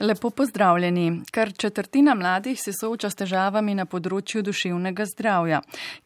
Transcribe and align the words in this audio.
Lepo 0.00 0.30
pozdravljeni. 0.30 1.20
Kar 1.30 1.52
četrtina 1.52 2.14
mladih 2.14 2.60
se 2.60 2.72
sooča 2.72 3.10
s 3.10 3.18
težavami 3.20 3.74
na 3.76 3.84
področju 3.84 4.40
duševnega 4.42 5.04
zdravja. 5.04 5.58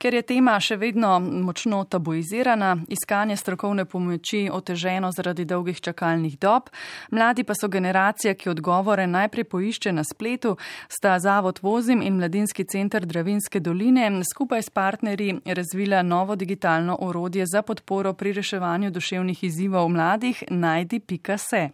Ker 0.03 0.17
je 0.19 0.23
tema 0.27 0.57
še 0.59 0.75
vedno 0.81 1.13
močno 1.23 1.85
tabuizirana, 1.87 2.73
iskanje 2.91 3.37
strokovne 3.39 3.85
pomoči 3.87 4.49
oteženo 4.51 5.13
zaradi 5.15 5.45
dolgih 5.47 5.79
čakalnih 5.79 6.35
dob, 6.43 6.73
mladi 7.15 7.45
pa 7.47 7.55
so 7.55 7.69
generacija, 7.71 8.33
ki 8.35 8.51
odgovore 8.51 9.05
najprej 9.07 9.47
poišče 9.53 9.93
na 9.95 10.03
spletu, 10.03 10.57
sta 10.91 11.15
Zavod 11.23 11.63
Vozim 11.63 12.03
in 12.03 12.19
Mladinski 12.19 12.67
center 12.67 13.07
Dravinske 13.07 13.63
doline 13.63 14.11
skupaj 14.27 14.67
s 14.67 14.75
partnerji 14.75 15.39
razvila 15.47 16.03
novo 16.03 16.35
digitalno 16.35 16.99
orodje 17.01 17.47
za 17.47 17.63
podporo 17.63 18.13
pri 18.19 18.35
reševanju 18.43 18.91
duševnih 18.91 19.45
izzivov 19.45 19.89
mladih 19.89 20.43
najdi.se. 20.51 21.65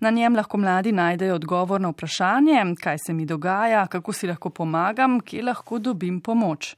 Na 0.00 0.10
njem 0.10 0.40
lahko 0.40 0.56
mladi 0.56 0.96
najdejo 0.96 1.34
odgovore 1.34 1.49
odgovor 1.50 1.80
na 1.80 1.88
vprašanje, 1.88 2.74
kaj 2.82 2.98
se 2.98 3.12
mi 3.12 3.26
dogaja, 3.26 3.86
kako 3.86 4.12
si 4.12 4.26
lahko 4.26 4.50
pomagam, 4.50 5.20
kje 5.20 5.42
lahko 5.42 5.78
dobim 5.78 6.20
pomoč. 6.20 6.76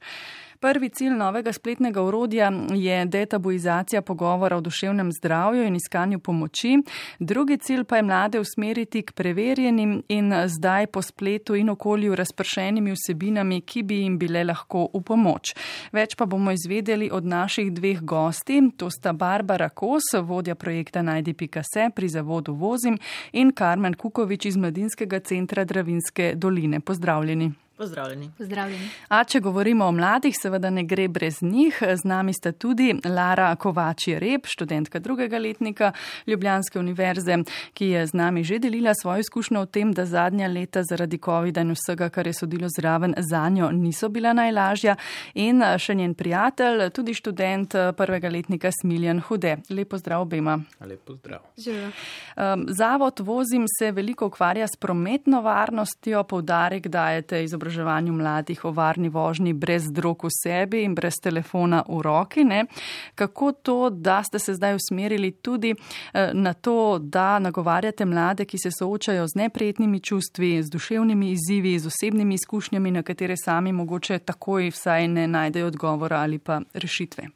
Prvi 0.63 0.89
cilj 0.89 1.17
novega 1.17 1.51
spletnega 1.53 2.01
urodja 2.01 2.51
je 2.73 3.05
detabuizacija 3.05 4.01
pogovora 4.01 4.57
o 4.57 4.61
duševnem 4.61 5.09
zdravju 5.11 5.63
in 5.63 5.75
iskanju 5.75 6.19
pomoči. 6.19 6.77
Drugi 7.19 7.57
cilj 7.57 7.83
pa 7.83 7.95
je 7.95 8.03
mlade 8.03 8.39
usmeriti 8.39 9.01
k 9.01 9.11
preverjenim 9.11 10.03
in 10.07 10.33
zdaj 10.47 10.87
po 10.87 11.01
spletu 11.01 11.55
in 11.55 11.69
okolju 11.69 12.15
razpršenimi 12.15 12.91
vsebinami, 12.91 13.61
ki 13.61 13.83
bi 13.83 13.97
jim 14.01 14.17
bile 14.17 14.43
lahko 14.43 14.87
v 14.93 15.01
pomoč. 15.01 15.51
Več 15.91 16.15
pa 16.15 16.25
bomo 16.25 16.51
izvedeli 16.51 17.09
od 17.11 17.25
naših 17.25 17.73
dveh 17.73 17.99
gosti. 18.01 18.61
To 18.77 18.89
sta 18.89 19.13
Barbara 19.13 19.69
Kos, 19.69 20.13
vodja 20.21 20.55
projekta 20.55 21.01
Najdi.se 21.01 21.89
pri 21.95 22.09
zavodu 22.09 22.53
Vozim 22.53 22.97
in 23.33 23.51
Karmen 23.51 23.93
Kukovič 23.93 24.45
iz 24.45 24.57
Mladinskega 24.57 25.19
centra 25.19 25.63
Dravinske 25.65 26.33
doline. 26.35 26.79
Pozdravljeni. 26.79 27.51
Pozdravljeni. 27.77 28.29
Pozdravljeni. 28.37 28.87
A 29.09 29.23
če 29.23 29.39
govorimo 29.41 29.87
o 29.89 29.91
mladih, 29.91 30.35
seveda 30.37 30.69
ne 30.69 30.83
gre 30.85 31.07
brez 31.09 31.39
njih. 31.41 31.79
Z 31.81 32.05
nami 32.05 32.33
sta 32.33 32.51
tudi 32.51 32.91
Lara 33.05 33.47
Kovači 33.55 34.13
Rep, 34.21 34.45
študentka 34.45 34.99
drugega 34.99 35.39
letnika 35.41 35.91
Ljubljanske 36.27 36.79
univerze, 36.79 37.39
ki 37.73 37.87
je 37.95 38.03
z 38.07 38.13
nami 38.13 38.43
že 38.43 38.59
delila 38.59 38.93
svojo 38.93 39.23
izkušnjo 39.25 39.61
o 39.61 39.65
tem, 39.65 39.93
da 39.93 40.05
zadnja 40.05 40.47
leta 40.47 40.83
zaradi 40.83 41.17
COVID-a 41.17 41.63
in 41.65 41.73
vsega, 41.73 42.11
kar 42.13 42.27
je 42.27 42.33
sodilo 42.33 42.69
zraven 42.77 43.15
za 43.17 43.49
njo, 43.49 43.71
niso 43.71 44.09
bila 44.09 44.35
najlažja. 44.37 44.95
In 45.33 45.65
še 45.77 45.97
njen 45.97 46.13
prijatelj, 46.13 46.91
tudi 46.93 47.17
študent 47.17 47.73
prvega 47.97 48.29
letnika 48.29 48.69
Smiljan 48.81 49.23
Hude. 49.25 49.57
Lepo 49.69 49.97
zdrav 49.97 50.27
obema. 50.27 50.59
Lepo 50.85 51.17
zdrav. 51.17 51.41
Um, 51.57 52.67
Zavod 52.69 53.19
Vozim 53.19 53.65
se 53.79 53.91
veliko 53.91 54.29
ukvarja 54.29 54.67
s 54.67 54.77
prometno 54.77 55.41
varnostjo, 55.41 56.23
poudarek 56.23 56.87
dajete 56.87 57.43
izobraževanje 57.43 57.63
izobraževanju 57.73 58.13
mladih 58.13 58.65
o 58.65 58.71
varni 58.71 59.09
vožnji 59.09 59.53
brez 59.53 59.91
drog 59.91 60.23
v 60.23 60.29
sebi 60.43 60.83
in 60.83 60.95
brez 60.95 61.13
telefona 61.21 61.83
v 61.87 62.01
roki. 62.01 62.43
Ne? 62.43 62.65
Kako 63.15 63.51
to, 63.51 63.89
da 63.89 64.23
ste 64.23 64.39
se 64.39 64.53
zdaj 64.53 64.75
usmerili 64.75 65.31
tudi 65.31 65.73
eh, 65.73 66.31
na 66.33 66.53
to, 66.53 66.99
da 66.99 67.39
nagovarjate 67.39 68.05
mlade, 68.05 68.45
ki 68.45 68.57
se 68.57 68.71
soočajo 68.71 69.27
z 69.27 69.35
neprijetnimi 69.35 69.99
čustvi, 69.99 70.63
z 70.63 70.69
duševnimi 70.69 71.31
izzivi, 71.31 71.79
z 71.79 71.87
osebnimi 71.87 72.35
izkušnjami, 72.35 72.91
na 72.91 73.03
katere 73.03 73.35
sami 73.37 73.71
mogoče 73.71 74.19
takoj 74.19 74.69
vsaj 74.69 75.07
ne 75.07 75.27
najdejo 75.27 75.67
odgovora 75.67 76.21
ali 76.21 76.39
pa 76.39 76.61
rešitve? 76.73 77.27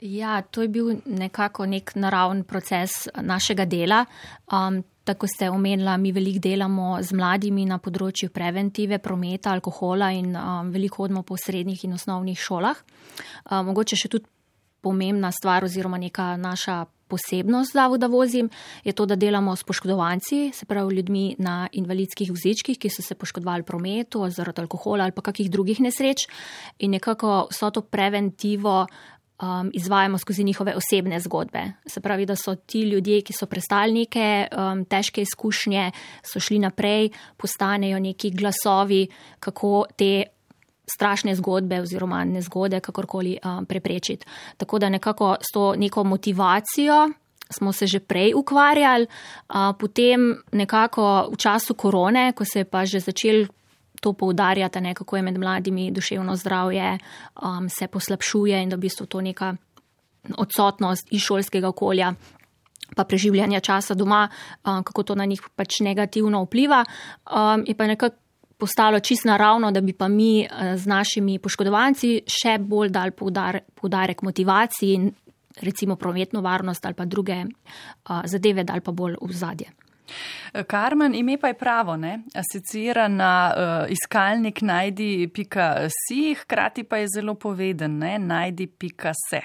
Ja, 0.00 0.42
to 0.42 0.62
je 0.62 0.68
bil 0.68 0.96
nekako 1.06 1.66
nek 1.66 1.94
naravn 1.94 2.42
proces 2.44 2.90
našega 3.22 3.64
dela. 3.64 4.04
Um, 4.52 4.82
Tako 5.04 5.26
ste 5.28 5.50
omenila, 5.50 5.96
mi 5.96 6.12
veliko 6.12 6.40
delamo 6.40 6.96
z 7.02 7.12
mladimi 7.12 7.66
na 7.68 7.76
področju 7.78 8.30
preventive, 8.32 8.98
prometa, 9.04 9.52
alkohola 9.52 10.08
in 10.16 10.32
um, 10.32 10.70
veliko 10.72 11.02
hodimo 11.02 11.20
po 11.22 11.36
srednjih 11.36 11.84
in 11.84 11.92
osnovnih 11.98 12.40
šolah. 12.40 12.80
Um, 13.50 13.68
mogoče 13.68 14.00
še 14.00 14.08
tudi 14.08 14.30
pomembna 14.84 15.32
stvar 15.32 15.64
oziroma 15.64 16.00
neka 16.00 16.34
naša 16.40 16.84
posebnost 17.08 17.72
zavoda 17.72 18.06
vozim 18.06 18.48
je 18.84 18.92
to, 18.92 19.06
da 19.06 19.16
delamo 19.16 19.56
s 19.56 19.64
poškodovanci, 19.64 20.50
se 20.54 20.66
pravi 20.66 20.96
ljudmi 20.96 21.36
na 21.38 21.68
invalidskih 21.72 22.30
vozičkih, 22.30 22.78
ki 22.78 22.90
so 22.90 23.02
se 23.02 23.14
poškodovali 23.14 23.62
v 23.62 23.68
prometu 23.68 24.24
zaradi 24.30 24.64
alkohola 24.64 25.04
ali 25.04 25.12
pa 25.12 25.22
kakih 25.22 25.50
drugih 25.50 25.80
nesreč 25.84 26.26
in 26.78 26.96
nekako 26.96 27.46
vso 27.52 27.70
to 27.70 27.82
preventivo 27.82 28.86
um, 29.44 29.70
izvajamo 29.72 30.18
skozi 30.18 30.44
njihove 30.44 30.74
osebne 30.76 31.20
zgodbe. 31.20 31.62
Se 31.86 32.00
pravi, 32.00 32.26
da 32.26 32.36
so 32.36 32.54
ti 32.54 32.80
ljudje, 32.80 33.20
ki 33.20 33.32
so 33.32 33.46
prestali 33.46 33.92
neke 33.92 34.46
um, 34.56 34.84
težke 34.84 35.22
izkušnje, 35.22 35.90
so 36.22 36.40
šli 36.40 36.58
naprej, 36.58 37.10
postanejo 37.36 37.98
neki 37.98 38.30
glasovi, 38.30 39.06
kako 39.40 39.84
te 39.96 40.24
strašne 40.96 41.34
zgodbe 41.34 41.80
oziroma 41.80 42.24
nezgode 42.24 42.80
kakorkoli 42.80 43.38
um, 43.44 43.66
preprečiti. 43.66 44.26
Tako 44.56 44.78
da 44.78 44.88
nekako 44.88 45.36
s 45.40 45.52
to 45.52 45.74
neko 45.76 46.04
motivacijo. 46.04 47.10
Smo 47.50 47.72
se 47.72 47.86
že 47.86 48.00
prej 48.00 48.32
ukvarjali, 48.34 49.06
potem 49.78 50.42
nekako 50.52 51.28
v 51.32 51.36
času 51.36 51.74
korone, 51.74 52.32
ko 52.32 52.44
se 52.44 52.58
je 52.58 52.64
pa 52.64 52.84
že 52.84 53.00
začel 53.00 53.46
to 54.04 54.12
poudarjate, 54.12 54.80
ne, 54.84 54.92
kako 54.94 55.16
je 55.16 55.22
med 55.22 55.38
mladimi 55.40 55.88
duševno 55.90 56.36
zdravje, 56.36 56.98
um, 57.40 57.68
se 57.72 57.88
poslabšuje 57.88 58.62
in 58.62 58.68
da 58.68 58.76
v 58.76 58.84
bistvu 58.84 59.06
to 59.06 59.20
neka 59.24 59.54
odsotnost 60.36 61.08
iz 61.12 61.24
šolskega 61.24 61.68
okolja. 61.72 62.12
Pa 62.94 63.04
preživljanje 63.08 63.60
časa 63.64 63.94
doma, 63.96 64.26
um, 64.28 64.82
kako 64.84 65.02
to 65.02 65.14
na 65.14 65.24
njih 65.24 65.40
pač 65.56 65.80
negativno 65.80 66.42
vpliva, 66.44 66.84
um, 66.84 67.64
je 67.66 67.74
pa 67.74 67.86
nekako 67.88 68.16
postalo 68.58 69.00
čisto 69.00 69.28
naravno, 69.28 69.70
da 69.72 69.80
bi 69.80 69.92
pa 69.92 70.08
mi 70.08 70.44
uh, 70.44 70.76
z 70.76 70.86
našimi 70.86 71.38
poškodovanci 71.38 72.20
še 72.28 72.58
bolj 72.60 72.92
dal 72.92 73.10
poudarek 73.16 74.22
motivaciji 74.22 74.94
in 74.94 75.08
recimo 75.62 75.96
prometno 75.96 76.40
varnost 76.40 76.86
ali 76.86 76.94
pa 76.94 77.04
druge 77.04 77.40
uh, 77.44 78.20
zadeve 78.24 78.64
dal 78.64 78.84
pa 78.84 78.92
bolj 78.92 79.16
v 79.20 79.32
zadje. 79.32 79.72
Karmen, 80.62 81.14
ime 81.14 81.38
pa 81.38 81.48
je 81.48 81.54
pravo, 81.54 81.96
ne? 81.96 82.20
asocira 82.34 83.08
na 83.08 83.54
uh, 83.56 83.90
iskalnik 83.90 84.62
najdi.si, 84.62 86.34
hkrati 86.34 86.84
pa 86.84 86.96
je 86.96 87.08
zelo 87.16 87.34
poveden, 87.34 87.98
ne? 87.98 88.18
najdi.se. 88.18 89.40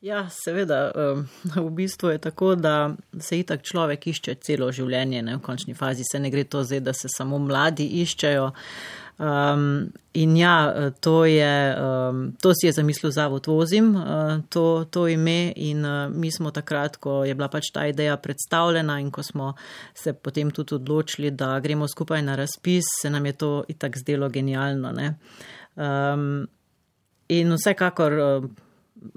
Ja, 0.00 0.28
seveda, 0.30 0.92
v 1.66 1.70
bistvu 1.70 2.08
je 2.14 2.18
tako, 2.18 2.54
da 2.54 2.94
se 3.20 3.38
itak 3.38 3.64
človek 3.66 4.06
išče 4.06 4.36
celo 4.46 4.70
življenje, 4.72 5.22
ne? 5.26 5.38
v 5.38 5.42
končni 5.42 5.74
fazi 5.74 6.06
se 6.06 6.20
ne 6.22 6.30
gre 6.30 6.44
to 6.46 6.62
zdaj, 6.62 6.84
da 6.86 6.94
se 6.94 7.10
samo 7.10 7.38
mladi 7.42 7.88
iščejo. 8.02 8.52
Um, 9.18 9.88
in 10.14 10.36
ja, 10.38 10.92
to, 11.02 11.24
je, 11.26 11.74
um, 11.74 12.20
to 12.38 12.52
si 12.54 12.68
je 12.68 12.72
zamislil 12.76 13.10
Zavod 13.10 13.48
Vozim, 13.50 13.88
uh, 13.98 14.36
to, 14.54 14.86
to 14.94 15.08
ime 15.10 15.50
in 15.58 15.82
uh, 15.82 16.06
mi 16.14 16.30
smo 16.30 16.52
takrat, 16.54 17.00
ko 17.02 17.24
je 17.26 17.34
bila 17.34 17.48
pač 17.50 17.72
ta 17.74 17.88
ideja 17.90 18.14
predstavljena 18.22 19.00
in 19.02 19.10
ko 19.10 19.24
smo 19.26 19.56
se 19.98 20.14
potem 20.14 20.54
tudi 20.54 20.76
odločili, 20.78 21.32
da 21.34 21.56
gremo 21.58 21.90
skupaj 21.90 22.22
na 22.22 22.38
razpis, 22.38 22.86
se 23.02 23.10
nam 23.10 23.26
je 23.26 23.34
to 23.42 23.50
itak 23.74 23.98
zdelo 23.98 24.30
genialno. 24.30 24.94
Um, 25.74 26.46
in 27.26 27.58
vsekakor 27.58 28.18
uh, 28.22 28.48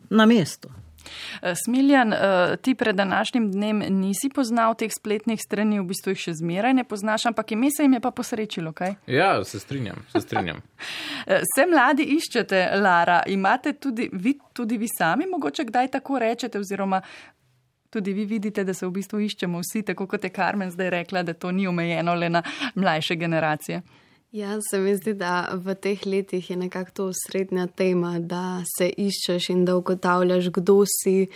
na 0.10 0.26
mestu. 0.26 0.70
Eh, 1.42 1.54
Smiljan, 1.66 2.14
eh, 2.14 2.20
ti 2.62 2.76
pred 2.76 2.96
današnjim 2.96 3.52
dnem 3.52 3.84
nisi 3.90 4.30
poznal 4.36 4.76
teh 4.76 4.92
spletnih 4.92 5.40
strani, 5.42 5.80
v 5.80 5.84
bistvu 5.84 6.14
jih 6.14 6.20
še 6.20 6.34
zmeraj 6.34 6.74
ne 6.74 6.84
poznaš, 6.84 7.26
ampak 7.26 7.52
ime 7.52 7.72
se 7.78 7.84
jim 7.84 7.94
je 7.94 8.00
pa 8.00 8.12
posrečilo, 8.12 8.74
kaj? 8.74 8.96
Ja, 9.20 9.44
se 9.44 9.60
strinjam, 9.60 10.06
se 10.12 10.22
strinjam. 10.22 10.62
Eh, 11.28 11.42
se 11.56 11.66
mladi 11.70 12.04
iščete, 12.16 12.72
Lara, 12.82 13.22
imate 13.28 13.74
tudi 13.74 14.10
vi, 14.14 14.34
tudi 14.54 14.78
vi 14.78 14.88
sami 14.90 15.28
mogoče 15.30 15.64
kdaj 15.64 15.88
tako 15.88 16.20
rečete 16.20 16.60
oziroma 16.60 17.02
tudi 17.92 18.14
vi 18.14 18.26
vidite, 18.26 18.64
da 18.64 18.74
se 18.74 18.88
v 18.88 18.92
bistvu 18.92 19.20
iščemo 19.20 19.60
vsi, 19.60 19.84
tako 19.86 20.08
kot 20.08 20.24
je 20.24 20.32
Karmen 20.34 20.72
zdaj 20.72 20.90
rekla, 20.90 21.24
da 21.24 21.34
to 21.34 21.52
ni 21.52 21.68
omejeno 21.68 22.16
le 22.16 22.30
na 22.30 22.42
mlajše 22.76 23.16
generacije. 23.16 23.82
Ja, 24.32 24.58
se 24.70 24.80
mi 24.80 24.96
zdi, 24.96 25.12
da 25.14 25.50
v 25.52 25.74
teh 25.76 26.06
letih 26.08 26.50
je 26.50 26.56
nekako 26.56 26.92
to 26.92 27.10
srednja 27.14 27.66
tema, 27.68 28.16
da 28.20 28.64
se 28.78 28.88
iščeš 28.88 29.50
in 29.52 29.66
da 29.68 29.76
ugotavljaš, 29.76 30.48
kdo 30.56 30.86
si, 30.88 31.28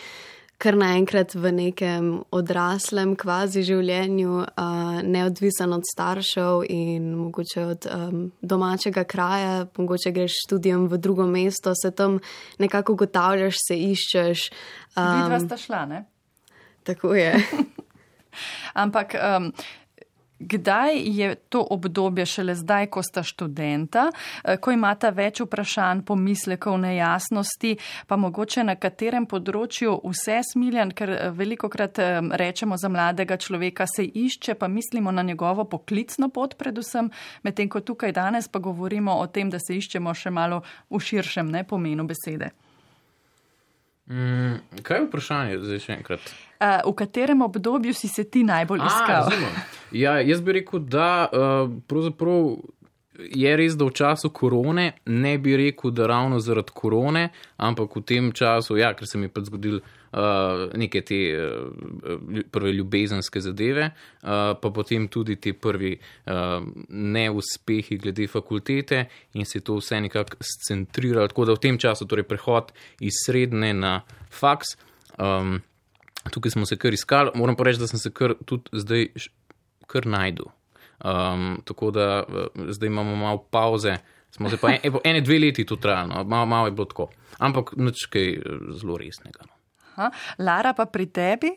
kar 0.58 0.78
naenkrat 0.80 1.36
v 1.36 1.52
nekem 1.52 2.08
odraslem 2.32 3.18
kvazi 3.20 3.66
življenju, 3.68 4.40
uh, 4.48 5.04
neodvisen 5.04 5.76
od 5.76 5.84
staršev 5.92 6.64
in 6.72 7.12
mogoče 7.20 7.68
od 7.76 7.92
um, 7.92 8.26
domačega 8.40 9.04
kraja, 9.04 9.66
mogoče 9.76 10.16
greš 10.16 10.40
študijem 10.48 10.88
v 10.88 10.98
drugo 10.98 11.28
mesto, 11.28 11.76
se 11.76 11.92
tam 11.92 12.22
nekako 12.64 12.96
ugotavljaš, 12.96 13.60
se 13.68 13.82
iščeš. 13.92 14.50
Um, 14.96 15.18
Vidva 15.20 15.44
sta 15.44 15.60
šla, 15.60 15.88
ne? 15.92 16.06
Tako 16.88 17.12
je. 17.20 17.34
Ampak. 18.86 19.20
Um, 19.20 19.52
Kdaj 20.40 21.02
je 21.06 21.36
to 21.36 21.68
obdobje 21.70 22.26
šele 22.26 22.56
zdaj, 22.56 22.88
ko 22.88 23.04
sta 23.04 23.24
študenta, 23.24 24.12
eh, 24.44 24.58
ko 24.58 24.72
imata 24.72 25.10
več 25.10 25.40
vprašanj, 25.40 26.02
pomislekov, 26.04 26.78
nejasnosti, 26.78 27.78
pa 28.08 28.18
mogoče 28.18 28.64
na 28.64 28.76
katerem 28.76 29.26
področju 29.26 30.02
vse 30.04 30.42
smiljen, 30.52 30.92
ker 30.92 31.10
eh, 31.10 31.30
veliko 31.32 31.70
krat 31.70 32.00
rečemo 32.36 32.78
za 32.78 32.90
mladega 32.90 33.38
človeka 33.38 33.88
se 33.88 34.04
išče, 34.04 34.56
pa 34.56 34.68
mislimo 34.68 35.12
na 35.12 35.24
njegovo 35.24 35.64
poklicno 35.64 36.30
pot 36.30 36.58
predvsem, 36.58 37.10
medtem 37.44 37.70
ko 37.70 37.80
tukaj 37.80 38.12
danes 38.12 38.48
pa 38.48 38.60
govorimo 38.60 39.16
o 39.16 39.28
tem, 39.28 39.50
da 39.50 39.60
se 39.60 39.78
iščemo 39.80 40.14
še 40.14 40.30
malo 40.30 40.62
v 40.90 41.00
širšem 41.00 41.52
ne, 41.52 41.64
pomenu 41.64 42.04
besede. 42.04 42.52
Mm, 44.06 44.60
kaj 44.86 45.00
je 45.00 45.06
vprašanje 45.08 45.58
zdaj 45.64 45.80
še 45.82 45.94
enkrat? 45.98 46.26
Uh, 46.56 46.78
v 46.86 46.94
katerem 47.00 47.42
obdobju 47.42 47.94
si 47.94 48.08
se 48.08 48.24
ti 48.30 48.44
najbolj 48.46 48.84
iskal? 48.86 49.32
A, 49.34 49.66
ja, 49.92 50.20
jaz 50.22 50.44
bi 50.46 50.60
rekel, 50.60 50.80
da 50.80 51.26
uh, 51.26 51.72
pravzaprav 51.90 52.54
je 53.18 53.56
res, 53.58 53.76
da 53.80 53.88
v 53.88 53.96
času 53.96 54.30
korone 54.30 54.92
ne 55.06 55.38
bi 55.42 55.56
rekel, 55.58 55.92
da 55.96 56.08
ravno 56.12 56.40
zaradi 56.40 56.76
korone, 56.76 57.30
ampak 57.58 57.96
v 57.98 58.04
tem 58.06 58.32
času, 58.36 58.78
ja, 58.78 58.94
ker 58.94 59.10
se 59.10 59.18
mi 59.18 59.30
je 59.30 59.34
pa 59.34 59.42
zgodil 59.42 59.80
uh, 60.16 60.72
neke 60.80 61.02
te 61.06 61.20
uh, 61.36 62.42
prve 62.52 62.72
ljubezenske 62.72 63.42
zadeve, 63.42 63.90
uh, 63.92 64.56
pa 64.62 64.72
potem 64.74 65.08
tudi 65.12 65.36
te 65.42 65.54
prvi 65.54 65.94
uh, 65.98 66.64
neuspehi 66.90 68.00
glede 68.02 68.28
fakultete 68.32 69.06
in 69.34 69.46
se 69.46 69.60
to 69.60 69.78
vse 69.82 70.02
nekako 70.02 70.40
scentriralo. 70.42 71.28
Tako 71.28 71.46
da 71.46 71.56
v 71.56 71.64
tem 71.68 71.80
času, 71.82 72.08
torej 72.08 72.28
prehod 72.30 72.72
iz 73.04 73.24
srednje 73.26 73.74
na 73.74 74.00
faks. 74.32 74.78
Um, 75.20 75.60
Tukaj 76.26 76.56
smo 76.56 76.66
se 76.66 76.74
kar 76.82 76.94
iskali, 76.94 77.30
moram 77.38 77.54
pa 77.56 77.68
reči, 77.68 77.78
da 77.78 77.88
sem 77.88 78.00
se 78.02 78.10
kar 78.10 78.34
tudi 78.50 78.82
zdaj 78.82 79.04
kar 79.88 80.08
najdu. 80.10 80.48
Um, 81.06 81.60
tako 81.66 81.92
da 81.92 82.24
zdaj 82.70 82.88
imamo 82.88 83.16
malo 83.16 83.44
pauze, 83.52 83.98
smo 84.32 84.50
se 84.50 84.58
pa 84.58 84.72
en, 84.74 84.98
ene, 85.04 85.22
dve 85.22 85.40
leti 85.40 85.66
tu 85.66 85.78
trajali, 85.78 86.10
no. 86.10 86.24
malo, 86.24 86.46
malo 86.46 86.68
je 86.68 86.72
bilo 86.72 86.86
tako. 86.86 87.10
Ampak 87.38 87.76
nič 87.78 88.08
kaj 88.10 88.40
zelo 88.74 88.98
resnega. 88.98 89.46
No. 89.46 89.55
Aha. 89.96 90.12
Lara 90.40 90.74
pa 90.74 90.86
pri 90.86 91.08
tebi? 91.08 91.56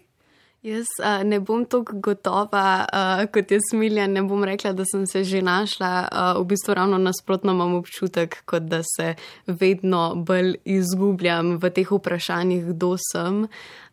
Jaz 0.62 0.88
uh, 0.98 1.22
ne 1.22 1.38
bom 1.40 1.62
tako 1.70 2.00
gotova, 2.02 2.82
uh, 2.82 3.20
kot 3.30 3.50
je 3.54 3.60
smilja, 3.70 4.08
ne 4.10 4.24
bom 4.26 4.42
rekla, 4.44 4.72
da 4.74 4.82
sem 4.90 5.04
se 5.06 5.22
že 5.24 5.42
našla. 5.42 5.90
Uh, 6.10 6.40
v 6.42 6.48
bistvu 6.50 6.74
ravno 6.74 6.98
nasprotno 6.98 7.52
imam 7.54 7.76
občutek, 7.78 8.42
kot 8.44 8.66
da 8.66 8.80
se 8.82 9.14
vedno 9.46 10.14
bolj 10.16 10.56
izgubljam 10.64 11.56
v 11.62 11.70
teh 11.70 11.92
vprašanjih, 11.92 12.64
kdo 12.72 12.96
sem. 13.12 13.46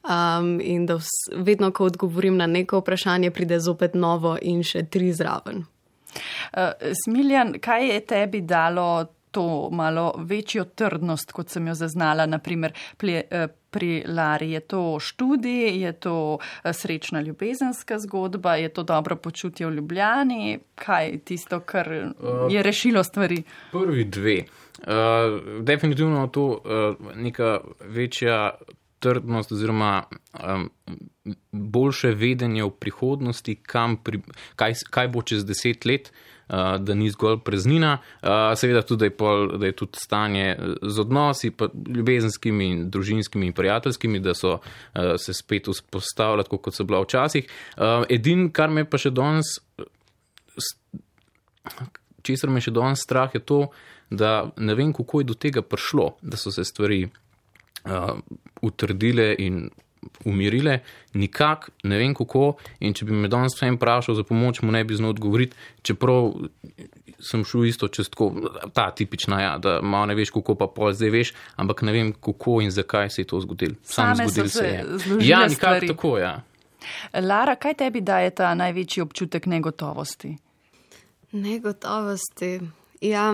Um, 0.06 0.58
in 0.62 0.86
da 0.86 0.98
vs, 0.98 1.38
vedno, 1.38 1.70
ko 1.72 1.86
odgovorim 1.86 2.38
na 2.38 2.48
neko 2.50 2.82
vprašanje, 2.82 3.32
pride 3.32 3.60
zopet 3.60 3.94
novo 3.94 4.34
in 4.42 4.64
še 4.66 4.88
tri 4.90 5.14
zraven. 5.14 5.68
Uh, 6.58 6.74
Smiljan, 7.06 7.60
kaj 7.62 7.90
je 7.94 8.00
tebi 8.10 8.42
dalo 8.42 9.06
to 9.36 9.70
malo 9.72 10.14
večjo 10.18 10.64
trdnost, 10.64 11.32
kot 11.36 11.50
sem 11.52 11.68
jo 11.68 11.74
zaznala, 11.76 12.24
naprimer 12.26 12.72
pri, 12.98 13.18
pri 13.70 13.90
Lari? 14.08 14.54
Je 14.56 14.60
to 14.60 14.84
študij, 15.00 15.82
je 15.82 15.92
to 15.92 16.16
srečna 16.74 17.22
ljubezenska 17.22 18.00
zgodba, 18.00 18.56
je 18.56 18.70
to 18.70 18.84
dobro 18.84 19.16
počutje 19.16 19.68
v 19.68 19.74
Ljubljani? 19.76 20.60
Kaj 20.76 21.10
je 21.10 21.18
tisto, 21.18 21.60
kar 21.60 21.92
je 22.50 22.64
rešilo 22.64 23.04
stvari? 23.04 23.42
Prvi 23.72 24.06
dve. 24.06 24.38
Uh, 24.80 25.64
definitivno 25.64 26.28
to 26.28 26.46
uh, 26.48 27.16
neka 27.16 27.60
večja 27.80 28.56
trdnost 29.00 29.52
oziroma 29.52 30.04
um, 30.44 30.70
boljše 31.52 32.14
vedenje 32.16 32.64
v 32.64 32.72
prihodnosti, 32.80 33.58
pri, 34.04 34.22
kaj, 34.56 34.80
kaj 34.90 35.12
bo 35.12 35.22
čez 35.22 35.46
deset 35.46 35.86
let, 35.86 36.08
uh, 36.08 36.35
da 36.48 36.94
ni 36.94 37.10
zgolj 37.10 37.40
preznina. 37.46 37.98
Uh, 38.22 38.30
seveda 38.58 38.82
tudi, 38.82 39.00
da 39.00 39.06
je, 39.06 39.14
pol, 39.18 39.48
da 39.58 39.66
je 39.66 39.76
tudi 39.76 40.00
stanje 40.02 40.56
z 40.82 41.02
odnosi, 41.02 41.52
ljubezenskimi 41.96 42.70
in 42.72 42.84
družinskimi 42.90 43.50
in 43.50 43.54
prijateljskimi, 43.54 44.20
da 44.20 44.34
so 44.34 44.58
uh, 44.58 45.16
se 45.18 45.34
spet 45.34 45.68
vzpostavljali, 45.68 46.48
kot 46.50 46.74
so 46.76 46.84
bila 46.84 47.02
včasih. 47.02 47.50
Uh, 47.78 48.06
edin, 48.10 48.50
kar 48.54 48.70
me 48.70 48.86
pa 48.86 49.02
še 49.02 49.14
danes, 49.16 49.58
česar 52.26 52.54
me 52.54 52.62
še 52.62 52.74
danes 52.76 53.06
strah, 53.06 53.34
je 53.34 53.42
to, 53.42 53.62
da 54.10 54.52
ne 54.58 54.76
vem, 54.78 54.94
kako 54.94 55.22
je 55.24 55.32
do 55.32 55.38
tega 55.38 55.66
prišlo, 55.66 56.16
da 56.22 56.38
so 56.38 56.54
se 56.54 56.66
stvari 56.66 57.06
uh, 57.06 58.14
utrdile 58.62 59.34
in 59.40 59.66
umirile, 60.26 60.80
nikak 61.14 61.70
ne 61.84 61.98
vem 61.98 62.14
kako. 62.16 62.56
In 62.80 62.94
če 62.94 63.06
bi 63.06 63.16
me 63.16 63.30
danes 63.32 63.56
vsem 63.56 63.78
vprašal 63.80 64.16
za 64.16 64.24
pomoč, 64.24 64.62
mu 64.62 64.72
ne 64.72 64.84
bi 64.84 64.96
znal 64.96 65.16
odgovoriti, 65.16 65.58
čeprav 65.82 66.34
sem 67.20 67.46
šel 67.48 67.66
isto 67.66 67.88
čez 67.88 68.10
tako, 68.10 68.32
ta 68.74 68.90
tipična, 68.92 69.42
ja, 69.42 69.58
da 69.58 69.80
malo 69.82 70.06
ne 70.12 70.16
veš, 70.16 70.34
kako 70.36 70.56
pa 70.60 70.68
pol 70.68 70.94
zdaj 70.94 71.14
veš, 71.14 71.34
ampak 71.56 71.82
ne 71.88 71.94
vem 71.96 72.12
kako 72.14 72.60
in 72.62 72.72
zakaj 72.72 73.10
se 73.10 73.24
je 73.24 73.30
to 73.32 73.40
zgodilo. 73.42 73.76
Sam 73.84 74.16
zgodil 74.16 74.50
se 74.50 74.66
je. 74.68 74.86
Ja, 75.22 75.46
nikak 75.48 75.88
tako, 75.88 76.18
ja. 76.18 76.42
Lara, 77.14 77.56
kaj 77.56 77.74
tebi 77.82 78.02
daje 78.02 78.30
ta 78.36 78.54
največji 78.54 79.04
občutek 79.04 79.46
negotovosti? 79.46 80.36
Negotovosti. 81.32 82.60
Ja, 83.02 83.32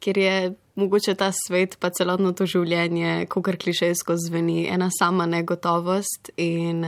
ker 0.00 0.18
je 0.18 0.54
mogoče 0.78 1.14
ta 1.14 1.30
svet, 1.34 1.76
pa 1.80 1.90
celotno 1.90 2.32
to 2.32 2.46
življenje, 2.46 3.26
ko 3.32 3.42
kar 3.42 3.58
klišejsko 3.58 4.16
zveni, 4.28 4.66
ena 4.70 4.90
sama 4.94 5.26
negotovost. 5.26 6.30
In 6.36 6.86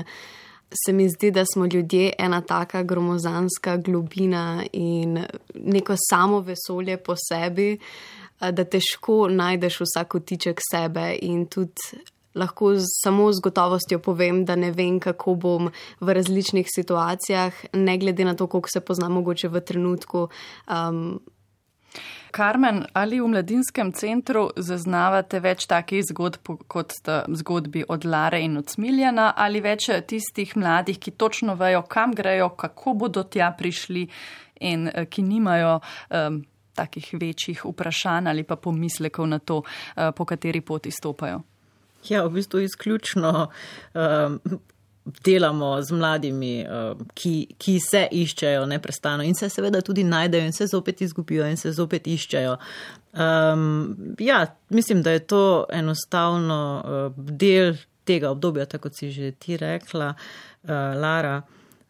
se 0.71 0.95
mi 0.95 1.09
zdi, 1.11 1.33
da 1.35 1.45
smo 1.45 1.67
ljudje 1.67 2.13
ena 2.19 2.41
taka 2.41 2.83
gromozanska 2.83 3.77
globina 3.77 4.63
in 4.73 5.19
neko 5.55 5.97
samo 6.11 6.41
vesolje 6.47 6.97
po 6.97 7.17
sebi, 7.19 7.73
da 8.41 8.65
težko 8.65 9.27
najdeš 9.29 9.83
vsak 9.83 10.15
otiček 10.15 10.63
sebe 10.71 11.13
in 11.23 11.47
tudi. 11.47 12.01
Lahko 12.39 12.77
samo 12.79 13.25
z 13.35 13.43
gotovostjo 13.43 13.99
povem, 13.99 14.45
da 14.47 14.55
ne 14.55 14.69
vem, 14.71 15.01
kako 15.03 15.33
bom 15.35 15.71
v 15.99 16.15
različnih 16.15 16.69
situacijah, 16.71 17.57
ne 17.75 17.97
glede 17.99 18.25
na 18.25 18.37
to, 18.39 18.47
koliko 18.47 18.71
se 18.71 18.81
poznam, 18.81 19.17
mogoče 19.19 19.51
v 19.51 19.61
trenutku. 19.67 20.29
Um, 20.71 21.19
Karmen, 22.31 22.85
ali 22.93 23.21
v 23.21 23.29
mladinskem 23.29 23.93
centru 23.93 24.49
zaznavate 24.57 25.41
več 25.43 25.67
takih 25.71 26.05
zgodb 26.07 26.53
kot 26.71 26.95
zgodbi 27.41 27.85
od 27.89 28.05
Lare 28.05 28.41
in 28.45 28.57
od 28.61 28.71
Smiljana 28.71 29.33
ali 29.37 29.61
več 29.61 29.91
tistih 30.07 30.57
mladih, 30.57 30.99
ki 30.99 31.11
točno 31.11 31.55
vejo, 31.59 31.83
kam 31.83 32.15
grejo, 32.15 32.53
kako 32.57 32.95
bodo 32.95 33.25
tja 33.25 33.51
prišli 33.59 34.07
in 34.61 34.89
eh, 34.89 35.07
ki 35.07 35.23
nimajo 35.23 35.79
um, 35.81 36.43
takih 36.75 37.09
večjih 37.21 37.65
vprašanj 37.65 38.29
ali 38.31 38.45
pa 38.45 38.57
pomislekov 38.57 39.27
na 39.27 39.39
to, 39.39 39.63
uh, 39.63 40.11
po 40.17 40.25
kateri 40.25 40.61
poti 40.61 40.91
stopajo? 40.91 41.43
Ja, 42.09 42.25
v 42.25 42.39
bistvu 42.39 42.63
izključno. 42.65 43.49
Um, 43.95 44.61
delamo 45.05 45.83
z 45.83 45.93
mladimi, 45.93 46.61
eh, 46.61 46.95
ki, 47.15 47.35
ki 47.59 47.79
se 47.81 48.07
iščejo 48.13 48.67
neprestano 48.67 49.23
in 49.23 49.35
se 49.35 49.49
seveda 49.49 49.81
tudi 49.81 50.05
najdejo 50.05 50.45
in 50.45 50.53
se 50.53 50.67
zopet 50.67 51.01
izgubijo 51.01 51.47
in 51.47 51.57
se 51.57 51.73
zopet 51.73 52.07
iščejo. 52.07 52.57
Um, 53.13 53.97
ja, 54.19 54.47
mislim, 54.69 55.03
da 55.03 55.11
je 55.11 55.27
to 55.27 55.67
enostavno 55.73 56.83
uh, 56.85 57.25
del 57.25 57.75
tega 58.05 58.31
obdobja, 58.31 58.67
tako 58.67 58.89
kot 58.89 58.99
si 58.99 59.11
že 59.11 59.33
ti 59.33 59.57
rekla, 59.57 60.15
uh, 60.15 60.71
Lara. 61.01 61.41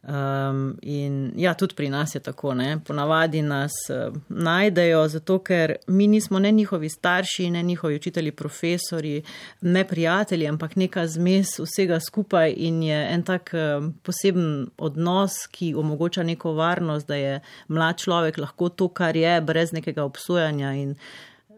Um, 0.02 0.78
in 0.82 1.32
ja, 1.36 1.52
tudi 1.54 1.74
pri 1.74 1.90
nas 1.92 2.14
je 2.14 2.20
tako, 2.20 2.54
ne? 2.54 2.78
ponavadi 2.86 3.42
nas 3.42 3.72
uh, 3.90 4.14
najdejo, 4.28 5.02
zato 5.08 5.38
ker 5.44 5.74
mi 5.86 6.06
nismo 6.06 6.38
ne 6.38 6.52
njihovi 6.52 6.88
starši, 6.88 7.50
ne 7.50 7.62
njihovi 7.62 7.96
učitelji, 7.96 8.32
profesori, 8.32 9.22
ne 9.60 9.84
prijatelji, 9.84 10.48
ampak 10.48 10.76
neka 10.76 11.06
zmes 11.06 11.58
vsega 11.58 11.98
skupaj 12.00 12.54
in 12.56 12.82
je 12.82 13.00
en 13.12 13.22
tak 13.22 13.50
uh, 13.52 13.90
poseben 14.02 14.70
odnos, 14.78 15.34
ki 15.52 15.74
omogoča 15.74 16.22
neko 16.22 16.52
varnost, 16.52 17.08
da 17.08 17.14
je 17.14 17.40
mlad 17.68 17.98
človek 18.00 18.38
lahko 18.38 18.68
to, 18.68 18.88
kar 18.88 19.16
je, 19.16 19.40
brez 19.40 19.72
nekega 19.72 20.04
obsojanja 20.04 20.72
in 20.72 20.94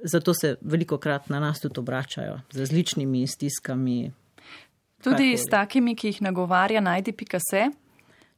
zato 0.02 0.34
se 0.34 0.56
veliko 0.60 0.98
krat 0.98 1.28
na 1.28 1.40
nas 1.40 1.60
tudi 1.60 1.80
obračajo 1.80 2.40
z 2.50 2.58
različnimi 2.58 3.26
stiskami. 3.26 4.10
Tudi 5.02 5.36
s 5.36 5.46
takimi, 5.50 5.94
ki 5.94 6.08
jih 6.08 6.22
nagovarja 6.22 6.80
najdi 6.80 7.12
pika 7.12 7.38
se. 7.50 7.70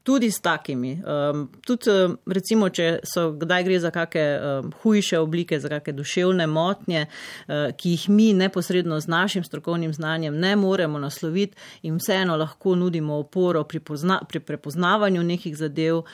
Tudi 0.04 0.30
s 0.30 0.40
takimi. 0.40 1.02
Um, 1.32 1.46
tudi, 1.64 1.90
recimo, 2.26 2.68
če 2.68 2.98
so 3.08 3.30
kdaj 3.40 3.62
gre 3.64 3.78
za 3.80 3.88
kakšne 3.88 4.24
um, 4.36 4.72
hujše 4.82 5.16
oblike, 5.16 5.56
za 5.60 5.70
kakšne 5.72 5.94
duševne 5.96 6.44
motnje, 6.46 7.06
uh, 7.06 7.70
ki 7.72 7.94
jih 7.94 8.04
mi 8.12 8.26
neposredno 8.36 8.98
z 9.00 9.08
našim 9.08 9.44
strokovnim 9.44 9.94
znanjem 9.96 10.36
ne 10.36 10.56
moremo 10.60 11.00
nasloviti 11.00 11.56
in 11.88 11.96
vseeno 11.96 12.36
lahko 12.36 12.74
nudimo 12.76 13.16
oporo 13.22 13.62
pri, 13.64 13.80
pozna, 13.80 14.18
pri 14.28 14.42
prepoznavanju 14.44 15.22
nekih 15.24 15.56
zadev 15.56 16.02
uh, 16.02 16.04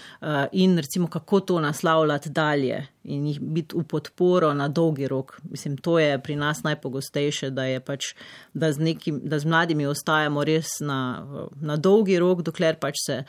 in 0.53 0.79
recimo, 0.79 1.09
kako 1.11 1.41
to 1.41 1.61
naslavljati 1.61 2.31
dalje 2.31 2.87
in 3.05 3.27
jih 3.27 3.41
biti 3.41 3.75
v 3.75 3.83
podporo 3.91 4.53
na 4.55 4.69
dolgi 4.69 5.09
rok. 5.09 5.41
Mislim, 5.51 5.77
to 5.77 5.99
je 5.99 6.19
pri 6.23 6.37
nas 6.37 6.63
najpogostejše, 6.63 7.51
da, 7.51 7.67
pač, 7.87 8.13
da, 8.55 8.71
z, 8.73 8.79
nekim, 8.79 9.21
da 9.25 9.39
z 9.39 9.51
mladimi 9.51 9.87
ostajamo 9.87 10.45
res 10.45 10.79
na, 10.81 11.01
na 11.61 11.77
dolgi 11.77 12.19
rok, 12.23 12.45
dokler 12.47 12.79
pač 12.79 13.03
se 13.07 13.25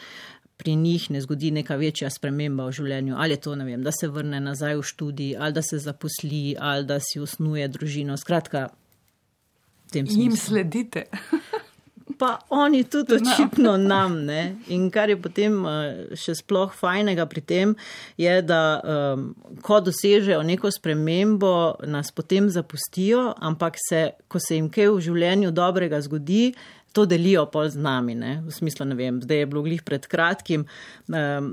pri 0.62 0.76
njih 0.78 1.10
ne 1.12 1.22
zgodi 1.22 1.50
neka 1.52 1.76
večja 1.82 2.10
sprememba 2.14 2.68
v 2.70 2.76
življenju, 2.78 3.16
ali 3.18 3.34
je 3.34 3.42
to, 3.48 3.56
ne 3.58 3.66
vem, 3.66 3.82
da 3.82 3.94
se 3.96 4.10
vrne 4.14 4.40
nazaj 4.40 4.78
v 4.78 4.86
študij, 4.92 5.34
ali 5.40 5.58
da 5.58 5.66
se 5.66 5.82
zaposli, 5.82 6.44
ali 6.60 6.86
da 6.86 7.00
si 7.02 7.20
usnuje 7.20 7.66
družino. 7.74 8.18
Skratka, 8.22 8.68
tem 9.90 10.06
smislu. 10.06 10.24
Jim 10.24 10.38
sledite. 10.38 11.08
pa 12.22 12.40
oni 12.50 12.84
tudi 12.84 13.18
no. 13.18 13.32
očitno 13.32 13.78
nam. 13.78 14.26
Ne? 14.26 14.56
In 14.68 14.90
kar 14.94 15.10
je 15.10 15.18
potem 15.18 15.56
eh, 15.66 16.14
še 16.14 16.36
sploh 16.38 16.70
fajnega 16.78 17.26
pri 17.26 17.42
tem, 17.42 17.74
je, 18.22 18.36
da 18.46 18.62
um, 18.78 19.24
ko 19.66 19.80
dosežejo 19.82 20.44
neko 20.46 20.70
spremembo, 20.70 21.82
nas 21.90 22.14
potem 22.14 22.52
zapustijo, 22.54 23.32
ampak 23.42 23.82
se, 23.82 24.04
ko 24.30 24.38
se 24.38 24.60
jim 24.60 24.70
kaj 24.70 24.92
v 24.92 25.02
življenju 25.08 25.50
dobrega 25.58 26.02
zgodi, 26.06 26.52
to 26.94 27.06
delijo 27.06 27.46
pol 27.52 27.70
z 27.70 27.80
nami. 27.80 28.16
Ne? 28.16 28.42
V 28.46 28.54
smislu, 28.54 28.86
ne 28.86 28.96
vem, 28.96 29.22
zdaj 29.22 29.44
je 29.44 29.46
bilo 29.50 29.64
glih 29.64 29.84
pred 29.84 30.06
kratkim, 30.08 30.66
um, 31.08 31.50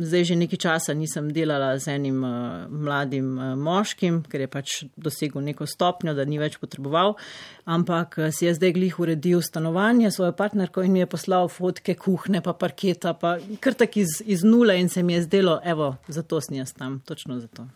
zdaj 0.00 0.24
že 0.30 0.36
nekaj 0.36 0.60
časa 0.60 0.94
nisem 0.94 1.30
delala 1.32 1.74
z 1.78 1.96
enim 1.96 2.20
uh, 2.24 2.66
mladim 2.68 3.38
uh, 3.38 3.54
moškim, 3.56 4.22
ker 4.30 4.44
je 4.44 4.50
pač 4.52 4.76
dosegel 4.96 5.44
neko 5.46 5.66
stopnjo, 5.66 6.14
da 6.16 6.26
ni 6.28 6.40
več 6.42 6.58
potreboval, 6.60 7.16
ampak 7.64 8.18
uh, 8.20 8.28
si 8.34 8.48
je 8.48 8.54
zdaj 8.58 8.76
glih 8.76 9.00
uredil 9.00 9.42
stanovanje 9.44 10.12
svojo 10.12 10.36
partnerko 10.36 10.84
in 10.84 10.92
mi 10.92 11.04
je 11.04 11.10
poslal 11.16 11.48
fotke 11.52 11.96
kuhne, 11.96 12.42
pa 12.44 12.52
parketa, 12.52 13.16
pa 13.16 13.36
kar 13.60 13.78
tak 13.78 13.96
iz, 13.96 14.20
iz 14.26 14.44
nule 14.44 14.76
in 14.80 14.92
se 14.92 15.02
mi 15.02 15.16
je 15.16 15.24
zdelo, 15.28 15.60
evo, 15.64 15.96
zato 16.08 16.40
sem 16.40 16.60
jaz 16.60 16.76
tam, 16.76 17.00
točno 17.06 17.40
zato. 17.40 17.68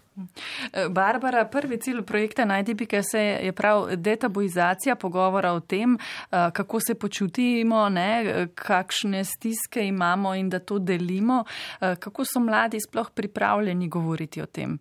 Barbara, 0.91 1.45
prvi 1.45 1.79
cilj 1.81 2.03
projekta 2.03 2.45
Najdibike 2.45 3.03
se 3.03 3.21
je 3.21 3.53
prav 3.53 3.97
detabuizacija 3.97 4.95
pogovora 4.95 5.53
o 5.53 5.61
tem, 5.61 5.95
eh, 5.95 6.51
kako 6.53 6.81
se 6.81 6.95
počutimo, 6.95 7.89
ne, 7.89 8.49
kakšne 8.55 9.25
stiske 9.25 9.87
imamo 9.87 10.35
in 10.35 10.49
da 10.49 10.59
to 10.59 10.79
delimo. 10.79 11.45
Eh, 11.81 11.97
kako 11.97 12.25
so 12.25 12.41
mladi 12.41 12.79
sploh 12.81 13.11
pripravljeni 13.11 13.89
govoriti 13.89 14.43
o 14.43 14.47
tem? 14.47 14.79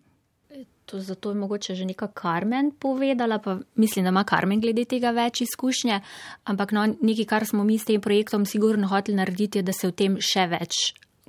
To 0.86 0.98
zato 1.00 1.30
je 1.30 1.34
mogoče 1.34 1.74
že 1.74 1.84
neka 1.84 2.06
Karmen 2.06 2.70
povedala, 2.70 3.38
pa 3.38 3.58
mislim, 3.74 4.04
da 4.04 4.08
ima 4.08 4.24
Karmen 4.24 4.60
glede 4.60 4.84
tega 4.84 5.10
več 5.10 5.40
izkušnje, 5.40 6.00
ampak 6.44 6.72
no, 6.72 6.86
nekaj, 7.02 7.24
kar 7.24 7.46
smo 7.46 7.64
mi 7.64 7.78
s 7.78 7.84
tem 7.84 8.00
projektom 8.00 8.46
sigurno 8.46 8.88
hoteli 8.88 9.16
narediti, 9.16 9.58
je, 9.58 9.62
da 9.62 9.72
se 9.72 9.86
o 9.86 9.90
tem 9.90 10.18
še 10.20 10.48
več 10.50 10.74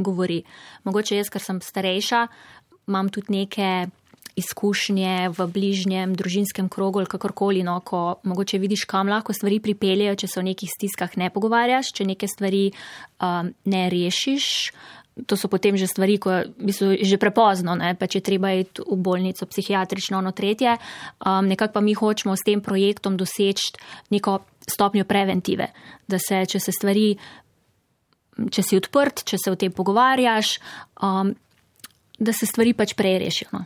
govori. 0.01 0.41
Mogoče 0.84 1.20
jaz, 1.20 1.29
ker 1.29 1.43
sem 1.43 1.62
starejša, 1.62 2.25
imam 2.88 3.10
tudi 3.10 3.34
neke 3.34 3.88
izkušnje 4.36 5.36
v 5.36 5.48
bližnjem 5.48 6.16
družinskem 6.16 6.70
krogu 6.72 7.02
ali 7.02 7.10
kakorkoli, 7.10 7.64
no, 7.68 7.80
ko 7.84 8.22
mogoče 8.24 8.62
vidiš, 8.62 8.86
kam 8.88 9.12
lahko 9.12 9.34
stvari 9.34 9.60
pripeljejo, 9.60 10.16
če 10.16 10.28
se 10.28 10.40
o 10.40 10.46
nekih 10.46 10.72
stiskah 10.72 11.18
ne 11.20 11.30
pogovarjaš, 11.34 11.92
če 11.98 12.08
neke 12.08 12.30
stvari 12.32 12.70
um, 12.72 13.52
ne 13.66 13.84
rešiš. 13.92 14.48
To 15.28 15.36
so 15.36 15.52
potem 15.52 15.76
že 15.76 15.92
stvari, 15.92 16.16
ko 16.24 16.48
so 16.72 16.94
že 16.96 17.20
prepozno, 17.20 17.76
ne, 17.76 17.92
pa 18.00 18.08
če 18.08 18.24
treba 18.24 18.54
iti 18.56 18.80
v 18.88 18.96
bolnico, 18.96 19.46
psihiatrično, 19.46 20.18
ono 20.24 20.32
tretje. 20.32 20.78
Um, 21.20 21.52
nekako 21.52 21.78
pa 21.78 21.84
mi 21.84 21.94
hočemo 21.94 22.36
s 22.36 22.48
tem 22.48 22.64
projektom 22.64 23.20
doseči 23.20 23.76
neko 24.16 24.40
stopnjo 24.64 25.04
preventive, 25.04 25.68
da 26.08 26.18
se, 26.22 26.46
če 26.48 26.64
se 26.64 26.72
stvari, 26.72 27.12
če 28.48 28.64
si 28.64 28.80
odprt, 28.80 29.26
če 29.28 29.38
se 29.38 29.52
o 29.52 29.60
tem 29.60 29.76
pogovarjaš, 29.76 30.56
um, 31.04 31.36
da 32.22 32.34
se 32.34 32.46
stvari 32.46 32.74
pač 32.78 32.94
prej 32.98 33.20
rešijo. 33.20 33.50
No. 33.54 33.66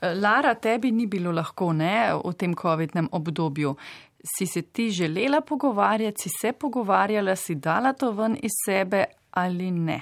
Lara, 0.00 0.54
tebi 0.54 0.92
ni 0.92 1.06
bilo 1.06 1.32
lahko 1.32 1.72
ne, 1.76 2.14
v 2.24 2.32
tem 2.32 2.54
COVID-nem 2.56 3.10
obdobju. 3.12 3.74
Si 4.36 4.46
se 4.46 4.62
ti 4.62 4.90
želela 4.90 5.40
pogovarjati, 5.40 6.22
si 6.22 6.30
se 6.40 6.52
pogovarjala, 6.52 7.36
si 7.36 7.54
dala 7.54 7.92
to 7.92 8.12
ven 8.12 8.36
iz 8.42 8.56
sebe 8.64 9.04
ali 9.30 9.70
ne? 9.70 10.00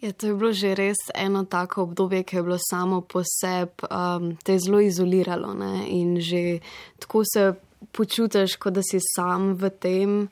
Ja, 0.00 0.12
to 0.12 0.26
je 0.26 0.34
bilo 0.34 0.52
že 0.52 0.74
res 0.74 0.98
eno 1.14 1.44
tako 1.44 1.82
obdobje, 1.82 2.22
ki 2.22 2.36
je 2.36 2.42
bilo 2.42 2.58
samo 2.60 3.00
po 3.00 3.22
sebi 3.24 3.86
um, 3.88 4.34
te 4.36 4.58
zelo 4.58 4.80
izoliralo 4.80 5.54
ne? 5.54 5.86
in 5.88 6.18
že 6.20 6.58
tako 6.98 7.22
se 7.24 7.54
počutiš, 7.92 8.56
kot 8.56 8.74
da 8.74 8.82
si 8.82 8.98
sam 9.00 9.54
v 9.54 9.70
tem, 9.70 10.22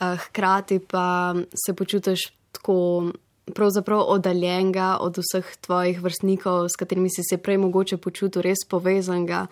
uh, 0.00 0.16
hkrati 0.16 0.78
pa 0.78 1.34
se 1.66 1.74
počutiš 1.74 2.30
tako 2.52 3.10
pravzaprav 3.54 4.04
oddaljenega 4.14 4.96
od 5.00 5.18
vseh 5.18 5.56
tvojih 5.60 6.00
vrstnikov, 6.02 6.68
s 6.68 6.78
katerimi 6.78 7.10
si 7.10 7.22
se 7.30 7.38
prej 7.38 7.58
mogoče 7.58 7.96
počutil 7.96 8.42
res 8.42 8.64
povezanega. 8.68 9.46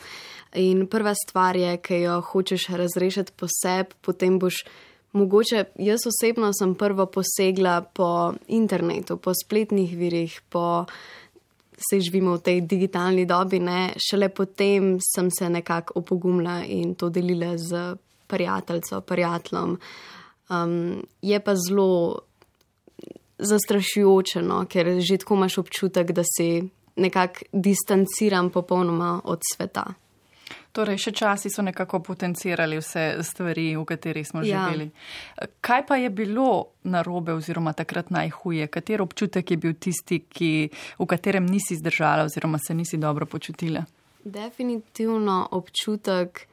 In 0.54 0.86
prva 0.86 1.14
stvar 1.14 1.56
je, 1.56 1.76
ki 1.76 2.00
jo 2.06 2.20
hočeš 2.20 2.68
razrešiti 2.68 3.32
po 3.36 3.48
sebi, 3.50 3.96
potem 4.00 4.38
boš. 4.38 4.64
Mogoče 5.16 5.62
jaz 5.80 6.02
osebno 6.04 6.50
sem 6.52 6.74
prvo 6.76 7.06
posegla 7.08 7.80
po 7.80 8.34
internetu, 8.52 9.16
po 9.16 9.32
spletnih 9.32 9.94
virih, 9.96 10.34
po 10.52 10.84
se 11.76 12.00
živimo 12.00 12.36
v 12.36 12.40
tej 12.40 12.60
digitalni 12.60 13.26
dobi, 13.26 13.60
ne? 13.60 13.94
šele 13.96 14.28
potem 14.28 14.98
sem 15.00 15.30
se 15.30 15.48
nekako 15.50 16.00
opogumila 16.00 16.62
in 16.64 16.94
to 16.94 17.08
delila 17.08 17.56
z 17.56 17.96
prijateljco, 18.26 19.00
prijateljem. 19.00 19.78
Um, 20.48 21.02
je 21.22 21.40
pa 21.40 21.54
zelo 21.56 22.20
zastrašujoče, 23.38 24.42
no, 24.42 24.64
ker 24.68 25.00
že 25.00 25.18
tako 25.18 25.34
imaš 25.34 25.58
občutek, 25.58 26.12
da 26.12 26.22
si 26.24 26.68
nekako 26.96 27.48
distanciran 27.52 28.50
popolnoma 28.50 29.20
od 29.24 29.40
sveta. 29.54 29.84
Torej, 30.76 30.98
še 31.00 31.12
časi 31.16 31.48
so 31.48 31.62
nekako 31.64 32.02
potencirali 32.04 32.76
vse 32.76 33.22
stvari, 33.24 33.70
v 33.80 33.84
katerih 33.88 34.26
smo 34.28 34.42
ja. 34.44 34.66
živeli. 34.66 34.90
Kaj 35.64 35.86
pa 35.88 35.96
je 35.96 36.10
bilo 36.12 36.76
narobe 36.84 37.32
oziroma 37.32 37.72
takrat 37.72 38.10
najhuje? 38.12 38.68
Kater 38.68 39.00
občutek 39.02 39.50
je 39.50 39.56
bil 39.56 39.72
tisti, 39.80 40.20
ki, 40.28 40.50
v 41.00 41.06
katerem 41.08 41.48
nisi 41.48 41.78
zdržala 41.80 42.28
oziroma 42.28 42.60
se 42.60 42.76
nisi 42.76 43.00
dobro 43.00 43.26
počutila? 43.26 43.86
Definitivno 44.24 45.48
občutek, 45.56 46.44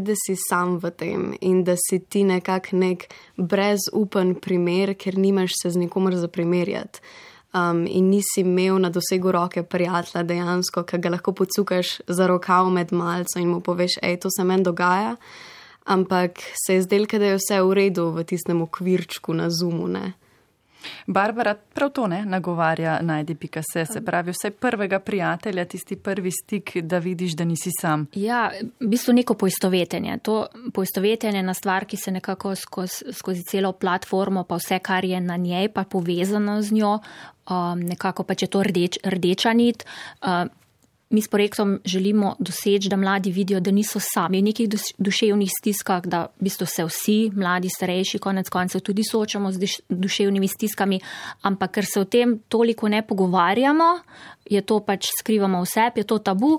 da 0.00 0.14
si 0.26 0.36
sam 0.48 0.78
v 0.78 0.90
tem 0.90 1.34
in 1.40 1.64
da 1.64 1.76
si 1.76 1.98
ti 1.98 2.24
nekako 2.24 2.76
nek 2.76 3.06
brezupen 3.36 4.34
primer, 4.34 4.94
ker 4.94 5.18
nimaš 5.18 5.52
se 5.62 5.70
z 5.70 5.76
nikomer 5.76 6.16
za 6.16 6.28
primerjati. 6.28 7.00
Um, 7.54 7.86
in 7.86 8.08
nisi 8.10 8.40
imel 8.42 8.80
na 8.82 8.90
dosegu 8.90 9.30
roke 9.32 9.62
prijatelja 9.62 10.24
dejansko, 10.26 10.82
ki 10.82 10.98
ga 10.98 11.12
lahko 11.14 11.32
pocukaš 11.32 12.00
za 12.06 12.26
rokav 12.26 12.70
med 12.70 12.92
malce 12.92 13.38
in 13.38 13.48
mu 13.48 13.60
poveš, 13.60 14.00
hej, 14.02 14.18
to 14.20 14.30
se 14.30 14.44
meni 14.44 14.66
dogaja. 14.66 15.14
Ampak 15.84 16.40
se 16.66 16.74
je 16.74 16.82
zdelo, 16.82 17.06
da 17.06 17.26
je 17.26 17.38
vse 17.38 17.60
v 17.62 17.72
redu 17.72 18.08
v 18.10 18.24
tistem 18.24 18.62
okvirčku 18.62 19.34
na 19.34 19.50
zumu. 19.50 19.86
Ne? 19.88 20.14
Barbara 21.06 21.54
prav 21.54 21.90
to 21.90 22.06
ne 22.06 22.24
nagovarja 22.24 22.98
najdi 23.02 23.34
pika 23.34 23.62
se, 23.72 23.84
pravi 24.04 24.32
vse 24.32 24.50
prvega 24.50 24.98
prijatelja, 24.98 25.64
tisti 25.64 25.96
prvi 25.96 26.30
stik, 26.30 26.76
da 26.76 26.98
vidiš, 26.98 27.32
da 27.32 27.44
nisi 27.44 27.70
sam. 27.80 28.06
Ja, 28.14 28.50
v 28.80 28.88
bistvu 28.88 29.14
neko 29.14 29.34
poistovetenje. 29.34 30.18
To 30.22 30.46
poistovetenje 30.74 31.42
na 31.42 31.54
stvar, 31.54 31.84
ki 31.84 31.96
se 31.96 32.10
nekako 32.10 32.54
skozi, 32.54 33.12
skozi 33.12 33.42
celo 33.42 33.72
platformo, 33.72 34.44
pa 34.44 34.56
vse, 34.56 34.78
kar 34.78 35.04
je 35.04 35.20
na 35.20 35.36
njej, 35.36 35.68
pa 35.68 35.84
povezano 35.84 36.62
z 36.62 36.72
njo, 36.72 36.98
um, 37.50 37.80
nekako 37.80 38.24
pa 38.24 38.34
če 38.34 38.46
to 38.46 38.62
rdeč, 38.62 38.98
rdeča 39.04 39.52
nit. 39.52 39.84
Uh, 40.22 40.46
mi 41.14 41.22
s 41.22 41.28
projektom 41.28 41.78
želimo 41.84 42.34
doseči, 42.38 42.88
da 42.88 42.96
mladi 42.96 43.30
vidijo, 43.32 43.60
da 43.60 43.70
niso 43.70 44.00
sami 44.02 44.40
v 44.40 44.48
nekih 44.50 44.68
duševnih 44.98 45.50
stiskah, 45.60 46.02
da 46.06 46.26
v 46.26 46.48
bistvu 46.48 46.66
se 46.66 46.84
vsi, 46.84 47.18
mladi, 47.34 47.70
starejši, 47.70 48.18
konec 48.18 48.50
koncev 48.50 48.82
tudi 48.82 49.04
soočamo 49.10 49.52
z 49.52 49.70
duševnimi 49.88 50.48
stiskami, 50.48 51.00
ampak 51.42 51.78
ker 51.78 51.86
se 51.86 52.00
o 52.00 52.04
tem 52.04 52.38
toliko 52.48 52.88
ne 52.88 53.02
pogovarjamo, 53.06 53.90
je 54.50 54.60
to 54.60 54.80
pač 54.80 55.08
skrivamo 55.20 55.62
vse, 55.62 55.90
je 55.96 56.04
to 56.04 56.18
tabu. 56.18 56.58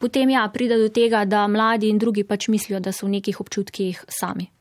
Potem 0.00 0.30
ja, 0.30 0.48
pride 0.48 0.78
do 0.80 0.88
tega, 0.88 1.24
da 1.24 1.46
mladi 1.48 1.92
in 1.92 1.98
drugi 1.98 2.24
pač 2.24 2.48
mislijo, 2.48 2.80
da 2.80 2.92
so 2.92 3.06
v 3.06 3.18
nekih 3.18 3.40
občutkih 3.40 4.04
sami. 4.08 4.53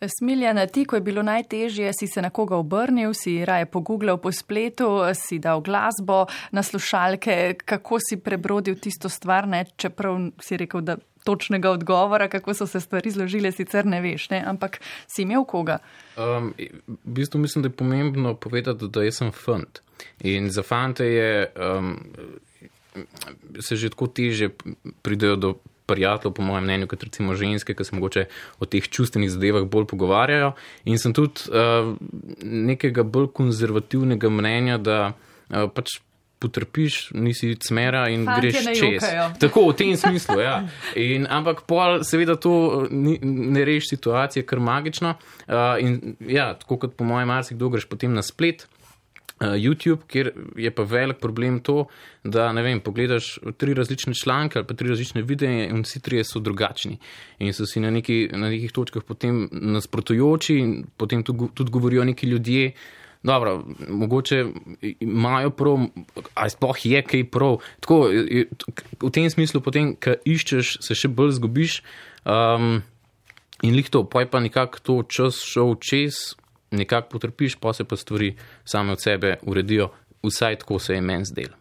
Smiljana, 0.00 0.66
ti, 0.66 0.84
ko 0.84 0.96
je 0.96 1.00
bilo 1.00 1.22
najtežje, 1.22 1.92
si 1.92 2.06
se 2.06 2.22
na 2.22 2.30
koga 2.30 2.56
obrnil, 2.56 3.14
si 3.14 3.44
raje 3.44 3.66
pogooglal 3.66 4.18
po 4.18 4.32
spletu, 4.32 5.00
si 5.14 5.38
dal 5.38 5.60
glasbo 5.60 6.26
na 6.52 6.62
slušalke, 6.62 7.54
kako 7.64 7.98
si 8.00 8.20
prebrodil 8.20 8.76
tisto 8.80 9.08
stvar, 9.08 9.48
ne? 9.48 9.64
čeprav 9.76 10.18
si 10.40 10.56
rekel, 10.56 10.80
da 10.80 10.96
točnega 11.26 11.70
odgovora, 11.70 12.28
kako 12.28 12.54
so 12.54 12.66
se 12.66 12.80
stvari 12.80 13.10
zložile, 13.10 13.50
sicer 13.52 13.86
ne 13.86 14.00
veš, 14.00 14.28
ne? 14.30 14.42
ampak 14.46 14.78
si 15.06 15.24
imel 15.26 15.44
koga. 15.44 15.78
Um, 16.16 16.52
v 16.86 17.16
bistvu 17.18 17.40
mislim, 17.40 17.62
da 17.62 17.72
je 17.72 17.76
pomembno 17.76 18.34
povedati, 18.34 18.88
da 18.88 19.02
jaz 19.02 19.22
sem 19.22 19.32
fant. 19.34 19.80
In 20.20 20.50
za 20.50 20.62
fante 20.62 21.06
je, 21.06 21.48
um, 21.56 21.96
se 23.60 23.76
že 23.76 23.90
tako 23.90 24.06
teže 24.06 24.50
pridejo 25.02 25.36
do 25.36 25.54
prijateljev, 25.86 26.34
po 26.34 26.42
mojem 26.42 26.64
mnenju, 26.64 26.88
kot 26.90 27.04
recimo 27.06 27.34
ženske, 27.34 27.74
ki 27.74 27.84
se 27.84 27.96
mogoče 27.96 28.24
o 28.58 28.66
teh 28.66 28.88
čustvenih 28.88 29.30
zadevah 29.30 29.68
bolj 29.70 29.86
pogovarjajo. 29.92 30.52
In 30.84 30.98
sem 30.98 31.14
tudi 31.16 31.48
uh, 31.50 31.94
nekega 32.42 33.02
bolj 33.02 33.30
konzervativnega 33.36 34.30
mnenja, 34.30 34.78
da 34.78 34.98
uh, 35.12 35.70
pač. 35.72 36.00
Potrpiš, 36.36 37.14
nisi 37.16 37.54
cmera 37.64 38.02
in 38.12 38.26
Fantje 38.28 38.50
greš 38.50 38.66
čez. 38.76 39.04
Tako 39.40 39.62
v 39.70 39.76
tem 39.78 39.94
smislu. 39.96 40.36
Ja. 40.44 40.58
In, 41.00 41.24
ampak 41.32 41.62
pol, 41.64 42.02
seveda, 42.04 42.34
to 42.36 42.84
ni, 42.92 43.16
ne 43.24 43.64
reši 43.64 43.94
situacije, 43.94 44.44
kar 44.44 44.60
magično. 44.60 45.14
Uh, 45.48 45.80
in 45.80 46.12
ja, 46.20 46.50
tako 46.60 46.76
kot 46.84 46.98
po 47.00 47.08
mojem, 47.08 47.32
marsikdo 47.32 47.72
greš 47.72 47.88
potem 47.88 48.12
na 48.12 48.20
splet 48.22 48.66
YouTube, 49.40 50.06
kjer 50.08 50.30
je 50.56 50.70
pa 50.70 50.82
velik 50.82 51.18
problem 51.20 51.60
to, 51.60 51.86
da 52.24 52.52
ne 52.52 52.62
vem, 52.62 52.80
pogledaš 52.80 53.38
tri 53.56 53.74
različne 53.74 54.14
članke 54.14 54.58
ali 54.58 54.66
pa 54.66 54.74
tri 54.74 54.88
različne 54.88 55.22
videe 55.22 55.68
in 55.68 55.82
vsi 55.82 56.00
trije 56.00 56.24
so 56.24 56.40
drugačni 56.40 56.98
in 57.38 57.52
so 57.52 57.66
si 57.66 57.80
na, 57.80 57.90
neki, 57.90 58.30
na 58.32 58.48
nekih 58.48 58.72
točkah 58.72 59.04
potem 59.04 59.48
nasprotujoči 59.52 60.56
in 60.58 60.84
potem 60.96 61.22
tudi, 61.22 61.50
tudi 61.54 61.70
govorijo 61.70 62.04
neki 62.04 62.26
ljudje. 62.26 62.72
Dobro, 63.22 63.64
mogoče 63.88 64.44
imajo 65.00 65.50
prav, 65.50 65.78
ali 66.34 66.50
sploh 66.50 66.86
je 66.86 67.02
kaj 67.02 67.24
prav. 67.30 67.56
Tako, 67.80 68.08
v 69.02 69.10
tem 69.10 69.30
smislu, 69.30 69.60
potem, 69.60 69.96
ko 69.98 70.14
iščeš, 70.24 70.76
se 70.84 70.94
še 70.94 71.08
bolj 71.08 71.34
zgubiš. 71.40 71.80
Um, 72.22 72.84
in 73.66 73.74
lihto, 73.74 74.04
pa 74.04 74.22
je 74.22 74.30
pa 74.30 74.40
nekako 74.40 74.78
to 74.78 74.96
čas 75.10 75.40
šel 75.42 75.74
čez, 75.82 76.36
nekako 76.76 77.08
potrpiš, 77.08 77.56
pa 77.60 77.72
se 77.72 77.84
pa 77.84 77.96
stvari 77.96 78.34
same 78.64 78.92
od 78.92 79.02
sebe 79.02 79.36
uredijo, 79.42 79.90
vsaj 80.22 80.56
tako 80.56 80.78
se 80.78 80.94
je 80.94 81.00
meni 81.00 81.24
zdelo. 81.24 81.56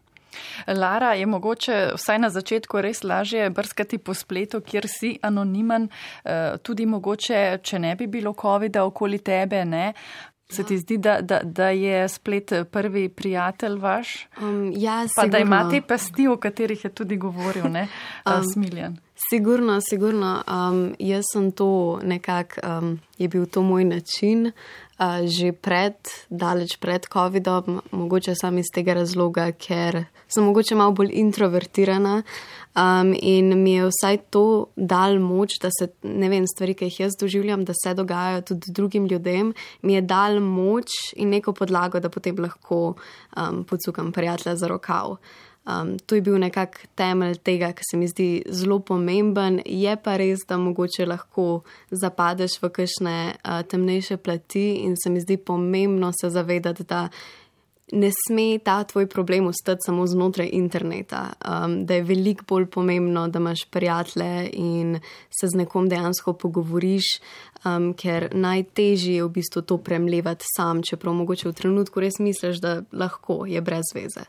Lara, 0.68 1.14
je 1.14 1.26
mogoče 1.26 1.92
vsaj 1.96 2.20
na 2.20 2.30
začetku 2.30 2.82
res 2.82 3.04
lažje 3.04 3.50
brskati 3.50 3.98
po 3.98 4.14
spletu, 4.14 4.62
kjer 4.62 4.88
si 4.88 5.18
anonimen, 5.22 5.90
eh, 6.26 6.58
tudi 6.64 6.86
mogoče, 6.86 7.60
če 7.64 7.80
ne 7.80 7.96
bi 7.96 8.08
bilo 8.08 8.34
COVID-a 8.42 8.84
okoli 8.84 9.20
tebe, 9.20 9.66
ne? 9.66 9.94
Se 10.50 10.64
ti 10.64 10.78
zdi, 10.78 10.98
da, 10.98 11.22
da, 11.22 11.40
da 11.44 11.70
je 11.70 12.10
splet 12.10 12.52
prvi 12.72 13.10
prijatelj 13.10 13.78
vaš? 13.80 14.28
Um, 14.42 14.74
ja, 14.76 15.08
pa 15.16 15.28
da 15.28 15.38
ima 15.38 15.70
te 15.72 15.82
pasti, 15.82 16.28
o 16.28 16.38
katerih 16.38 16.84
je 16.86 16.90
tudi 16.90 17.18
govoril, 17.18 17.66
ne, 17.70 17.88
um, 18.26 18.44
Smiljan. 18.54 18.98
Sigurno, 19.30 19.82
sigurno. 19.82 20.44
Um, 20.48 20.96
jaz 21.00 21.24
sem 21.34 21.52
to 21.52 22.00
nekako, 22.04 22.62
um, 22.68 23.00
je 23.18 23.28
bil 23.28 23.46
to 23.46 23.62
moj 23.62 23.84
način 23.84 24.46
uh, 24.46 25.06
že 25.26 25.52
pred, 25.52 25.96
daleč 26.30 26.78
pred 26.78 27.08
COVID-om, 27.14 27.82
mogoče 27.92 28.36
sam 28.36 28.58
iz 28.58 28.70
tega 28.74 28.94
razloga, 28.94 29.52
ker 29.52 30.04
sem 30.28 30.44
mogoče 30.44 30.76
malo 30.76 30.92
bolj 30.92 31.10
introvertirana 31.14 32.22
um, 32.76 33.14
in 33.22 33.64
mi 33.64 33.74
je 33.74 33.90
vsaj 33.90 34.18
to 34.30 34.68
dal 34.76 35.20
moč, 35.20 35.60
da 35.62 35.70
se, 35.72 35.90
ne 36.04 36.30
vem, 36.30 36.48
stvari, 36.48 36.76
ki 36.76 36.90
jih 36.90 37.00
jaz 37.06 37.18
doživljam, 37.20 37.66
da 37.66 37.74
se 37.78 37.94
dogajajo 37.94 38.42
tudi 38.52 38.76
drugim 38.76 39.08
ljudem, 39.08 39.54
mi 39.82 39.94
je 39.94 40.02
dal 40.02 40.40
moč 40.40 40.92
in 41.16 41.30
neko 41.30 41.54
podlago, 41.54 42.00
da 42.00 42.10
potem 42.10 42.40
lahko 42.40 42.96
um, 42.96 43.64
pocukam 43.64 44.12
prijatelja 44.12 44.56
za 44.56 44.68
rokav. 44.68 45.18
Um, 45.66 45.96
to 46.06 46.16
je 46.16 46.22
bil 46.22 46.36
nekak 46.38 46.78
temelj 46.94 47.40
tega, 47.42 47.72
kar 47.74 47.86
se 47.90 47.98
mi 47.98 48.06
zdi 48.08 48.44
zelo 48.54 48.78
pomemben. 48.86 49.64
Je 49.66 49.96
pa 49.98 50.14
res, 50.22 50.44
da 50.46 50.60
mogoče 50.62 51.08
lahko 51.10 51.64
zapadeš 51.90 52.60
v 52.62 52.70
kakšne 52.70 53.16
uh, 53.34 53.64
temnejše 53.66 54.20
plati 54.22 54.68
in 54.86 54.94
se 54.94 55.10
mi 55.10 55.24
zdi 55.24 55.40
pomembno 55.42 56.12
se 56.14 56.30
zavedati, 56.30 56.86
da 56.86 57.08
ne 57.92 58.10
sme 58.12 58.60
ta 58.60 58.84
tvoj 58.84 59.08
problem 59.08 59.48
ostati 59.48 59.86
samo 59.86 60.08
znotraj 60.08 60.50
interneta, 60.52 61.34
um, 61.46 61.86
da 61.86 61.94
je 61.94 62.04
veliko 62.04 62.46
bolj 62.48 62.66
pomembno, 62.66 63.28
da 63.28 63.40
imaš 63.40 63.66
prijatelje 63.70 64.50
in 64.54 65.00
se 65.30 65.48
z 65.48 65.58
nekom 65.58 65.90
dejansko 65.90 66.34
pogovoriš, 66.34 67.04
um, 67.66 67.94
ker 67.94 68.30
najtežje 68.34 69.16
je 69.16 69.24
v 69.24 69.30
bistvu 69.30 69.62
to 69.62 69.78
premljevati 69.78 70.46
sam, 70.56 70.82
čeprav 70.82 71.14
mogoče 71.14 71.50
v 71.50 71.54
trenutku 71.54 72.00
res 72.00 72.20
misliš, 72.20 72.58
da 72.58 72.82
lahko 72.92 73.46
je 73.46 73.62
brez 73.62 73.94
veze. 73.96 74.26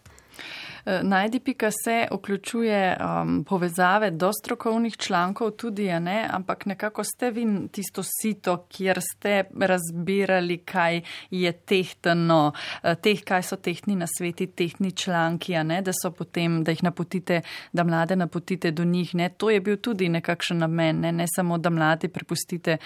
Najdi.ka 0.87 1.71
se 1.85 2.07
vključuje 2.13 2.97
um, 3.01 3.45
povezave 3.45 4.11
do 4.11 4.31
strokovnih 4.33 4.97
člankov 4.97 5.51
tudi, 5.51 6.01
ne? 6.01 6.29
ampak 6.31 6.67
nekako 6.67 7.05
ste 7.05 7.31
vi 7.31 7.69
tisto 7.73 8.03
sito, 8.03 8.67
kjer 8.69 9.01
ste 9.03 9.45
razbirali, 9.61 10.59
kaj 10.59 11.01
je 11.31 11.53
tehtano, 11.53 12.53
eh, 12.83 12.95
teh, 12.95 13.25
kaj 13.25 13.43
so 13.43 13.57
tehtni 13.57 13.97
na 13.97 14.07
sveti, 14.19 14.47
tehtni 14.47 14.93
članki, 14.93 15.53
da 15.83 15.93
so 16.03 16.11
potem, 16.11 16.65
da 16.65 16.71
jih 16.71 16.83
napotite, 16.83 17.41
da 17.73 17.85
mlade 17.85 18.17
napotite 18.17 18.71
do 18.71 18.85
njih. 18.85 19.15
Ne? 19.15 19.29
To 19.29 19.51
je 19.51 19.61
bil 19.61 19.77
tudi 19.77 20.09
nekakšen 20.09 20.59
namen, 20.59 21.01
ne? 21.01 21.13
ne 21.13 21.27
samo, 21.37 21.59
da 21.59 21.71
mlade 21.71 22.09
prepustite 22.09 22.77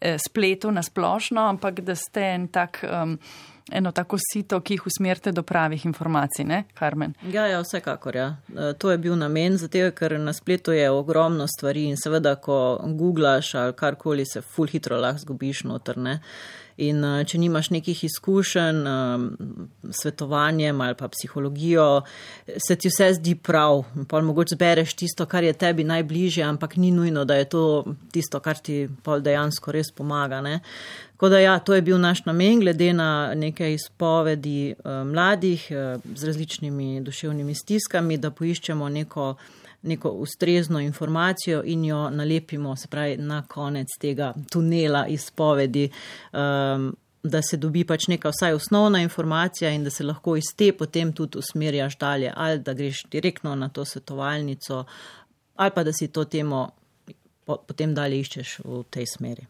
eh, 0.00 0.16
spletu 0.28 0.70
na 0.70 0.82
splošno, 0.82 1.40
ampak 1.48 1.80
da 1.80 1.94
ste 1.94 2.20
en 2.20 2.48
tak. 2.48 2.84
Um, 3.02 3.18
eno 3.72 3.92
tako 3.92 4.18
sito, 4.32 4.60
ki 4.60 4.74
jih 4.78 4.86
usmerite 4.86 5.32
do 5.32 5.42
pravih 5.42 5.86
informacij, 5.86 6.44
ne, 6.44 6.64
Karmen? 6.74 7.14
Ja, 7.32 7.46
ja, 7.46 7.60
vsekakor. 7.62 8.16
Ja. 8.16 8.28
E, 8.48 8.72
to 8.78 8.90
je 8.90 8.98
bil 8.98 9.16
namen, 9.16 9.58
zato 9.58 9.90
ker 9.94 10.18
na 10.20 10.32
spletu 10.32 10.72
je 10.72 10.90
ogromno 10.90 11.46
stvari 11.46 11.88
in 11.88 11.96
seveda, 11.96 12.36
ko 12.36 12.78
googlaš 12.98 13.54
ali 13.54 13.76
karkoli, 13.76 14.26
se 14.26 14.40
full 14.40 14.68
hitro 14.68 15.00
lahko 15.00 15.26
zgubiš 15.26 15.64
notrne. 15.64 16.20
In 16.78 17.02
uh, 17.02 17.24
če 17.26 17.40
nimaš 17.42 17.72
nekih 17.74 18.04
izkušenj 18.06 18.84
s 19.90 20.02
svetovanjem 20.02 20.80
ali 20.80 20.94
pa 20.94 21.08
psihologijo, 21.10 22.04
se 22.46 22.76
ti 22.78 22.90
vse 22.92 23.08
zdi 23.16 23.34
prav. 23.34 23.82
Pol 24.08 24.22
mogoče 24.28 24.54
zbereš 24.54 24.94
tisto, 25.00 25.26
kar 25.26 25.42
je 25.42 25.56
tebi 25.58 25.84
najbližje, 25.84 26.44
ampak 26.46 26.76
ni 26.78 26.92
nujno, 26.94 27.24
da 27.26 27.34
je 27.34 27.48
to 27.50 27.64
tisto, 28.14 28.38
kar 28.40 28.62
ti 28.62 28.84
pol 29.02 29.24
dejansko 29.26 29.74
res 29.74 29.90
pomaga. 29.90 30.38
Ne? 30.44 30.60
Tako 31.18 31.28
da 31.28 31.38
ja, 31.38 31.58
to 31.58 31.74
je 31.74 31.82
bil 31.82 31.98
naš 31.98 32.24
namen, 32.24 32.60
glede 32.60 32.92
na 32.92 33.34
neke 33.34 33.72
izpovedi 33.74 34.74
uh, 34.78 34.92
mladih 35.06 35.64
uh, 35.70 36.02
z 36.14 36.26
različnimi 36.26 37.00
duševnimi 37.00 37.54
stiskami, 37.54 38.16
da 38.16 38.30
poiščemo 38.30 38.88
neko 38.88 39.34
neko 39.82 40.10
ustrezno 40.10 40.80
informacijo 40.80 41.62
in 41.64 41.84
jo 41.84 42.10
nalepimo, 42.10 42.76
se 42.76 42.88
pravi, 42.88 43.16
na 43.16 43.42
konec 43.48 43.88
tega 44.00 44.34
tunela 44.52 45.06
izpovedi. 45.06 45.90
Um, 46.32 46.96
Da 47.22 47.40
se 47.42 47.56
dobi 47.58 47.82
pač 47.84 48.06
neka 48.08 48.30
vsaj 48.30 48.52
osnovna 48.54 49.00
informacija 49.02 49.70
in 49.74 49.82
da 49.84 49.90
se 49.90 50.04
lahko 50.04 50.36
iz 50.38 50.52
te 50.56 50.68
potem 50.72 51.10
tudi 51.12 51.38
usmerjaš 51.38 51.96
dalje, 51.98 52.32
ali 52.36 52.58
da 52.58 52.72
greš 52.72 53.02
direktno 53.10 53.54
na 53.54 53.68
to 53.68 53.84
svetovalnico, 53.84 54.84
ali 55.56 55.70
pa 55.74 55.84
da 55.84 55.92
si 55.92 56.08
to 56.08 56.24
temo 56.24 56.68
potem 57.56 57.94
dalje 57.94 58.20
iščeš 58.20 58.58
v 58.64 58.82
tej 58.92 59.06
smeri. 59.08 59.46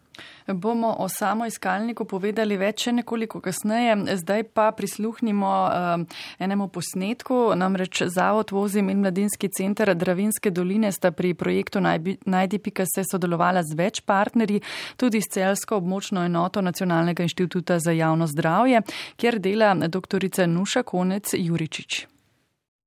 Bomo 0.47 0.95
o 0.99 1.07
samo 1.09 1.45
iskalniku 1.45 2.05
povedali 2.05 2.57
več 2.57 2.87
nekoliko 2.91 3.39
kasneje, 3.41 3.95
zdaj 4.19 4.43
pa 4.53 4.71
prisluhnimo 4.75 5.47
uh, 5.47 6.19
enemu 6.39 6.67
posnetku. 6.67 7.39
Namreč 7.55 8.03
Zavod 8.07 8.51
vozim 8.51 8.89
in 8.89 8.99
mladinski 9.03 9.49
center 9.49 9.93
Dravinske 9.95 10.51
doline 10.51 10.91
sta 10.91 11.11
pri 11.11 11.33
projektu 11.33 11.79
Najdi.se 11.79 13.05
sodelovala 13.11 13.63
z 13.63 13.79
več 13.79 14.01
partnerji, 14.01 14.61
tudi 14.97 15.21
s 15.21 15.31
celsko 15.33 15.79
območno 15.79 16.25
enoto 16.25 16.61
Nacionalnega 16.61 17.23
inštituta 17.23 17.79
za 17.79 17.95
javno 17.95 18.27
zdravje, 18.27 18.81
kjer 19.15 19.39
dela 19.39 19.73
doktorica 19.87 20.47
Nuša 20.47 20.83
Konec 20.83 21.33
Juričič. 21.37 22.07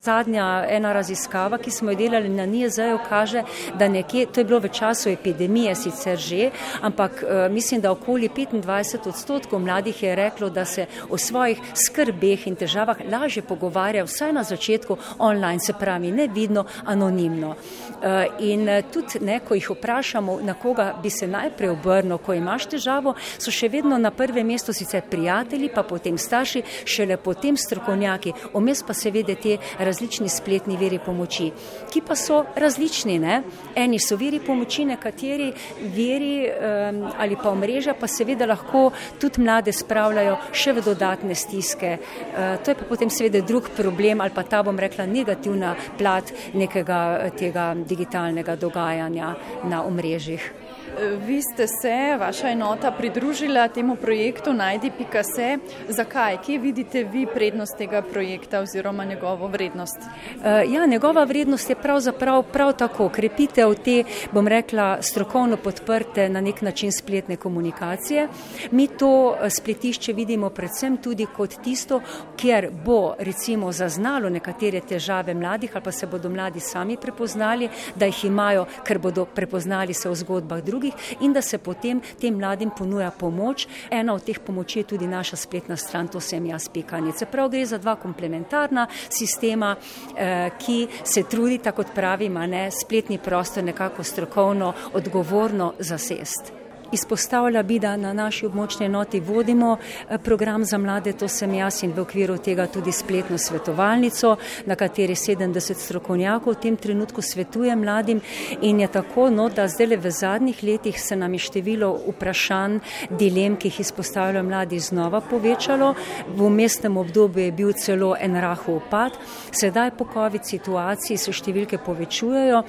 Zadnja 0.02 0.64
ena 0.66 0.90
raziskava, 0.92 1.60
ki 1.62 1.70
smo 1.70 1.92
jo 1.92 1.96
delali 2.00 2.28
na 2.28 2.42
NIEZ-u, 2.42 2.98
kaže, 3.08 3.44
da 3.78 3.86
nekje, 3.88 4.24
to 4.26 4.40
je 4.40 4.44
bilo 4.44 4.58
v 4.58 4.68
času 4.74 5.12
epidemije 5.12 5.74
sicer 5.78 6.18
že, 6.18 6.48
ampak 6.82 7.22
uh, 7.22 7.52
mislim, 7.52 7.80
da 7.80 7.92
okoli 7.92 8.28
25 8.28 9.08
odstotkov 9.08 9.60
mladih 9.60 10.02
je 10.02 10.16
reklo, 10.16 10.48
da 10.50 10.64
se 10.64 10.86
o 11.08 11.18
svojih 11.18 11.60
skrbeh 11.74 12.46
in 12.46 12.56
težavah 12.58 12.98
lažje 13.12 13.42
pogovarja 13.42 14.02
vsaj 14.04 14.32
na 14.32 14.42
začetku 14.42 14.96
online, 15.18 15.60
se 15.60 15.72
pravi 15.72 16.10
nevidno, 16.10 16.64
anonimno. 16.84 17.48
Uh, 17.48 18.42
in 18.42 18.68
uh, 18.68 18.82
tudi, 18.92 19.22
ne, 19.22 19.38
ko 19.38 19.54
jih 19.54 19.70
vprašamo, 19.70 20.40
na 20.42 20.54
koga 20.54 20.98
bi 21.02 21.10
se 21.10 21.26
najprej 21.26 21.70
obrnil, 21.70 22.18
ko 22.18 22.34
imaš 22.34 22.66
težavo, 22.66 23.14
so 23.38 23.54
še 23.54 23.68
vedno 23.68 23.98
na 23.98 24.10
prvem 24.10 24.50
mestu 24.50 24.72
sicer 24.72 25.06
prijatelji, 25.10 25.70
pa 25.74 25.86
potem 25.86 26.18
starši, 26.18 26.66
šele 26.84 27.22
potem 27.22 27.56
strokovnjaki, 27.56 28.34
omes 28.52 28.82
pa 28.82 28.98
seveda 28.98 29.38
te 29.38 29.58
različne 29.78 29.91
različni 29.92 30.28
spletni 30.32 30.76
veri 30.80 30.98
pomoči, 30.98 31.50
ki 31.92 32.02
pa 32.06 32.16
so 32.16 32.42
različni. 32.56 33.18
Ne? 33.22 33.42
Eni 33.76 34.00
so 34.00 34.16
veri 34.16 34.40
pomoči, 34.40 34.86
nekateri 34.88 35.52
veri 35.94 36.48
um, 36.48 37.04
ali 37.18 37.36
pa 37.36 37.52
omrežja 37.52 37.94
pa 37.98 38.08
seveda 38.08 38.48
lahko 38.48 38.88
tudi 39.20 39.44
mlade 39.44 39.72
spravljajo 39.76 40.38
še 40.52 40.76
v 40.78 40.86
dodatne 40.88 41.36
stiske. 41.36 41.94
Uh, 41.98 42.56
to 42.64 42.72
je 42.72 42.78
pa 42.80 42.88
potem 42.88 43.12
seveda 43.12 43.44
drug 43.46 43.70
problem 43.76 44.24
ali 44.24 44.34
pa 44.34 44.42
ta 44.42 44.62
bom 44.62 44.78
rekla 44.78 45.06
negativna 45.06 45.76
plat 45.98 46.32
nekega 46.54 47.30
tega 47.36 47.72
digitalnega 47.76 48.56
dogajanja 48.56 49.34
na 49.68 49.84
omrežjih. 49.84 50.61
Vi 51.00 51.42
ste 51.42 51.66
se, 51.66 52.16
vaša 52.20 52.48
enota, 52.48 52.90
pridružila 52.90 53.68
temu 53.68 53.96
projektu 53.96 54.52
Najdi.se. 54.52 55.58
Zakaj? 55.88 56.36
Kje 56.46 56.58
vidite 56.58 57.04
vi 57.04 57.26
prednost 57.34 57.78
tega 57.78 58.02
projekta 58.02 58.60
oziroma 58.60 59.04
njegovo 59.04 59.48
vrednost? 59.48 59.96
Uh, 59.98 60.44
ja, 60.74 60.86
njegova 60.86 61.24
vrednost 61.24 61.70
je 61.70 61.76
pravzaprav 61.76 62.42
prav 62.42 62.72
tako 62.72 63.08
krepitev 63.08 63.74
te, 63.84 64.04
bom 64.32 64.48
rekla, 64.48 65.02
strokovno 65.02 65.56
podprte 65.56 66.28
na 66.28 66.40
nek 66.40 66.62
način 66.62 66.92
spletne 66.92 67.36
komunikacije. 67.36 68.28
Mi 68.70 68.86
to 68.86 69.36
eh, 69.40 69.50
spletišče 69.50 70.12
vidimo 70.12 70.50
predvsem 70.50 70.96
tudi 70.96 71.26
kot 71.36 71.54
tisto, 71.64 72.00
kjer 72.36 72.70
bo 72.84 73.14
recimo 73.18 73.72
zaznalo 73.72 74.28
nekatere 74.28 74.80
težave 74.80 75.34
mladih 75.34 75.70
ali 75.74 75.84
pa 75.84 75.92
se 75.92 76.06
bodo 76.06 76.28
mladi 76.28 76.60
sami 76.60 76.96
prepoznali, 76.96 77.68
da 77.94 78.06
jih 78.06 78.24
imajo, 78.24 78.66
ker 78.84 78.98
bodo 78.98 79.24
prepoznali 79.24 79.94
se 79.94 80.08
v 80.08 80.14
zgodbah 80.14 80.62
drugih 80.62 80.81
in 81.20 81.32
da 81.32 81.42
se 81.42 81.58
potem 81.58 82.00
tem 82.20 82.34
mladim 82.34 82.70
ponuja 82.78 83.10
pomoč. 83.10 83.66
Ena 83.90 84.14
od 84.14 84.24
teh 84.24 84.40
pomoči 84.40 84.78
je 84.78 84.84
tudi 84.84 85.06
naša 85.06 85.36
spletna 85.36 85.76
stran, 85.76 86.08
to 86.08 86.20
sem 86.20 86.46
jaz 86.46 86.68
pikanice. 86.68 87.26
Prav 87.26 87.50
gre 87.50 87.66
za 87.66 87.78
dva 87.78 87.96
komplementarna 87.96 88.86
sistema, 89.08 89.76
eh, 90.16 90.50
ki 90.58 90.88
se 91.04 91.22
trudita, 91.22 91.72
kot 91.72 91.94
pravim, 91.94 92.34
ne, 92.34 92.70
spletni 92.70 93.18
prostor 93.18 93.64
nekako 93.64 94.02
strokovno, 94.02 94.72
odgovorno 94.94 95.74
zasest. 95.78 96.61
Izpostavlja 96.92 97.62
bi, 97.62 97.78
da 97.78 97.96
na 97.96 98.12
naši 98.12 98.46
območni 98.46 98.86
enoti 98.86 99.20
vodimo 99.20 99.76
eh, 99.76 100.18
program 100.18 100.64
za 100.64 100.78
mlade, 100.78 101.12
to 101.12 101.28
sem 101.28 101.54
jaz 101.54 101.82
in 101.82 101.92
v 101.92 102.02
okviru 102.02 102.36
tega 102.38 102.66
tudi 102.66 102.92
spletno 102.92 103.38
svetovalnico, 103.38 104.36
na 104.66 104.76
kateri 104.76 105.14
70 105.14 105.74
strokovnjakov 105.74 106.52
v 106.52 106.60
tem 106.60 106.76
trenutku 106.76 107.22
svetuje 107.22 107.76
mladim 107.76 108.20
in 108.60 108.80
je 108.80 108.88
tako, 108.88 109.30
no, 109.30 109.48
da 109.48 109.68
zdaj 109.68 109.86
le 109.86 109.96
v 109.96 110.10
zadnjih 110.10 110.62
letih 110.62 111.00
se 111.00 111.16
nam 111.16 111.32
je 111.34 111.38
število 111.46 111.88
vprašanj, 112.08 112.78
dilem, 113.10 113.56
ki 113.56 113.68
jih 113.68 113.80
izpostavljajo 113.80 114.44
mladi, 114.44 114.80
znova 114.80 115.20
povečalo. 115.20 115.94
V 116.36 116.50
mestnem 116.50 116.96
obdobju 116.96 117.44
je 117.44 117.52
bil 117.52 117.72
celo 117.72 118.12
en 118.20 118.36
rahov 118.40 118.76
upad, 118.76 119.16
sedaj 119.50 119.90
po 119.96 120.06
COVID 120.12 120.44
situaciji 120.44 121.16
se 121.16 121.32
številke 121.32 121.78
povečujejo. 121.78 122.62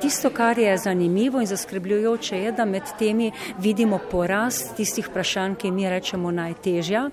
Tisto, 0.00 0.30
kar 0.30 0.58
je 0.58 0.76
zanimivo 0.78 1.40
in 1.40 1.48
zaskrbljujoče, 1.48 2.44
je, 2.44 2.52
da 2.52 2.64
med 2.64 2.92
temi 2.98 3.30
vidimo 3.70 4.00
porast 4.10 4.74
tistih 4.74 5.06
vprašanj, 5.06 5.54
ki 5.54 5.70
mi 5.70 5.86
rečemo 5.86 6.32
najtežja 6.34 7.04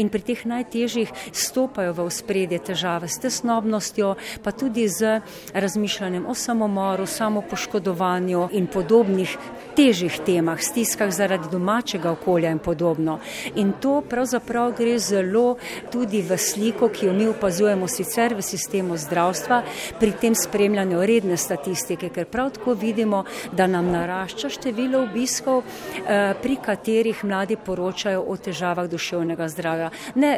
in 0.00 0.08
pri 0.08 0.22
teh 0.24 0.40
najtežjih 0.48 1.10
stopajo 1.36 1.92
v 1.92 2.06
spredje 2.08 2.58
težave 2.70 3.10
s 3.12 3.20
tesnobnostjo, 3.20 4.14
pa 4.40 4.54
tudi 4.56 4.86
z 4.88 5.20
razmišljanjem 5.52 6.24
o 6.24 6.34
samomoru, 6.34 7.04
samopoškodovanju 7.04 8.48
in 8.56 8.70
podobnih 8.72 9.34
težjih 9.76 10.16
temah, 10.24 10.62
stiskah 10.62 11.12
zaradi 11.12 11.50
domačega 11.52 12.14
okolja 12.16 12.54
in 12.56 12.62
podobno. 12.62 13.18
In 13.60 13.74
to 13.82 14.00
pravzaprav 14.00 14.72
gre 14.78 14.96
zelo 14.98 15.58
tudi 15.92 16.22
v 16.22 16.38
sliko, 16.40 16.88
ki 16.88 17.10
jo 17.10 17.12
mi 17.12 17.28
opazujemo 17.28 17.88
sicer 17.88 18.32
v 18.38 18.42
sistemu 18.42 18.96
zdravstva, 18.96 19.60
pri 20.00 20.16
tem 20.16 20.34
spremljanju 20.34 21.04
redne 21.04 21.36
statistike, 21.36 22.08
ker 22.08 22.24
prav 22.24 22.54
tako 22.56 22.72
vidimo, 22.72 23.24
da 23.52 23.66
nam 23.66 23.92
narašča 23.92 24.48
število 24.56 25.04
obiskov, 25.04 25.62
pri 26.42 26.56
katerih 26.62 27.24
mladi 27.24 27.56
poročajo 27.56 28.22
o 28.28 28.36
težavah 28.36 28.88
duševnega 28.90 29.48
zdravja. 29.48 29.90
Ne 30.14 30.32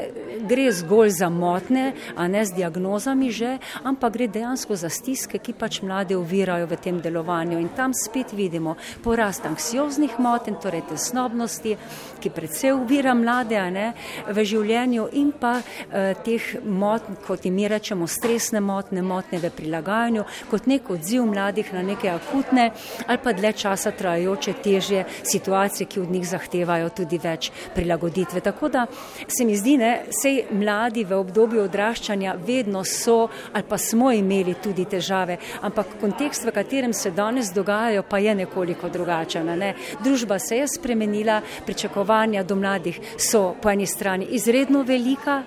gre 0.48 0.72
zgolj 0.72 1.10
za 1.10 1.28
motne, 1.28 1.92
a 2.16 2.28
ne 2.28 2.44
z 2.44 2.54
diagnozami 2.54 3.30
že, 3.30 3.58
ampak 3.84 4.12
gre 4.12 4.28
dejansko 4.28 4.76
za 4.76 4.88
stiske, 4.88 5.38
ki 5.38 5.52
pač 5.52 5.80
mlade 5.82 6.16
ovirajo 6.16 6.66
v 6.66 6.76
tem 6.76 7.00
delovanju. 7.00 7.58
In 7.60 7.68
tam 7.76 7.94
spet 7.94 8.32
vidimo 8.32 8.76
porast 9.04 9.46
anksioznih 9.46 10.18
moten, 10.18 10.56
torej 10.62 10.82
tesnobnosti, 10.90 11.76
ki 12.20 12.30
predvsej 12.30 12.74
ovira 12.74 13.14
mlade 13.14 13.60
ne, 13.70 13.92
v 14.28 14.44
življenju 14.44 15.08
in 15.20 15.32
pa 15.32 15.58
eh, 15.60 16.14
teh 16.24 16.42
motn, 16.64 17.20
kot 17.26 17.44
jim 17.44 17.54
mi 17.54 17.68
rečemo, 17.68 18.06
stresne 18.06 18.60
motne, 18.60 19.02
motne 19.02 19.40
v 19.40 19.52
prilagajanju, 19.54 20.24
kot 20.50 20.66
nek 20.70 20.90
odziv 20.90 21.26
mladih 21.28 21.72
na 21.76 21.82
neke 21.82 22.10
akutne 22.10 22.70
ali 23.06 23.18
pa 23.22 23.32
dlje 23.32 23.52
časa 23.52 23.90
trajajoče 23.96 24.54
težje 24.62 25.04
situacije 25.22 25.49
situacije, 25.50 25.86
ki 25.86 26.00
od 26.00 26.10
njih 26.10 26.28
zahtevajo 26.28 26.88
tudi 26.88 27.18
več 27.18 27.50
prilagoditve. 27.74 28.40
Tako 28.40 28.68
da 28.68 28.86
se 29.28 29.44
mi 29.44 29.56
zdi, 29.56 29.76
da 29.78 29.96
sej 30.22 30.44
mladi 30.50 31.04
v 31.04 31.18
obdobju 31.18 31.64
odraščanja 31.64 32.36
vedno 32.46 32.84
so 32.84 33.28
ali 33.52 33.64
pa 33.68 33.78
smo 33.78 34.12
imeli 34.12 34.54
tudi 34.62 34.84
težave, 34.84 35.38
ampak 35.62 35.96
kontekst, 36.00 36.44
v 36.44 36.52
katerem 36.54 36.92
se 36.92 37.10
danes 37.10 37.50
dogajajo, 37.52 38.02
pa 38.02 38.18
je 38.18 38.34
nekoliko 38.34 38.88
drugačen. 38.88 39.46
Ne? 39.58 39.74
Družba 40.04 40.38
se 40.38 40.56
je 40.56 40.68
spremenila, 40.68 41.40
pričakovanja 41.66 42.42
do 42.42 42.56
mladih 42.56 43.00
so 43.18 43.54
po 43.62 43.70
eni 43.70 43.86
strani 43.86 44.26
izredno 44.30 44.82
velika, 44.82 45.42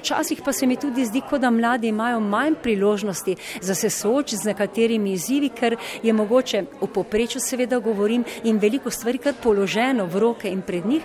včasih 0.00 0.42
pa 0.44 0.52
se 0.52 0.66
mi 0.66 0.76
tudi 0.76 1.04
zdi, 1.04 1.22
kot 1.30 1.40
da 1.40 1.50
mladi 1.50 1.88
imajo 1.88 2.20
manj 2.20 2.54
priložnosti 2.62 3.36
za 3.60 3.74
se 3.74 3.90
soočiti 3.90 4.42
z 4.42 4.50
nekaterimi 4.52 5.12
izzivi, 5.12 5.48
ker 5.48 5.76
je 6.02 6.12
mogoče 6.12 6.64
v 6.80 6.86
poprečju 6.94 7.40
seveda 7.40 7.78
govorim 7.78 8.24
in 8.44 8.58
veliko 8.58 8.90
stvari 8.90 9.09
kar 9.18 9.34
položeno 9.42 10.06
v 10.06 10.18
roke 10.18 10.48
in 10.48 10.62
pred 10.62 10.86
njih. 10.86 11.02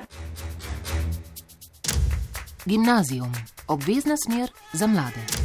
Gimnazijum, 2.66 3.34
obvezna 3.68 4.16
smer 4.18 4.52
za 4.74 4.88
mlade. 4.88 5.45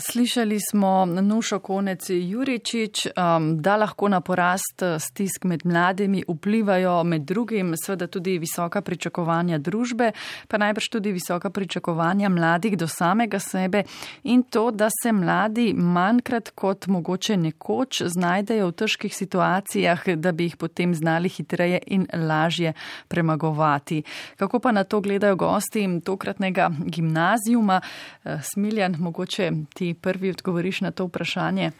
Slišali 0.00 0.58
smo 0.70 1.04
Nušo 1.06 1.58
Konec 1.58 2.10
Juričič, 2.10 3.06
um, 3.06 3.62
da 3.62 3.76
lahko 3.76 4.08
na 4.08 4.20
porast 4.20 4.82
uh, 4.82 4.88
stisk 4.98 5.44
med 5.44 5.66
mladimi 5.66 6.24
vplivajo 6.28 7.04
med 7.04 7.22
drugim 7.22 7.74
seveda 7.76 8.06
tudi 8.06 8.38
visoka 8.38 8.80
pričakovanja 8.80 9.58
družbe, 9.58 10.12
pa 10.48 10.58
najbrž 10.58 10.88
tudi 10.88 11.12
visoka 11.12 11.50
pričakovanja 11.50 12.28
mladih 12.28 12.76
do 12.78 12.88
samega 12.88 13.38
sebe 13.38 13.82
in 14.22 14.42
to, 14.42 14.70
da 14.70 14.88
se 15.02 15.12
mladi 15.12 15.72
manjkrat 15.74 16.50
kot 16.54 16.86
mogoče 16.86 17.36
nekoč 17.36 18.02
znajdejo 18.02 18.68
v 18.68 18.72
težkih 18.72 19.16
situacijah, 19.16 20.08
da 20.16 20.32
bi 20.32 20.44
jih 20.44 20.56
potem 20.56 20.94
znali 20.94 21.28
hitreje 21.28 21.80
in 21.86 22.06
lažje 22.12 22.72
premagovati. 23.08 24.02
Kako 24.36 24.58
pa 24.58 24.72
na 24.72 24.84
to 24.84 25.00
gledajo 25.00 25.36
gosti 25.36 26.00
tokratnega 26.04 26.70
gimnazijuma? 26.84 27.80
Uh, 28.24 28.32
Smiljan, 28.42 28.96
mogoče 28.98 29.52
ti 29.74 29.87
prvi 29.94 30.30
odgovoriš 30.30 30.80
na 30.80 30.90
to 30.90 31.08
vprašanje? 31.08 31.70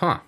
Ha, 0.00 0.18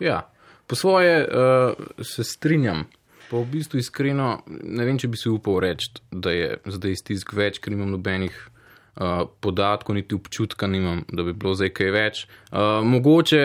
ja. 0.00 0.20
Po 0.66 0.74
svoje 0.74 1.24
uh, 1.24 1.74
se 2.02 2.24
strinjam. 2.24 2.84
Pa 3.30 3.36
v 3.36 3.46
bistvu 3.50 3.78
iskreno 3.78 4.42
ne 4.46 4.84
vem, 4.86 4.98
če 4.98 5.10
bi 5.10 5.18
si 5.18 5.30
upal 5.30 5.58
reči, 5.62 5.90
da 6.10 6.30
je 6.30 6.58
zdaj 6.78 6.98
stisk 7.02 7.32
več, 7.34 7.58
ker 7.62 7.74
nimam 7.74 7.90
nobenih 7.94 8.34
uh, 8.34 9.26
podatkov, 9.42 9.96
niti 9.98 10.14
občutka 10.14 10.66
nimam, 10.70 11.02
da 11.10 11.26
bi 11.26 11.34
bilo 11.34 11.54
zdaj 11.58 11.72
kaj 11.74 11.94
več. 11.94 12.26
Uh, 12.50 12.82
mogoče 12.86 13.42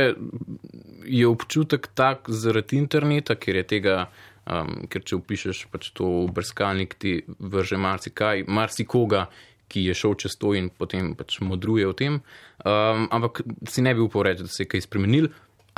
je 1.05 1.27
občutek 1.27 1.89
tak 1.97 2.29
zaradi 2.29 2.77
interneta, 2.77 3.35
ker 3.35 3.61
je 3.61 3.65
tega, 3.73 3.97
um, 4.45 4.83
ker 4.89 5.05
če 5.05 5.17
upišeš 5.17 5.65
pač 5.73 5.89
to 5.97 6.09
v 6.27 6.35
brskalnik, 6.37 6.97
ti 7.01 7.17
vrže 7.39 7.81
marsikaj, 7.81 8.45
marsikoga 8.47 9.27
ki 9.71 9.85
je 9.87 9.95
šel 9.97 10.17
čez 10.19 10.35
to 10.39 10.53
in 10.57 10.67
potem 10.69 11.13
pač 11.15 11.39
modruje 11.43 11.87
o 11.87 11.95
tem. 11.97 12.19
Um, 12.65 13.07
ampak 13.13 13.43
si 13.69 13.83
ne 13.85 13.95
bi 13.95 14.03
upal 14.03 14.27
reči, 14.27 14.45
da 14.47 14.51
se 14.51 14.65
je 14.65 14.71
kaj 14.73 14.85
spremenil, 14.87 15.29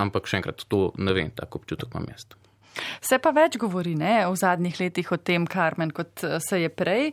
ampak 0.02 0.28
še 0.30 0.42
enkrat 0.42 0.66
to 0.70 0.88
ne 0.98 1.14
vem, 1.16 1.30
tako 1.38 1.62
občutek 1.62 1.94
imam 1.94 2.10
jaz. 2.12 2.26
Se 3.06 3.20
pa 3.22 3.30
več 3.36 3.60
govori 3.62 3.94
ne, 3.94 4.24
v 4.26 4.36
zadnjih 4.40 4.80
letih 4.82 5.14
o 5.14 5.20
tem, 5.22 5.46
Karmen, 5.46 5.94
kot 5.94 6.26
se 6.42 6.58
je 6.58 6.74
prej. 6.74 7.12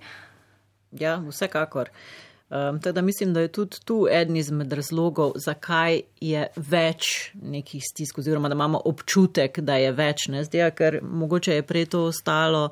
Ja, 0.97 1.19
vsekakor. 1.21 1.93
Uh, 1.93 2.30
Um, 2.51 2.81
teda 2.81 3.03
mislim, 3.03 3.35
da 3.35 3.41
je 3.41 3.49
tudi 3.49 3.77
tu 3.85 4.07
eden 4.11 4.37
izmed 4.37 4.73
razlogov, 4.73 5.33
zakaj 5.37 6.01
je 6.21 6.47
več 6.57 7.31
nekih 7.43 7.83
stisk, 7.93 8.19
oziroma 8.19 8.49
da 8.49 8.55
imamo 8.59 8.81
občutek, 8.85 9.61
da 9.61 9.77
je 9.79 9.93
več, 9.93 10.27
ne 10.29 10.43
zdaj, 10.45 10.71
ker 10.75 10.99
mogoče 11.03 11.55
je 11.55 11.63
prej 11.63 11.87
to 11.95 12.03
ostalo 12.09 12.65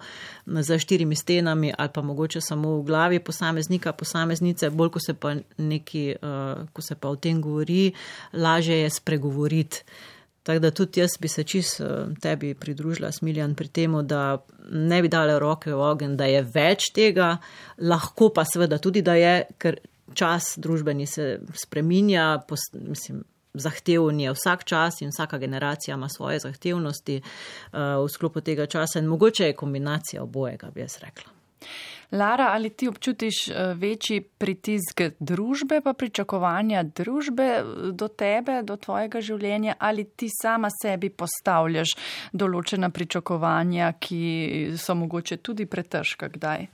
za 0.46 0.78
štirimi 0.78 1.14
stenami 1.14 1.70
ali 1.78 1.94
pa 1.94 2.02
mogoče 2.02 2.40
samo 2.40 2.74
v 2.80 2.82
glavi 2.90 3.22
posameznika, 3.22 3.92
posameznice, 3.92 4.70
bolj 4.70 4.90
ko 4.90 5.00
se 5.00 5.14
pa, 5.14 5.36
neki, 5.56 6.04
uh, 6.22 6.66
ko 6.72 6.82
se 6.82 6.98
pa 6.98 7.08
o 7.08 7.16
tem 7.16 7.38
govori, 7.42 7.92
lažje 8.32 8.82
je 8.82 8.90
spregovoriti. 8.90 9.84
Tako 10.48 10.58
da 10.64 10.70
tudi 10.70 11.00
jaz 11.00 11.18
bi 11.20 11.28
se 11.28 11.42
čist 11.44 11.80
eh, 11.80 11.86
tebi 12.22 12.54
pridružila, 12.54 13.12
Smiljan, 13.12 13.54
pri 13.54 13.68
tem, 13.68 13.92
da 14.06 14.38
ne 14.72 15.02
bi 15.04 15.08
dale 15.12 15.34
roke 15.38 15.74
v 15.74 15.82
ogen, 15.90 16.14
da 16.16 16.24
je 16.24 16.40
več 16.54 16.86
tega, 16.96 17.34
lahko 17.84 18.30
pa 18.32 18.46
seveda 18.48 18.78
tudi, 18.80 19.02
da 19.04 19.18
je, 19.20 19.34
ker 19.60 19.76
čas 20.16 20.54
družbeni 20.56 21.04
se 21.06 21.26
spreminja, 21.52 22.30
pos, 22.48 22.64
mislim, 22.72 23.20
zahtevni 23.60 24.24
je 24.24 24.32
vsak 24.38 24.64
čas 24.64 25.02
in 25.04 25.12
vsaka 25.12 25.36
generacija 25.38 26.00
ima 26.00 26.08
svoje 26.08 26.40
zahtevnosti 26.40 27.20
uh, 27.20 28.00
v 28.00 28.08
sklopu 28.08 28.40
tega 28.40 28.66
časa 28.66 29.02
in 29.04 29.12
mogoče 29.12 29.50
je 29.50 29.56
kombinacija 29.56 30.22
obojega, 30.22 30.70
bi 30.72 30.80
jaz 30.80 30.96
rekla. 31.04 31.32
Lara, 32.12 32.48
ali 32.52 32.70
ti 32.70 32.88
občutiš 32.88 33.48
eh, 33.48 33.74
večji 33.74 34.20
pritisk 34.20 35.00
družbe, 35.18 35.80
pa 35.84 35.92
pričakovanja 35.92 36.82
družbe 36.82 37.44
eh, 37.44 37.64
do 37.92 38.08
tebe, 38.08 38.62
do 38.62 38.76
tvojega 38.76 39.20
življenja, 39.20 39.74
ali 39.78 40.04
ti 40.04 40.30
sama 40.32 40.70
sebi 40.72 41.10
postavljaš 41.10 41.92
določena 42.32 42.88
pričakovanja, 42.88 43.92
ki 44.00 44.22
so 44.80 44.96
mogoče 44.96 45.36
tudi 45.44 45.66
pretežka 45.66 46.32
kdaj? 46.32 46.68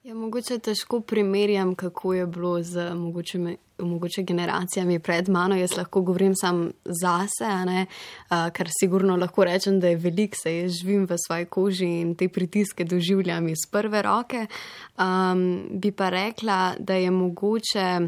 Ja, 0.00 0.14
mogoče 0.14 0.56
težko 0.58 1.00
primerjam, 1.00 1.74
kako 1.74 2.14
je 2.14 2.26
bilo 2.26 2.62
z 2.62 2.94
mogoče, 2.94 3.38
mogoče 3.78 4.22
generacijami 4.22 4.98
pred 4.98 5.28
mano. 5.28 5.56
Jaz 5.56 5.76
lahko 5.76 6.00
govorim 6.00 6.32
sam 6.34 6.70
zase, 6.84 7.44
uh, 7.44 8.48
ker 8.56 8.70
sigurno 8.80 9.16
lahko 9.16 9.44
rečem, 9.44 9.76
da 9.80 9.88
je 9.92 9.98
velik, 10.00 10.36
se 10.40 10.54
jaz 10.56 10.78
živim 10.80 11.04
v 11.04 11.18
svoji 11.26 11.44
koži 11.44 11.88
in 12.00 12.14
te 12.14 12.28
pritiske 12.28 12.84
doživljam 12.84 13.48
iz 13.48 13.66
prve 13.70 14.02
roke. 14.02 14.46
Um, 14.96 15.68
bi 15.70 15.92
pa 15.92 16.08
rekla, 16.08 16.74
da 16.78 16.94
je 16.94 17.10
mogoče. 17.10 18.00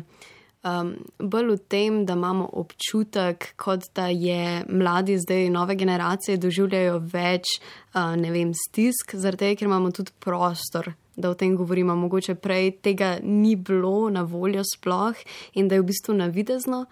Um, 0.63 0.95
bolj 1.19 1.49
v 1.51 1.59
tem, 1.69 2.01
da 2.07 2.15
imamo 2.17 2.49
občutek, 2.53 3.51
kot 3.57 3.91
da 3.95 4.07
je 4.07 4.65
mladi 4.69 5.19
zdaj, 5.19 5.51
nove 5.51 5.75
generacije, 5.77 6.39
doživljajo 6.39 6.99
več, 7.13 7.59
uh, 7.93 8.15
ne 8.17 8.31
vem, 8.33 8.57
stisk, 8.57 9.13
zaradi 9.13 9.45
tega, 9.45 9.59
ker 9.59 9.73
imamo 9.73 9.91
tudi 9.91 10.15
prostor 10.23 10.95
da 11.17 11.31
o 11.31 11.35
tem 11.35 11.57
govorimo. 11.57 11.97
Mogoče 11.97 12.35
prej 12.35 12.71
tega 12.83 13.19
ni 13.23 13.57
bilo 13.57 14.11
na 14.11 14.23
voljo 14.23 14.63
sploh 14.75 15.17
in 15.55 15.69
da 15.69 15.75
je 15.75 15.83
v 15.83 15.91
bistvu 15.91 16.15
navidezno. 16.15 16.87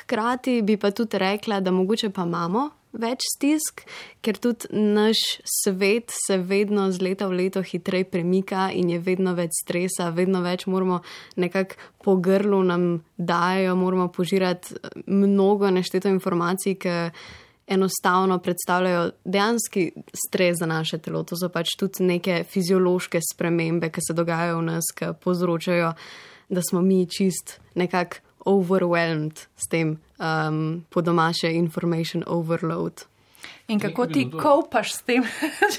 Hkrati 0.00 0.62
bi 0.62 0.76
pa 0.76 0.90
tudi 0.90 1.18
rekla, 1.18 1.60
da 1.60 1.70
mogoče 1.70 2.10
pa 2.10 2.22
imamo 2.22 2.70
več 2.94 3.26
stisk, 3.34 3.82
ker 4.22 4.38
tudi 4.38 4.70
naš 4.70 5.18
svet 5.42 6.12
se 6.14 6.38
vedno 6.38 6.86
z 6.94 7.02
leta 7.02 7.26
v 7.26 7.40
leto 7.42 7.62
hitreje 7.66 8.06
premika 8.10 8.68
in 8.70 8.92
je 8.92 9.00
vedno 9.02 9.34
več 9.34 9.58
stresa, 9.64 10.12
vedno 10.14 10.44
več 10.44 10.66
moramo 10.70 11.00
nekako 11.36 11.90
po 12.04 12.16
grlu 12.22 12.62
nam 12.62 13.02
dajo, 13.16 13.74
moramo 13.76 14.08
požirati 14.12 14.76
mnogo 15.06 15.70
nešteto 15.70 16.12
informacij, 16.12 16.78
ki 16.78 16.98
enostavno 17.66 18.38
predstavljajo 18.38 19.10
dejanski 19.24 19.92
stres 20.26 20.58
za 20.58 20.66
naše 20.66 20.98
telo. 20.98 21.22
To 21.22 21.36
so 21.36 21.48
pač 21.48 21.76
tudi 21.78 22.04
neke 22.04 22.44
fiziološke 22.50 23.20
spremembe, 23.32 23.90
ki 23.90 24.04
se 24.08 24.16
dogajajo 24.16 24.58
v 24.58 24.68
nas, 24.68 24.90
ki 24.94 25.14
povzročajo, 25.24 25.94
da 26.48 26.62
smo 26.62 26.82
mi 26.82 27.06
čist 27.06 27.58
nekako 27.74 28.16
overwhelmed 28.44 29.40
s 29.56 29.68
tem 29.70 29.96
um, 30.18 30.84
po 30.90 31.00
domače 31.00 31.52
information 31.52 32.24
overload. 32.26 33.06
In 33.68 33.80
kako 33.80 34.06
ti 34.06 34.30
kopaš 34.42 34.92
s 34.92 35.02
tem, 35.02 35.24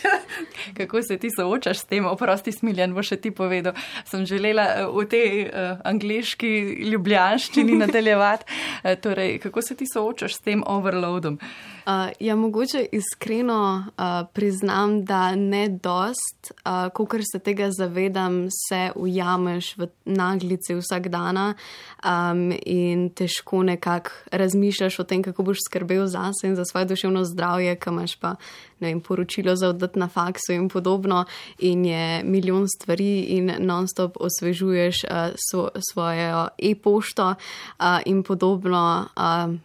kako 0.78 1.02
se 1.02 1.18
ti 1.18 1.30
soočaš 1.38 1.78
s 1.78 1.86
tem, 1.86 2.06
oprosti 2.06 2.52
smiljen, 2.52 2.96
bo 2.98 3.04
še 3.06 3.20
ti 3.22 3.30
povedal. 3.32 3.78
Sem 4.10 4.26
želela 4.26 4.66
eh, 4.66 4.88
v 4.90 5.04
tej 5.06 5.44
uh, 5.46 5.78
angliški 5.86 6.50
ljubljanščini 6.90 7.78
nadaljevati. 7.84 8.50
Uh, 8.82 8.96
torej, 8.98 9.38
kako 9.46 9.62
se 9.62 9.78
ti 9.78 9.86
soočaš 9.86 10.40
s 10.40 10.42
tem 10.42 10.64
overloadom? 10.66 11.38
Uh, 11.86 12.10
ja, 12.20 12.34
mogoče 12.36 12.88
iskreno 12.90 13.86
uh, 13.86 14.26
priznam, 14.34 15.04
da 15.06 15.36
ne 15.36 15.68
dost, 15.70 16.50
uh, 16.66 16.90
ko 16.90 17.06
se 17.22 17.40
tega 17.40 17.70
zavedam, 17.70 18.48
se 18.50 18.90
ujameš 18.96 19.78
v 19.78 19.88
naglici 20.06 20.74
vsak 20.74 21.12
dan 21.14 21.38
um, 21.38 22.50
in 22.66 23.10
težko 23.14 23.62
nekako 23.64 24.10
razmišljaš 24.32 25.00
o 25.00 25.04
tem, 25.04 25.22
kako 25.24 25.44
boš 25.44 25.62
skrbel 25.70 26.08
zase 26.08 26.50
in 26.50 26.56
za 26.56 26.66
svoje 26.66 26.86
duševno 26.86 27.24
zdravje 27.24 27.75
ki 27.76 27.90
imaš 27.90 28.16
pa 28.20 28.36
vem, 28.80 29.02
poročilo 29.02 29.56
za 29.56 29.70
oddati 29.70 30.00
na 30.00 30.08
faksu 30.08 30.54
in 30.54 30.70
podobno, 30.70 31.26
in 31.60 31.86
je 31.86 32.24
milijon 32.24 32.68
stvari, 32.68 33.22
in 33.38 33.52
non-stop 33.60 34.18
osvežuješ 34.20 35.04
uh, 35.04 35.36
svo, 35.50 35.70
svojo 35.92 36.48
e-pošto 36.58 37.30
uh, 37.36 37.86
in 38.06 38.24
podobno. 38.24 39.08
Uh, 39.16 39.56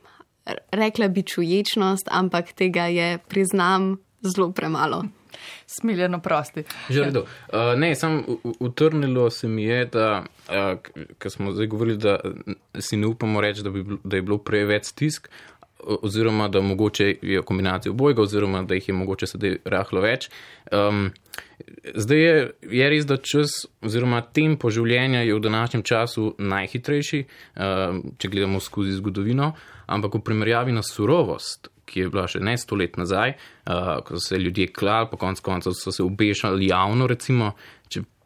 rekla 0.72 1.08
bi 1.08 1.22
čuječnost, 1.22 2.08
ampak 2.10 2.52
tega 2.52 2.86
je, 2.86 3.18
priznam, 3.28 3.96
zelo 4.20 4.52
premalo. 4.52 5.04
Smiljeno 5.66 6.20
prosti. 6.20 6.64
Že 6.88 7.04
redo. 7.04 7.20
Uh, 7.20 7.78
ne, 7.78 7.94
sam 7.94 8.24
utrnilo 8.60 9.30
se 9.30 9.48
mi 9.48 9.64
je, 9.64 9.84
da, 9.84 10.24
uh, 10.48 11.04
ker 11.18 11.30
smo 11.30 11.52
zdaj 11.52 11.66
govorili, 11.66 11.98
da 11.98 12.18
si 12.78 12.96
ne 12.96 13.06
upamo 13.06 13.40
reči, 13.40 13.62
da, 13.62 13.70
bi, 13.70 13.84
da 14.04 14.16
je 14.16 14.22
bilo 14.22 14.38
preveč 14.38 14.84
stisk, 14.84 15.30
oziroma 16.02 16.48
da 16.48 16.60
mogoče 16.60 17.16
je 17.22 17.42
kombinacija 17.42 17.92
obojega, 17.92 18.22
oziroma 18.22 18.62
da 18.62 18.74
jih 18.74 18.88
je 18.88 18.94
mogoče 18.94 19.26
sedaj 19.26 19.56
rahlo 19.64 20.00
več. 20.00 20.28
Um, 20.72 21.10
zdaj 21.94 22.18
je, 22.18 22.36
je 22.70 22.90
res, 22.90 23.06
da 23.06 23.16
čas 23.16 23.64
oziroma 23.82 24.20
tempo 24.22 24.70
življenja 24.70 25.24
je 25.24 25.34
v 25.34 25.42
današnjem 25.44 25.82
času 25.82 26.34
najhitrejši, 26.38 27.24
um, 27.24 28.02
če 28.18 28.32
gledamo 28.32 28.60
skozi 28.60 28.96
zgodovino, 28.98 29.52
ampak 29.86 30.18
v 30.18 30.24
primerjavi 30.24 30.74
na 30.76 30.84
surovost, 30.86 31.70
ki 31.90 32.04
je 32.04 32.10
bila 32.10 32.26
še 32.30 32.42
ne 32.44 32.54
sto 32.58 32.78
let 32.78 32.98
nazaj, 33.00 33.34
uh, 33.34 33.98
ko 34.06 34.18
so 34.18 34.28
se 34.28 34.38
ljudje 34.38 34.70
klali, 34.74 35.10
po 35.10 35.18
koncu 35.18 35.42
koncev 35.42 35.74
so 35.74 35.92
se 35.94 36.04
obešali 36.06 36.70
javno, 36.70 37.08
recimo, 37.10 37.54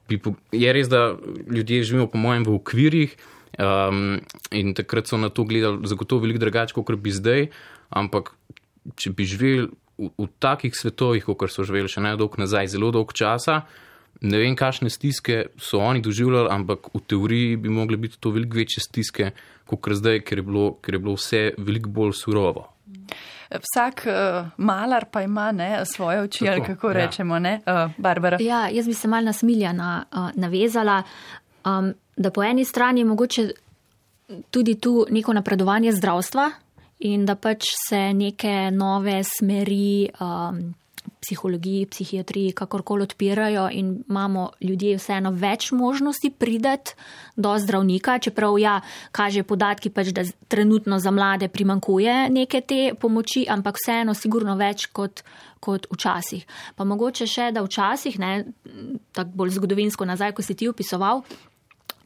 bi, 0.09 0.21
je 0.53 0.73
res, 0.73 0.89
da 0.89 1.15
ljudje 1.51 1.83
živimo 1.83 2.11
po 2.13 2.19
mojem 2.21 2.45
v 2.45 2.59
okvirih, 2.59 3.17
Um, 3.59 4.21
in 4.51 4.75
takrat 4.75 5.07
so 5.07 5.19
na 5.21 5.31
to 5.31 5.45
gledali 5.45 5.87
zagotovo 5.87 6.25
veliko 6.25 6.43
drugače, 6.43 6.75
kot 6.75 6.99
bi 6.99 7.15
zdaj. 7.15 7.49
Ampak, 7.95 8.33
če 8.99 9.13
bi 9.15 9.27
živeli 9.29 9.69
v, 9.99 10.11
v 10.19 10.29
takih 10.43 10.75
svetovih, 10.75 11.25
kot 11.25 11.53
so 11.53 11.67
živeli 11.67 11.91
še 11.91 12.03
najdolg 12.03 12.39
nazaj, 12.43 12.73
zelo 12.75 12.91
dolg 12.95 13.15
časa, 13.15 13.63
ne 14.25 14.41
vem, 14.41 14.57
kakšne 14.59 14.91
stiske 14.91 15.41
so 15.61 15.81
oni 15.83 16.03
doživljali, 16.03 16.51
ampak 16.51 16.91
v 16.95 17.03
teoriji 17.07 17.57
bi 17.63 17.73
mogli 17.73 17.99
biti 18.01 18.19
to 18.21 18.35
veliko 18.35 18.59
večje 18.59 18.83
stiske, 18.85 19.31
kot 19.71 19.91
zdaj, 19.95 20.23
ker 20.27 20.43
je, 20.43 20.47
bilo, 20.47 20.67
ker 20.83 20.99
je 20.99 21.03
bilo 21.03 21.17
vse 21.19 21.43
veliko 21.59 21.93
bolj 21.95 22.15
surovo. 22.19 22.69
Vsak 23.55 24.07
uh, 24.09 24.49
malar 24.59 25.07
pa 25.13 25.23
ima 25.23 25.53
ne, 25.53 25.85
svoje 25.87 26.25
oči, 26.25 26.49
ali 26.49 26.65
kako 26.65 26.91
ja. 26.91 26.95
rečemo, 27.05 27.39
ne, 27.39 27.61
uh, 27.67 27.93
Barbara. 27.99 28.39
Ja, 28.41 28.67
jaz 28.73 28.89
bi 28.91 28.95
se 28.95 29.09
mal 29.09 29.25
nasmiljena 29.25 30.05
uh, 30.11 30.31
navezala. 30.35 31.03
Um, 31.65 31.95
da 32.17 32.31
po 32.31 32.43
eni 32.43 32.65
strani 32.65 33.01
je 33.01 33.05
mogoče 33.05 33.49
tudi 34.51 34.75
tu 34.81 35.07
neko 35.11 35.33
napredovanje 35.33 35.93
zdravstva 35.93 36.51
in 36.99 37.27
da 37.27 37.35
pač 37.35 37.67
se 37.89 38.13
neke 38.15 38.71
nove 38.73 39.21
smeri 39.25 40.09
um, 40.21 40.75
psihologiji, 41.25 41.87
psihiatriji, 41.87 42.53
kakorkoli 42.53 43.03
odpirajo 43.03 43.69
in 43.73 44.05
imamo 44.09 44.51
ljudje 44.61 44.97
vseeno 44.97 45.31
več 45.31 45.71
možnosti 45.73 46.31
prideti 46.31 46.95
do 47.37 47.55
zdravnika, 47.59 48.19
čeprav 48.19 48.59
ja, 48.61 48.75
kaže 49.13 49.43
podatki 49.43 49.91
pač, 49.91 50.13
da 50.13 50.25
trenutno 50.49 50.99
za 50.99 51.11
mlade 51.11 51.49
primankuje 51.49 52.29
neke 52.31 52.61
te 52.61 52.93
pomoči, 53.01 53.47
ampak 53.49 53.81
vseeno 53.81 54.15
sigurno 54.15 54.57
več 54.61 54.87
kot, 54.93 55.25
kot 55.61 55.89
včasih. 55.93 56.45
Pa 56.77 56.85
mogoče 56.85 57.27
še, 57.27 57.51
da 57.57 57.65
včasih, 57.65 58.21
ne, 58.21 58.35
tako 59.17 59.41
bolj 59.41 59.57
zgodovinsko 59.59 60.05
nazaj, 60.09 60.37
ko 60.37 60.45
si 60.45 60.57
ti 60.57 60.69
opisoval, 60.69 61.25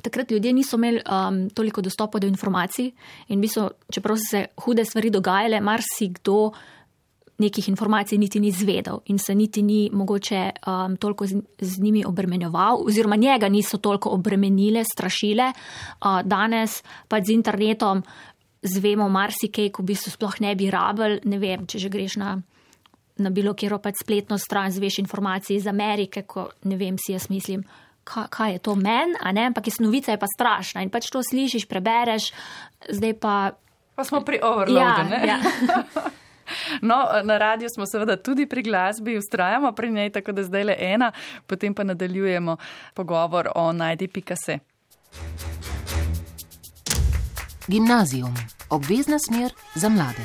Takrat 0.02 0.30
ljudje 0.30 0.52
niso 0.52 0.76
imeli 0.76 1.00
um, 1.02 1.50
toliko 1.50 1.80
dostopa 1.80 2.18
do 2.18 2.26
informacij 2.26 2.92
in 3.28 3.40
bi 3.40 3.48
so, 3.48 3.70
čeprav 3.90 4.16
so 4.16 4.30
se 4.30 4.46
hude 4.64 4.84
stvari 4.84 5.10
dogajale, 5.10 5.60
marsikdo 5.60 6.52
nekih 7.38 7.68
informacij 7.68 8.18
niti 8.18 8.40
ni 8.40 8.50
zvedel 8.50 9.00
in 9.06 9.18
se 9.18 9.34
niti 9.34 9.62
ni 9.62 9.90
mogoče 9.92 10.50
um, 10.66 10.96
toliko 10.96 11.26
z, 11.26 11.40
z 11.60 11.80
njimi 11.80 12.04
obremenjeval, 12.04 12.82
oziroma 12.86 13.16
njega 13.16 13.48
niso 13.48 13.78
toliko 13.78 14.10
obremenile, 14.10 14.84
strašile. 14.84 15.52
Uh, 15.52 16.22
danes 16.24 16.82
pa 17.08 17.20
z 17.24 17.32
internetom 17.32 18.02
zvemo 18.62 19.08
marsikaj, 19.08 19.70
ko 19.70 19.82
bi 19.82 19.94
se 19.94 20.10
sploh 20.10 20.40
ne 20.40 20.54
bi 20.54 20.70
rabili. 20.70 21.20
Ne 21.24 21.38
vem, 21.38 21.66
če 21.66 21.78
že 21.78 21.88
greš 21.88 22.16
na, 22.16 22.40
na 23.16 23.30
bilo 23.30 23.54
kjer 23.54 23.78
pač 23.82 24.02
spletno 24.02 24.38
stran, 24.38 24.70
zveš 24.70 24.98
informacije 24.98 25.56
iz 25.56 25.66
Amerike, 25.66 26.22
ko 26.22 26.50
ne 26.64 26.76
vem, 26.76 26.98
si 26.98 27.12
jaz 27.12 27.30
mislim 27.30 27.64
kaj, 28.08 28.28
kaj 28.32 28.52
je 28.56 28.62
to 28.64 28.74
men, 28.74 29.14
ampak 29.20 29.68
iz 29.68 29.80
novice 29.80 30.14
je 30.14 30.20
pa 30.20 30.26
strašna 30.26 30.82
in 30.82 30.90
pač 30.90 31.10
to 31.12 31.22
slišiš, 31.22 31.68
prebereš, 31.68 32.32
zdaj 32.88 33.14
pa. 33.20 33.34
Pa 33.98 34.04
smo 34.04 34.22
pri 34.24 34.40
overloadu. 34.42 35.12
Ja, 35.12 35.36
ja. 35.36 35.38
No, 36.80 36.96
na 37.24 37.38
radiju 37.38 37.68
smo 37.68 37.84
seveda 37.86 38.16
tudi 38.16 38.46
pri 38.48 38.62
glasbi, 38.62 39.18
ustrajamo 39.18 39.72
pri 39.72 39.90
njej, 39.92 40.10
tako 40.10 40.32
da 40.32 40.42
zdaj 40.42 40.64
le 40.64 40.76
ena, 40.80 41.12
potem 41.46 41.74
pa 41.74 41.84
nadaljujemo 41.84 42.56
pogovor 42.94 43.50
o 43.54 43.72
najdi.se. 43.72 44.58
Gimnazijum, 47.66 48.34
obvezna 48.70 49.18
smer 49.18 49.52
za 49.74 49.88
mlade. 49.88 50.24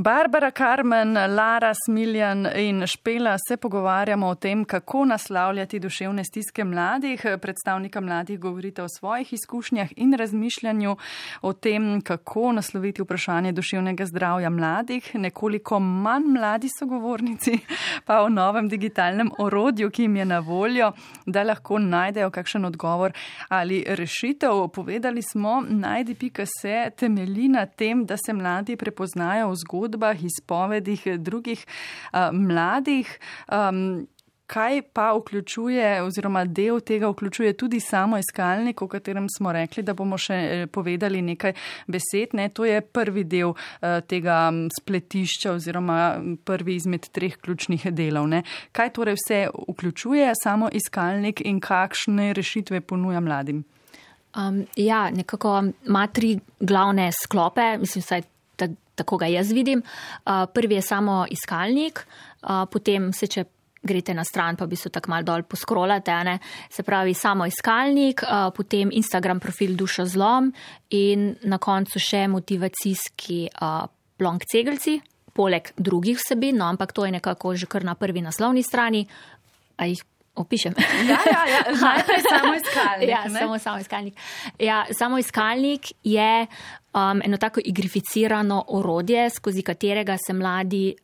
Barbara 0.00 0.50
Karmen, 0.50 1.12
Lara 1.14 1.72
Smiljan 1.74 2.46
in 2.56 2.86
Špela 2.86 3.36
se 3.48 3.56
pogovarjamo 3.56 4.26
o 4.26 4.34
tem, 4.34 4.64
kako 4.64 5.04
naslavljati 5.04 5.78
duševne 5.78 6.24
stiske 6.24 6.64
mladih. 6.64 7.24
Predstavnika 7.40 8.00
mladih 8.00 8.38
govorite 8.40 8.82
o 8.82 8.88
svojih 8.88 9.32
izkušnjah 9.32 9.88
in 9.96 10.14
razmišljanju 10.14 10.96
o 11.42 11.52
tem, 11.52 12.00
kako 12.00 12.52
nasloviti 12.52 13.02
vprašanje 13.02 13.52
duševnega 13.52 14.06
zdravja 14.06 14.50
mladih. 14.50 15.10
Nekoliko 15.14 15.80
manj 15.80 16.24
mladi 16.26 16.68
sogovornici 16.78 17.58
pa 18.06 18.22
o 18.22 18.28
novem 18.28 18.68
digitalnem 18.68 19.30
orodju, 19.38 19.90
ki 19.90 20.02
jim 20.02 20.16
je 20.16 20.24
na 20.24 20.38
voljo, 20.38 20.92
da 21.26 21.42
lahko 21.42 21.78
najdejo 21.78 22.30
kakšen 22.30 22.64
odgovor 22.64 23.12
ali 23.48 23.84
rešitev. 23.88 24.68
Povedali 24.74 25.22
smo, 25.22 25.64
najdi.se 25.68 26.90
temelji 26.96 27.48
na 27.48 27.66
tem, 27.66 28.06
da 28.06 28.16
se 28.16 28.32
mladi 28.32 28.76
prepoznajo 28.76 29.50
v 29.50 29.56
zgodbi 29.56 29.87
zgodbah, 29.88 30.22
izpovedih 30.24 31.06
drugih 31.18 31.64
uh, 32.12 32.30
mladih. 32.32 33.18
Um, 33.48 34.06
Kaj 34.48 34.78
pa 34.96 35.10
vključuje, 35.12 36.02
oziroma 36.02 36.46
del 36.48 36.78
tega 36.80 37.10
vključuje 37.10 37.52
tudi 37.52 37.80
samo 37.84 38.16
iskalnik, 38.18 38.80
o 38.82 38.88
katerem 38.88 39.26
smo 39.36 39.52
rekli, 39.52 39.82
da 39.84 39.92
bomo 39.92 40.16
še 40.16 40.34
eh, 40.34 40.62
povedali 40.72 41.20
nekaj 41.22 41.52
besed. 41.84 42.32
Ne? 42.32 42.46
To 42.56 42.64
je 42.64 42.80
prvi 42.80 43.26
del 43.28 43.52
tega 44.08 44.38
spletišča, 44.80 45.52
oziroma 45.52 45.98
prvi 46.48 46.78
izmed 46.80 47.10
treh 47.12 47.36
ključnih 47.36 47.90
delov. 47.92 48.30
Ne? 48.32 48.40
Kaj 48.72 48.94
torej 48.96 49.18
vse 49.20 49.42
vključuje 49.52 50.32
samo 50.40 50.72
iskalnik 50.72 51.44
in 51.44 51.60
kakšne 51.60 52.32
rešitve 52.32 52.80
ponuja 52.80 53.20
mladim? 53.20 53.66
Um, 54.32 54.64
ja, 54.76 55.10
nekako 55.10 55.64
ima 55.86 56.06
tri 56.06 56.38
glavne 56.60 57.10
sklope, 57.12 57.78
mislim, 57.78 58.02
vsaj 58.02 58.22
tako 58.94 59.16
ga 59.22 59.28
jaz 59.30 59.52
vidim. 59.52 59.82
Prvi 60.54 60.74
je 60.74 60.82
samo 60.82 61.26
iskalnik, 61.30 62.04
potem 62.72 63.12
se 63.12 63.26
če. 63.26 63.44
Grete 63.88 64.10
na 64.10 64.24
stran, 64.26 64.56
pa 64.58 64.66
bi 64.66 64.74
se 64.76 64.90
tako 64.90 65.12
mal 65.12 65.22
dol 65.22 65.44
poskrolate, 65.46 66.12
ne? 66.26 66.32
se 66.68 66.82
pravi 66.82 67.12
samo 67.14 67.46
iskalnik, 67.46 68.24
potem 68.56 68.90
Instagram 68.92 69.38
profil 69.40 69.76
Duša 69.78 70.02
zlom 70.10 70.50
in 70.98 71.28
na 71.46 71.60
koncu 71.62 72.02
še 72.02 72.24
motivacijski 72.28 73.38
plonk 74.18 74.48
cegelci, 74.50 74.96
poleg 75.32 75.70
drugih 75.78 76.18
vsebin, 76.18 76.58
no, 76.58 76.66
ampak 76.66 76.92
to 76.92 77.06
je 77.06 77.14
nekako 77.14 77.54
že 77.54 77.70
kar 77.70 77.86
na 77.86 77.94
prvi 77.94 78.20
naslovni 78.20 78.66
strani. 78.66 79.06
A 79.78 79.86
jih 79.86 80.02
opišem. 80.38 80.74
Ja, 81.08 81.18
ja, 81.32 81.42
ja. 81.52 81.60
najprej 81.86 82.22
samo 82.28 82.54
iskalnik. 82.54 83.08
Ja, 83.08 83.40
samo, 83.40 83.58
samo 83.58 83.78
iskalnik. 83.78 84.14
Ja, 84.58 84.86
samo 84.98 85.18
iskalnik 85.18 85.80
je 86.04 86.46
um, 86.94 87.22
eno 87.24 87.36
tako 87.36 87.60
igrificirano 87.64 88.64
orodje, 88.68 89.30
skozi 89.30 89.62
katerega 89.62 90.16
se 90.26 90.32
mladi 90.32 90.94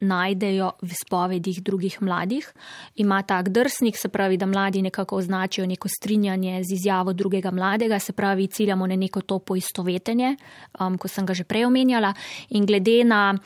najdejo 0.00 0.70
v 0.82 0.90
spovedih 0.94 1.62
drugih 1.62 2.02
mladih. 2.02 2.52
Ima 2.96 3.22
tak 3.22 3.48
drsnik, 3.48 3.96
se 3.96 4.08
pravi, 4.08 4.36
da 4.36 4.46
mladi 4.46 4.82
nekako 4.82 5.16
označijo 5.16 5.66
neko 5.66 5.88
strinjanje 5.88 6.62
z 6.64 6.74
izjavo 6.74 7.12
drugega 7.12 7.50
mladega, 7.50 7.98
se 7.98 8.12
pravi, 8.12 8.46
ciljamo 8.46 8.86
na 8.86 8.96
neko 8.96 9.20
to 9.20 9.38
poistovetenje, 9.38 10.36
um, 10.80 10.98
ko 10.98 11.08
sem 11.08 11.26
ga 11.26 11.34
že 11.34 11.44
prej 11.44 11.66
omenjala. 11.66 12.14
In 12.50 12.66
glede 12.66 13.04
na 13.04 13.38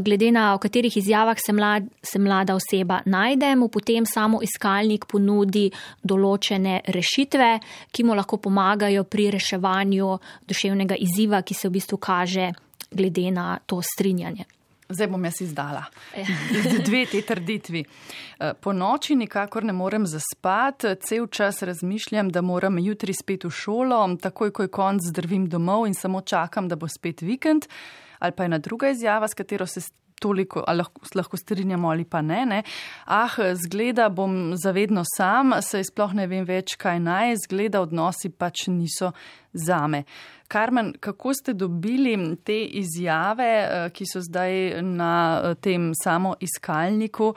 glede 0.00 0.30
na 0.32 0.54
v 0.54 0.58
katerih 0.58 0.96
izjavah 0.96 1.38
se, 1.46 1.52
mlad, 1.52 1.84
se 2.02 2.18
mlada 2.18 2.54
oseba 2.54 3.00
najde, 3.06 3.56
mu 3.56 3.68
potem 3.68 4.06
samo 4.06 4.40
iskalnik 4.42 5.06
ponudi 5.06 5.70
določene 6.02 6.80
rešitve, 6.86 7.50
ki 7.92 8.04
mu 8.04 8.14
lahko 8.14 8.36
pomagajo 8.36 9.04
pri 9.04 9.30
reševanju 9.30 10.18
duševnega 10.48 10.98
izziva, 10.98 11.42
ki 11.42 11.54
se 11.54 11.68
v 11.68 11.78
bistvu 11.78 11.98
kaže 11.98 12.52
glede 12.90 13.30
na 13.30 13.58
to 13.66 13.80
strinjanje. 13.82 14.55
Zdaj 14.88 15.08
bom 15.10 15.24
jaz 15.24 15.40
izdala 15.42 15.84
ja. 16.16 16.24
dve 16.86 17.02
te 17.10 17.22
trditvi. 17.26 17.84
Eh, 17.84 18.54
po 18.60 18.72
noči 18.72 19.16
nikakor 19.18 19.64
ne 19.64 19.74
morem 19.74 20.06
zaspati, 20.06 20.94
cel 21.02 21.26
čas 21.26 21.62
razmišljam, 21.62 22.30
da 22.30 22.42
moram 22.42 22.78
jutri 22.78 23.14
spet 23.14 23.44
v 23.44 23.50
šolo, 23.50 24.00
takoj, 24.22 24.52
ko 24.54 24.66
je 24.66 24.72
konc, 24.72 25.02
zdrvim 25.10 25.48
domov 25.50 25.86
in 25.86 25.94
samo 25.94 26.20
čakam, 26.20 26.68
da 26.68 26.76
bo 26.76 26.88
spet 26.88 27.22
vikend 27.22 27.66
ali 28.18 28.32
pa 28.32 28.44
ena 28.44 28.58
druga 28.58 28.88
izjava, 28.88 29.28
s 29.28 29.34
katero 29.34 29.66
se 29.66 29.80
toliko 30.20 30.64
lahko, 30.68 31.00
lahko 31.14 31.36
strinjamo 31.36 31.90
ali 31.90 32.04
pa 32.04 32.22
ne, 32.22 32.46
ne. 32.46 32.62
Ah, 33.04 33.30
zgleda, 33.54 34.08
bom 34.08 34.54
zavedno 34.56 35.02
sam, 35.16 35.52
se 35.62 35.82
sploh 35.84 36.14
ne 36.16 36.26
vem 36.26 36.46
več, 36.48 36.76
kaj 36.80 37.00
naj, 37.00 37.34
zgleda, 37.44 37.82
odnosi 37.84 38.30
pač 38.30 38.66
niso 38.72 39.12
zame. 39.52 40.04
Karmen, 40.48 40.94
kako 41.00 41.34
ste 41.34 41.52
dobili 41.52 42.36
te 42.44 42.64
izjave, 42.64 43.44
eh, 43.44 43.90
ki 43.90 44.04
so 44.12 44.20
zdaj 44.20 44.82
na 44.82 45.42
eh, 45.44 45.54
tem 45.54 45.92
samo 46.02 46.34
iskalniku? 46.40 47.34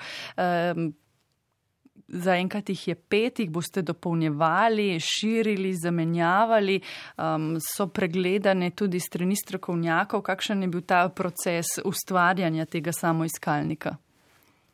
Zaenkrat 2.10 2.70
jih 2.70 2.88
je 2.88 2.96
pet, 2.96 3.40
jih 3.40 3.50
boste 3.54 3.82
dopolnjevali, 3.86 4.98
širili, 5.00 5.76
zamenjavali, 5.78 6.80
um, 7.18 7.52
so 7.62 7.86
pregledane 7.88 8.72
tudi 8.72 9.00
strani 9.00 9.36
strokovnjakov. 9.38 10.24
Kakšen 10.26 10.64
je 10.66 10.70
bil 10.74 10.82
ta 10.82 11.04
proces 11.10 11.78
ustvarjanja 11.86 12.66
tega 12.66 12.92
samoiskalnika? 12.92 13.96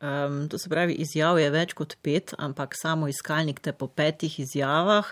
Um, 0.02 0.48
to 0.50 0.58
se 0.58 0.70
pravi, 0.70 0.94
izjav 1.04 1.40
je 1.40 1.50
več 1.52 1.74
kot 1.74 1.98
pet, 2.02 2.34
ampak 2.38 2.76
samo 2.80 3.08
iskalnik 3.12 3.60
te 3.60 3.74
po 3.74 3.88
petih 3.88 4.40
izjavah 4.40 5.12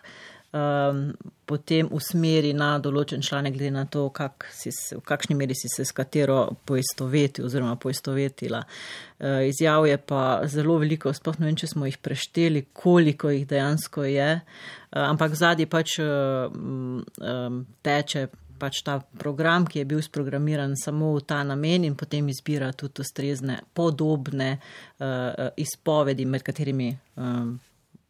um, 0.53 1.13
potem 1.45 1.89
usmeri 1.91 2.53
na 2.55 2.77
določen 2.81 3.23
članek, 3.25 3.57
glede 3.57 3.73
na 3.73 3.83
to, 3.89 4.05
kak 4.15 4.45
si, 4.53 4.71
v 4.93 5.01
kakšni 5.05 5.35
meri 5.37 5.57
si 5.57 5.69
se 5.71 5.85
s 5.85 5.95
katero 5.95 6.55
poistoveti 6.67 7.43
oziroma 7.43 7.75
poistovetila. 7.81 8.61
Uh, 8.63 9.41
izjav 9.49 9.87
je 9.89 9.97
pa 9.97 10.23
zelo 10.49 10.77
veliko, 10.81 11.13
sploh 11.13 11.41
ne 11.41 11.49
vem, 11.49 11.57
če 11.59 11.73
smo 11.73 11.89
jih 11.89 11.97
prešteli, 11.99 12.67
koliko 12.73 13.33
jih 13.33 13.47
dejansko 13.49 14.05
je, 14.07 14.29
uh, 14.39 15.03
ampak 15.07 15.35
zadnji 15.39 15.67
pač 15.69 15.97
uh, 16.03 16.47
um, 16.53 17.65
teče. 17.83 18.29
Pač 18.63 18.77
ta 18.85 18.93
program, 19.19 19.65
ki 19.67 19.81
je 19.81 19.85
bil 19.89 19.99
sprogramiran 19.99 20.77
samo 20.79 21.09
v 21.17 21.23
ta 21.27 21.41
namen, 21.43 21.83
in 21.83 21.97
potem 21.99 22.29
izbira 22.31 22.69
tudi 22.71 23.01
ustrezne, 23.03 23.57
podobne 23.75 24.53
uh, 24.53 25.49
izpovedi, 25.59 26.23
med 26.29 26.45
katerimi 26.47 26.93
um, 27.17 27.57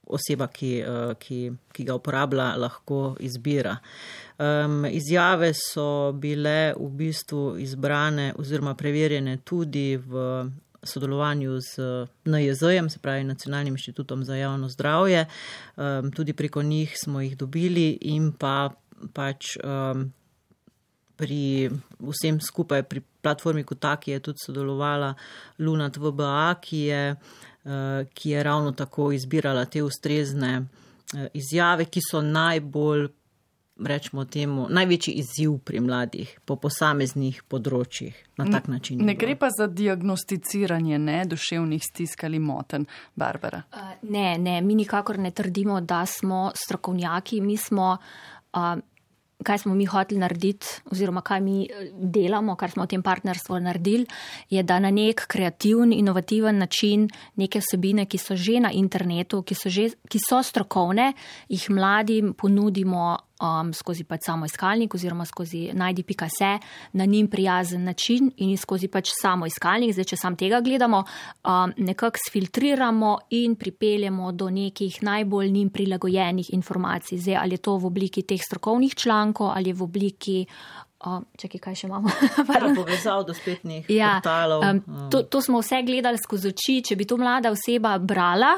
oseba, 0.08 0.48
ki, 0.48 0.80
eh, 0.80 1.14
ki, 1.20 1.52
ki 1.74 1.86
ga 1.88 1.96
uporablja, 1.96 2.54
lahko 2.58 3.16
izbira. 3.20 3.78
Um, 4.38 4.86
izjave 4.90 5.54
so 5.54 6.12
bile 6.18 6.74
v 6.74 6.90
bistvu 6.98 7.58
izbrane 7.62 8.34
oziroma 8.38 8.74
preverjene 8.76 9.38
tudi 9.46 9.94
v 9.98 10.24
sodelovanju 10.84 11.60
z 11.62 11.86
NJZ-jem, 12.26 12.90
se 12.90 13.00
pravi 13.00 13.24
Nacionalnim 13.24 13.78
inštitutom 13.78 14.26
za 14.26 14.36
javno 14.36 14.70
zdravje. 14.70 15.26
Um, 15.78 16.12
tudi 16.12 16.34
preko 16.34 16.64
njih 16.64 16.98
smo 17.04 17.22
jih 17.22 17.38
dobili 17.38 17.98
in 18.02 18.32
pa 18.32 18.70
pač. 19.14 19.58
Um, 19.64 20.12
Pri 21.14 21.70
vsem 22.02 22.40
skupaj, 22.42 22.84
pri 22.90 23.04
platformi 23.22 23.62
Kotaki 23.64 24.12
je 24.12 24.20
tudi 24.20 24.42
sodelovala 24.42 25.14
Lunat 25.62 25.98
VBA, 26.02 26.56
ki 26.60 26.80
je 26.90 27.04
uh, 27.12 27.53
Eh, 27.53 27.53
ki 28.14 28.30
je 28.30 28.44
ravno 28.44 28.72
tako 28.72 29.12
izbirala 29.12 29.66
te 29.66 29.84
ustrezne 29.84 30.66
eh, 31.16 31.28
izjave, 31.34 31.86
ki 31.86 32.02
so 32.12 32.22
najbolj, 32.22 33.08
rečemo 33.80 34.26
temu, 34.26 34.68
največji 34.70 35.14
izziv 35.14 35.58
pri 35.66 35.80
mladih 35.80 36.36
po 36.46 36.56
posameznih 36.62 37.40
področjih 37.50 38.14
na 38.38 38.46
tak 38.52 38.68
način. 38.68 39.02
Ne 39.06 39.16
gre 39.18 39.34
pa 39.36 39.50
za 39.50 39.66
diagnosticiranje 39.68 41.00
ne, 41.00 41.24
duševnih 41.26 41.82
stisk 41.84 42.24
ali 42.24 42.40
moten, 42.40 42.86
Barbara. 43.16 43.64
Uh, 43.74 43.96
ne, 44.12 44.38
ne, 44.38 44.60
mi 44.62 44.76
nikakor 44.76 45.18
ne 45.18 45.32
trdimo, 45.32 45.82
da 45.82 46.06
smo 46.06 46.52
strokovnjaki, 46.56 47.42
mi 47.42 47.58
smo. 47.58 47.98
Uh, 48.54 48.78
kaj 49.44 49.64
smo 49.64 49.76
mi 49.76 49.86
hoteli 49.86 50.20
narediti, 50.22 50.68
oziroma 50.92 51.22
kaj 51.22 51.42
mi 51.42 51.64
eh, 51.66 51.92
delamo, 51.94 52.56
kar 52.56 52.72
smo 52.72 52.84
v 52.84 52.94
tem 52.96 53.04
partnerstvu 53.04 53.60
naredili, 53.60 54.08
je, 54.50 54.64
da 54.64 54.80
na 54.80 54.92
nek 54.92 55.26
kreativen, 55.28 55.94
inovativen 55.94 56.58
način 56.58 57.10
neke 57.36 57.62
vsebine, 57.64 58.06
ki 58.06 58.18
so 58.18 58.36
že 58.36 58.60
na 58.60 58.72
internetu, 58.72 59.44
ki 59.44 59.56
so, 59.56 59.70
že, 59.70 59.90
ki 60.10 60.20
so 60.20 60.44
strokovne, 60.44 61.14
jih 61.50 61.70
mladim 61.70 62.34
ponudimo 62.34 63.18
um, 63.44 63.74
skozi 63.74 64.04
pač 64.08 64.28
samo 64.28 64.46
iskalnik 64.46 64.96
oziroma 64.96 65.26
skozi 65.26 65.70
najdi.se 65.74 66.52
na 66.94 67.06
njim 67.06 67.28
prijazen 67.28 67.84
način 67.84 68.32
in 68.38 68.58
skozi 68.58 68.88
pač 68.88 69.12
samo 69.22 69.46
iskalnik. 69.46 69.94
Zdaj, 69.94 70.10
če 70.14 70.18
sam 70.18 70.38
tega 70.40 70.62
gledamo, 70.62 71.04
um, 71.04 71.74
nekako 71.78 72.24
sfiltriramo 72.28 73.18
in 73.30 73.56
pripeljemo 73.56 74.32
do 74.32 74.50
nekih 74.50 75.02
najbolj 75.04 75.52
njim 75.52 75.70
prilagojenih 75.70 76.54
informacij. 76.54 77.18
Zdaj, 77.18 77.38
ali 77.42 77.60
je 77.60 77.66
to 77.68 77.78
v 77.78 77.92
obliki 77.92 78.24
teh 78.24 78.42
strokovnih 78.42 78.96
člankov 78.96 79.52
ali 79.56 79.70
je 79.70 79.74
v 79.74 79.84
obliki. 79.84 80.40
Um, 81.04 81.26
čakaj, 81.36 81.60
kaj 81.60 81.76
še 81.76 81.88
imamo? 81.90 82.08
Povezal 82.80 83.26
do 83.28 83.34
spletnih 83.36 83.90
ja, 83.92 84.22
portalov. 84.24 84.64
Um, 84.64 85.10
to, 85.12 85.26
to 85.28 85.42
smo 85.44 85.60
vse 85.60 85.82
gledali 85.84 86.22
skozi 86.22 86.54
oči. 86.54 86.80
Če 86.88 86.96
bi 86.96 87.08
to 87.08 87.18
mlada 87.20 87.52
oseba 87.52 87.98
brala, 88.00 88.54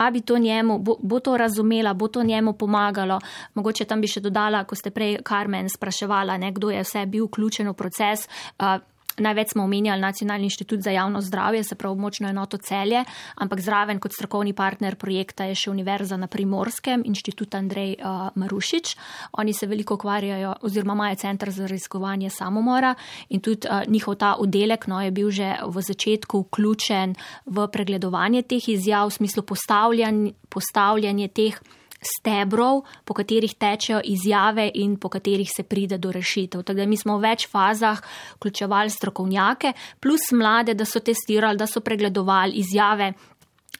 a 0.00 0.10
bi 0.10 0.20
to 0.20 0.38
njemu, 0.38 0.78
bo, 0.78 0.96
bo 1.02 1.20
to 1.20 1.36
razumela, 1.36 1.94
bo 1.94 2.08
to 2.08 2.22
njemu 2.22 2.52
pomagalo. 2.52 3.20
Mogoče 3.54 3.84
tam 3.84 4.00
bi 4.00 4.08
še 4.08 4.22
dodala, 4.24 4.64
ko 4.64 4.76
ste 4.76 4.90
prej 4.90 5.18
Karmen 5.22 5.68
spraševala, 5.68 6.38
ne, 6.40 6.52
kdo 6.56 6.70
je 6.72 6.80
vse 6.84 7.04
bil 7.06 7.28
vključen 7.28 7.68
v 7.68 7.76
proces. 7.76 8.24
Uh, 8.56 8.80
Največ 9.18 9.48
smo 9.52 9.64
omenjali 9.64 10.00
Nacionalni 10.00 10.44
inštitut 10.44 10.80
za 10.80 10.90
javno 10.90 11.20
zdravje, 11.20 11.64
se 11.64 11.74
pravi 11.74 11.98
močno 11.98 12.28
enoto 12.28 12.56
celje, 12.56 13.04
ampak 13.34 13.60
zraven 13.60 13.98
kot 14.00 14.12
strokovni 14.12 14.52
partner 14.52 14.96
projekta 14.96 15.44
je 15.44 15.54
še 15.54 15.70
Univerza 15.70 16.16
na 16.16 16.26
Primorskem, 16.26 17.02
inštitut 17.04 17.54
Andrej 17.54 17.96
uh, 17.98 18.28
Marušič. 18.34 18.94
Oni 19.32 19.52
se 19.52 19.66
veliko 19.66 19.94
ukvarjajo 19.94 20.54
oziroma 20.62 20.94
imajo 20.94 21.16
centr 21.16 21.50
za 21.50 21.66
raziskovanje 21.66 22.30
samomora 22.30 22.94
in 23.28 23.40
tudi 23.40 23.68
uh, 23.68 23.82
njihov 23.88 24.14
ta 24.14 24.34
oddelek 24.38 24.86
no, 24.86 25.02
je 25.02 25.10
bil 25.10 25.30
že 25.30 25.56
v 25.66 25.82
začetku 25.82 26.46
vključen 26.46 27.14
v 27.46 27.68
pregledovanje 27.72 28.42
teh 28.42 28.68
izjav 28.68 29.10
v 29.10 29.18
smislu 29.18 29.42
postavljanja, 29.42 30.32
postavljanje 30.48 31.28
teh 31.28 31.60
stebrov, 32.00 32.82
po 33.04 33.14
katerih 33.14 33.54
tečejo 33.54 34.00
izjave 34.04 34.70
in 34.74 34.96
po 34.96 35.08
katerih 35.08 35.50
se 35.56 35.62
pride 35.62 35.98
do 35.98 36.12
rešitev. 36.12 36.62
Tako 36.62 36.76
da 36.76 36.86
mi 36.86 36.96
smo 36.96 37.18
v 37.18 37.28
več 37.28 37.46
fazah 37.48 38.00
vključevali 38.38 38.90
strokovnjake, 38.90 39.72
plus 40.00 40.32
mlade, 40.32 40.74
da 40.74 40.84
so 40.84 41.00
testirali, 41.00 41.58
da 41.58 41.66
so 41.66 41.80
pregledovali 41.80 42.60
izjave. 42.60 43.12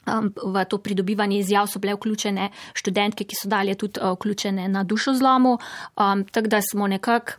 Um, 0.07 0.33
v 0.33 0.65
to 0.65 0.79
pridobivanje 0.79 1.39
izjav 1.39 1.67
so 1.69 1.79
bile 1.79 1.95
vključene 1.95 2.49
študentke, 2.75 3.25
ki 3.25 3.37
so 3.37 3.49
dalje 3.49 3.75
tudi 3.75 4.01
uh, 4.01 4.15
vključene 4.17 4.69
na 4.69 4.85
dušo 4.85 5.15
zlomu. 5.15 5.59
Um, 5.97 6.25
tako 6.25 6.49
da 6.49 6.61
smo 6.65 6.87
nekako 6.87 7.37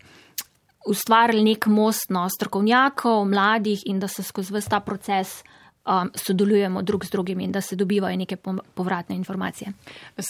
ustvarili 0.88 1.44
nek 1.44 1.66
most 1.66 2.10
no, 2.10 2.28
strokovnjakov, 2.30 3.26
mladih 3.26 3.82
in 3.86 4.00
da 4.00 4.08
se 4.08 4.24
skozi 4.24 4.54
vsta 4.54 4.80
proces 4.80 5.42
um, 5.86 6.12
sodelujemo 6.16 6.82
drug 6.82 7.06
z 7.06 7.10
drugim 7.10 7.40
in 7.40 7.52
da 7.52 7.62
se 7.62 7.76
dobivajo 7.76 8.18
neke 8.18 8.38
povratne 8.74 9.16
informacije. 9.16 9.72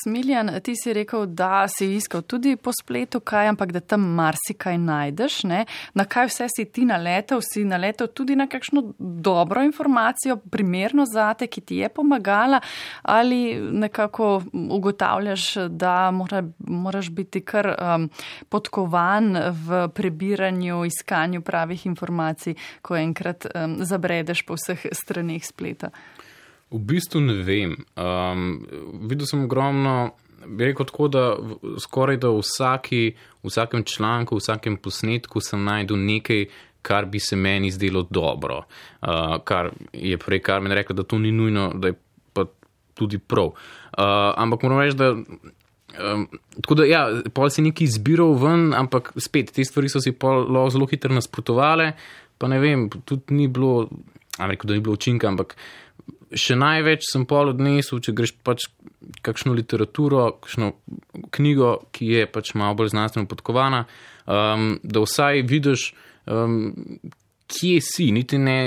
Smiljan, 0.04 0.52
ti 0.64 0.76
si 0.76 0.93
rekel, 0.93 1.26
da 1.26 1.68
si 1.68 1.95
iskal 1.95 2.22
tudi 2.22 2.56
po 2.56 2.72
spletu 2.82 3.20
kaj, 3.20 3.47
ampak 3.47 3.72
da 3.72 3.80
tam 3.80 4.02
marsikaj 4.02 4.78
najdeš. 4.78 5.43
Ne? 5.43 5.66
Na 5.93 6.06
kaj 6.06 6.28
vse 6.28 6.47
si 6.56 6.66
ti 6.66 6.86
naletel? 6.86 7.41
Si 7.54 7.66
naletel 7.66 8.08
tudi 8.08 8.36
na 8.36 8.47
kakšno 8.47 8.93
dobro 8.97 9.64
informacijo, 9.64 10.38
primerno 10.38 11.06
zate, 11.06 11.47
ki 11.47 11.62
ti 11.62 11.76
je 11.76 11.89
pomagala 11.89 12.60
ali 13.02 13.56
nekako 13.72 14.41
ugotavljaš, 14.54 15.54
da 15.70 16.12
mora, 16.12 16.43
moraš 16.60 17.10
biti 17.10 17.41
kar 17.41 17.68
um, 17.68 18.10
podkovan 18.49 19.38
v 19.52 19.88
prebiranju, 19.95 20.86
iskanju 20.86 21.41
pravih 21.41 21.86
informacij, 21.86 22.56
ko 22.82 22.95
enkrat 22.95 23.45
um, 23.45 23.78
zabredeš 23.86 24.45
po 24.45 24.56
vseh 24.56 24.86
stranih 24.91 25.41
stranih 25.42 25.46
spleta? 25.46 25.89
V 26.72 26.80
bistvu 26.80 27.20
ne 27.22 27.44
vem. 27.44 27.76
Um, 27.98 28.66
videl 29.10 29.28
sem 29.28 29.44
ogromno, 29.44 30.14
rekel 30.58 30.86
tako, 30.86 31.08
da 31.08 31.38
skoraj 31.80 32.18
da 32.18 32.30
vsaki, 32.30 33.16
v 33.44 33.48
vsakem 33.50 33.84
članku, 33.84 34.36
v 34.36 34.39
vsakem 34.39 34.78
posnetku 34.78 35.42
sem 35.42 35.64
najdel 35.64 35.98
nekaj, 35.98 36.46
kar 36.82 37.06
bi 37.06 37.20
se 37.20 37.36
meni 37.36 37.72
zdelo 37.72 38.08
dobro. 38.10 38.64
Uh, 39.02 39.38
kar 39.44 39.72
je 39.94 40.18
prej 40.18 40.42
Karmen 40.42 40.72
rekel, 40.72 40.96
da 40.96 41.04
to 41.04 41.20
ni 41.20 41.32
nujno, 41.32 41.74
da 41.76 41.92
je 41.92 41.98
pa 42.34 42.46
tudi 42.96 43.20
prav. 43.20 43.52
Uh, 43.52 44.34
ampak 44.38 44.64
moram 44.64 44.80
reči, 44.80 44.98
da. 44.98 45.16
Um, 45.92 46.30
tako 46.62 46.76
da, 46.80 46.86
ja, 46.88 47.02
pol 47.36 47.50
si 47.52 47.62
neki 47.62 47.84
izbiral 47.84 48.32
ven, 48.39 48.70
ampak 48.74 49.12
spet 49.20 49.52
te 49.52 49.66
stvari 49.68 49.89
so 49.92 50.00
si 50.00 50.14
pol 50.16 50.48
zelo 50.72 50.88
hitro 50.88 51.12
nasprotovale, 51.12 51.92
pa 52.39 52.48
ne 52.48 52.62
vem, 52.64 52.88
tudi 53.06 53.36
ni 53.36 53.50
bilo 53.52 53.89
rekel, 54.39 54.67
da 54.67 54.73
ni 54.73 54.84
bilo 54.84 54.95
učinka, 54.95 55.27
ampak 55.27 55.55
še 56.32 56.55
največ 56.55 57.09
sem 57.09 57.25
pol 57.27 57.51
odnesel, 57.51 57.99
če 58.03 58.15
greš 58.15 58.36
pač 58.45 58.69
kakšno 59.25 59.55
literaturo, 59.57 60.29
kakšno 60.43 60.71
knjigo, 61.36 61.73
ki 61.95 62.13
je 62.15 62.29
pač 62.32 62.53
malo 62.59 62.77
bolj 62.79 62.93
znanstveno 62.93 63.29
podkovana, 63.29 63.84
um, 64.25 64.77
da 64.84 65.03
vsaj 65.03 65.43
vidiš, 65.49 65.91
um, 66.32 66.73
kje 67.51 67.84
si, 67.84 68.11
niti 68.15 68.39
ne 68.39 68.59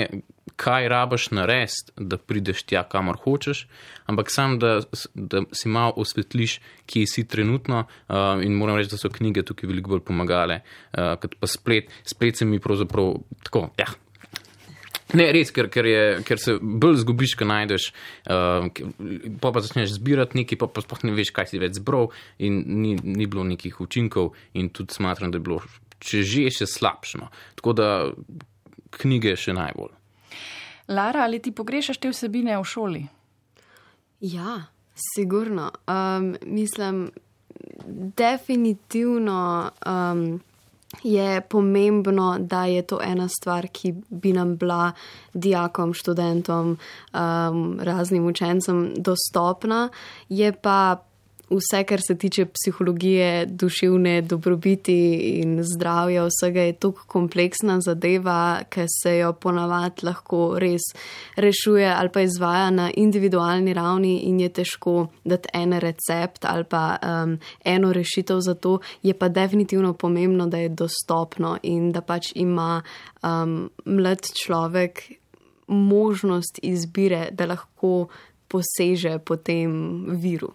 kaj 0.55 0.87
rabaš 0.87 1.31
narediti, 1.35 1.91
da 1.97 2.17
prideš 2.21 2.61
tja, 2.69 2.85
kamor 2.87 3.17
hočeš, 3.23 3.65
ampak 4.07 4.29
sam, 4.31 4.59
da, 4.61 4.77
da 5.15 5.41
si 5.51 5.69
malo 5.69 5.97
osvetliš, 5.99 6.59
kje 6.87 7.03
si 7.11 7.25
trenutno. 7.27 7.83
Uh, 8.07 8.39
in 8.45 8.55
moram 8.55 8.77
reči, 8.79 8.93
da 8.93 9.01
so 9.01 9.11
knjige 9.11 9.43
tukaj 9.43 9.67
veliko 9.67 9.95
bolj 9.95 10.05
pomagale, 10.07 10.61
uh, 10.93 11.17
kot 11.19 11.35
pa 11.41 11.49
splet. 11.51 11.91
Splet 12.07 12.39
se 12.39 12.47
mi 12.47 12.61
pravzaprav 12.63 13.17
tako, 13.43 13.67
ja, 13.81 13.89
Ne, 15.13 15.27
res, 15.35 15.51
ker, 15.53 15.67
ker, 15.69 15.85
je, 15.85 16.05
ker 16.25 16.39
se 16.41 16.55
bolj 16.57 17.03
zgubiš, 17.03 17.35
ko 17.37 17.45
najdeš, 17.45 17.91
uh, 18.25 18.65
pa 19.41 19.51
pa 19.53 19.61
začneš 19.61 19.99
zbirati 19.99 20.39
nekaj, 20.41 20.57
pa 20.63 20.69
pa 20.71 20.81
sploh 20.81 21.03
ne 21.05 21.13
veš, 21.13 21.29
kaj 21.35 21.51
si 21.51 21.61
več 21.61 21.77
zbral 21.77 22.09
in 22.41 22.57
ni, 22.81 22.95
ni 22.97 23.27
bilo 23.29 23.45
nekih 23.45 23.77
učinkov 23.85 24.33
in 24.57 24.71
tudi 24.73 24.97
smatram, 24.97 25.29
da 25.29 25.37
je 25.37 25.45
bilo, 25.45 25.59
če 26.01 26.23
že, 26.25 26.47
še 26.57 26.69
slabšno. 26.71 27.29
Tako 27.59 27.75
da 27.77 27.89
knjige 28.97 29.35
še 29.37 29.53
najbolj. 29.53 29.93
Lara, 30.89 31.25
ali 31.25 31.41
ti 31.41 31.53
pogrešaš 31.53 32.01
te 32.01 32.09
vsebine 32.09 32.57
v 32.57 32.65
šoli? 32.65 33.03
Ja, 34.25 34.57
sigurno. 34.97 35.69
Um, 35.85 36.33
mislim, 36.45 37.11
definitivno. 38.17 39.69
Um, 39.85 40.41
je 41.03 41.41
pomembno, 41.41 42.37
da 42.39 42.65
je 42.65 42.81
to 42.81 42.99
ena 43.03 43.27
stvar, 43.27 43.67
ki 43.67 43.93
bi 44.09 44.33
nam 44.33 44.57
bila 44.57 44.91
dijakom, 45.33 45.93
študentom, 45.93 46.77
um, 47.13 47.79
raznim 47.81 48.25
učencem 48.25 48.93
dostopna, 48.97 49.89
je 50.29 50.51
pa 50.51 50.97
vse, 51.49 51.83
kar 51.83 52.01
se 52.07 52.17
tiče 52.17 52.45
psihologije, 52.45 53.45
duševne 53.45 54.21
dobrobiti 54.21 54.97
in 55.41 55.59
zdravja, 55.63 56.25
vsega 56.25 56.61
je 56.61 56.73
tako 56.73 57.05
kompleksna 57.07 57.79
zadeva, 57.81 58.63
ker 58.69 58.87
se 58.89 59.17
jo 59.17 59.33
ponavadi 59.33 60.05
lahko 60.05 60.55
res 60.59 60.87
rešuje 61.35 61.87
ali 61.93 62.09
pa 62.09 62.21
izvaja 62.21 62.69
na 62.69 62.89
individualni 62.95 63.73
ravni 63.73 64.17
in 64.29 64.39
je 64.39 64.49
težko 64.49 65.07
dati 65.23 65.49
en 65.53 65.73
recept 65.79 66.45
ali 66.45 66.63
pa 66.63 66.97
um, 67.01 67.37
eno 67.65 67.93
rešitev 67.93 68.39
za 68.39 68.53
to. 68.53 68.79
Je 69.03 69.13
pa 69.13 69.29
definitivno 69.29 69.93
pomembno, 69.93 70.47
da 70.47 70.57
je 70.57 70.69
dostopno 70.69 71.57
in 71.63 71.91
da 71.91 72.01
pač 72.01 72.31
ima 72.35 72.81
um, 73.23 73.69
mlad 73.85 74.27
človek 74.43 75.01
možnost 75.67 76.59
izbire, 76.61 77.29
da 77.31 77.45
lahko 77.45 78.07
poseže 78.47 79.19
po 79.25 79.35
tem 79.35 80.05
viru. 80.21 80.53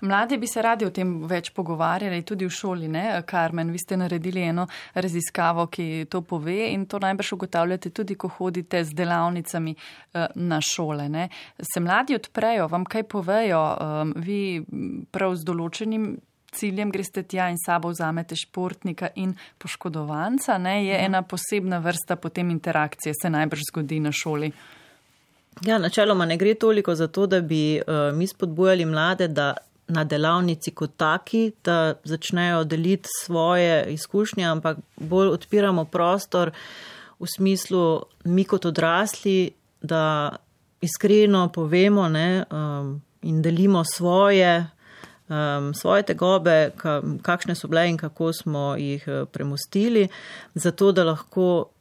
Mladi 0.00 0.38
bi 0.38 0.46
se 0.46 0.62
radi 0.62 0.86
o 0.86 0.90
tem 0.90 1.16
več 1.28 1.50
pogovarjali, 1.54 2.22
tudi 2.22 2.46
v 2.46 2.52
šoli, 2.52 2.88
ne? 2.88 3.04
Karmen, 3.26 3.70
vi 3.72 3.78
ste 3.78 3.96
naredili 4.00 4.42
eno 4.42 4.66
raziskavo, 4.94 5.66
ki 5.66 6.06
to 6.10 6.22
pove 6.22 6.58
in 6.72 6.86
to 6.86 6.98
najbrž 7.02 7.32
ugotavljate 7.38 7.90
tudi, 7.90 8.14
ko 8.14 8.28
hodite 8.28 8.84
z 8.84 8.94
delavnicami 8.94 9.74
eh, 9.74 10.26
na 10.34 10.60
šole. 10.60 11.08
Ne? 11.08 11.28
Se 11.60 11.80
mladi 11.80 12.14
odprejo, 12.14 12.68
vam 12.68 12.84
kaj 12.84 13.02
povejo, 13.08 13.64
um, 13.64 14.14
vi 14.16 14.62
prav 15.10 15.36
z 15.36 15.50
določenim. 15.50 16.14
Ciljem 16.54 16.92
greste 16.94 17.24
tja 17.26 17.48
in 17.50 17.56
sabo 17.58 17.90
vzamete 17.90 18.36
športnika 18.38 19.08
in 19.18 19.32
poškodovanca, 19.58 20.54
ne? 20.62 20.76
je 20.84 20.92
ja. 20.92 21.00
ena 21.02 21.24
posebna 21.26 21.80
vrsta 21.82 22.14
potem 22.14 22.52
interakcije, 22.54 23.10
se 23.18 23.30
najbrž 23.34 23.64
zgodi 23.72 23.98
na 23.98 24.12
šoli. 24.14 24.52
Ja, 25.62 25.78
načeloma 25.78 26.26
ne 26.26 26.36
gre 26.36 26.54
toliko 26.54 26.94
za 26.94 27.06
to, 27.06 27.26
da 27.26 27.40
bi 27.40 27.80
uh, 27.86 28.16
mi 28.16 28.26
spodbujali 28.26 28.84
mlade, 28.84 29.28
da 29.28 29.54
na 29.88 30.04
delavnici 30.04 30.70
kot 30.70 30.96
taki, 30.96 31.52
da 31.64 31.94
začnejo 32.04 32.64
deliti 32.64 33.08
svoje 33.24 33.84
izkušnje, 33.92 34.44
ampak 34.44 34.78
bolj 34.96 35.28
odpiramo 35.28 35.84
prostor 35.84 36.50
v 37.18 37.26
smislu 37.36 38.02
mi 38.24 38.44
kot 38.44 38.64
odrasli, 38.64 39.52
da 39.82 40.36
iskreno 40.80 41.48
povemo 41.48 42.08
ne, 42.08 42.44
um, 42.50 43.02
in 43.22 43.42
delimo 43.42 43.84
svoje, 43.84 44.66
um, 45.28 45.74
svoje 45.74 46.02
tegobe, 46.02 46.70
ka, 46.76 47.02
kakšne 47.22 47.54
so 47.54 47.68
bile 47.68 47.88
in 47.88 47.96
kako 47.96 48.32
smo 48.32 48.74
jih 48.76 49.04
uh, 49.08 49.28
premustili, 49.28 50.08
zato 50.54 50.92
da 50.92 51.04
lahko 51.04 51.73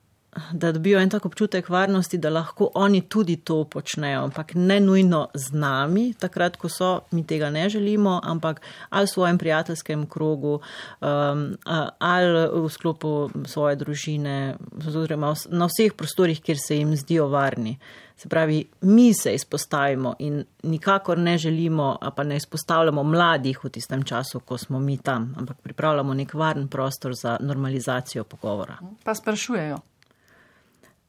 da 0.52 0.72
dobijo 0.72 1.00
en 1.00 1.10
tak 1.10 1.26
občutek 1.26 1.70
varnosti, 1.70 2.18
da 2.18 2.30
lahko 2.30 2.70
oni 2.76 3.02
tudi 3.02 3.36
to 3.36 3.64
počnejo, 3.64 4.24
ampak 4.24 4.56
ne 4.56 4.80
nujno 4.80 5.28
z 5.34 5.52
nami, 5.54 6.14
takrat, 6.14 6.58
ko 6.58 6.70
so, 6.70 7.00
mi 7.12 7.26
tega 7.28 7.50
ne 7.50 7.70
želimo, 7.70 8.20
ampak 8.24 8.62
ali 8.90 9.06
v 9.06 9.10
svojem 9.10 9.38
prijateljskem 9.38 10.06
krogu, 10.06 10.60
um, 11.02 11.58
ali 12.00 12.48
v 12.54 12.70
sklopu 12.70 13.30
svoje 13.46 13.76
družine, 13.76 14.56
oziroma 14.88 15.34
na 15.50 15.68
vseh 15.68 15.94
prostorih, 15.94 16.42
kjer 16.42 16.58
se 16.58 16.78
jim 16.78 16.96
zdijo 16.96 17.28
varni. 17.28 17.78
Se 18.16 18.30
pravi, 18.30 18.66
mi 18.82 19.14
se 19.14 19.34
izpostavimo 19.34 20.16
in 20.20 20.44
nikakor 20.64 21.18
ne 21.18 21.38
želimo, 21.38 21.98
pa 22.16 22.24
ne 22.24 22.38
izpostavljamo 22.38 23.04
mladih 23.04 23.64
v 23.64 23.70
tistem 23.70 24.04
času, 24.04 24.40
ko 24.40 24.58
smo 24.58 24.80
mi 24.80 24.98
tam, 24.98 25.34
ampak 25.38 25.58
pripravljamo 25.62 26.14
nek 26.14 26.34
varen 26.34 26.68
prostor 26.68 27.14
za 27.16 27.38
normalizacijo 27.42 28.24
pogovora. 28.24 28.78
Pa 29.04 29.16
sprašujejo. 29.16 29.93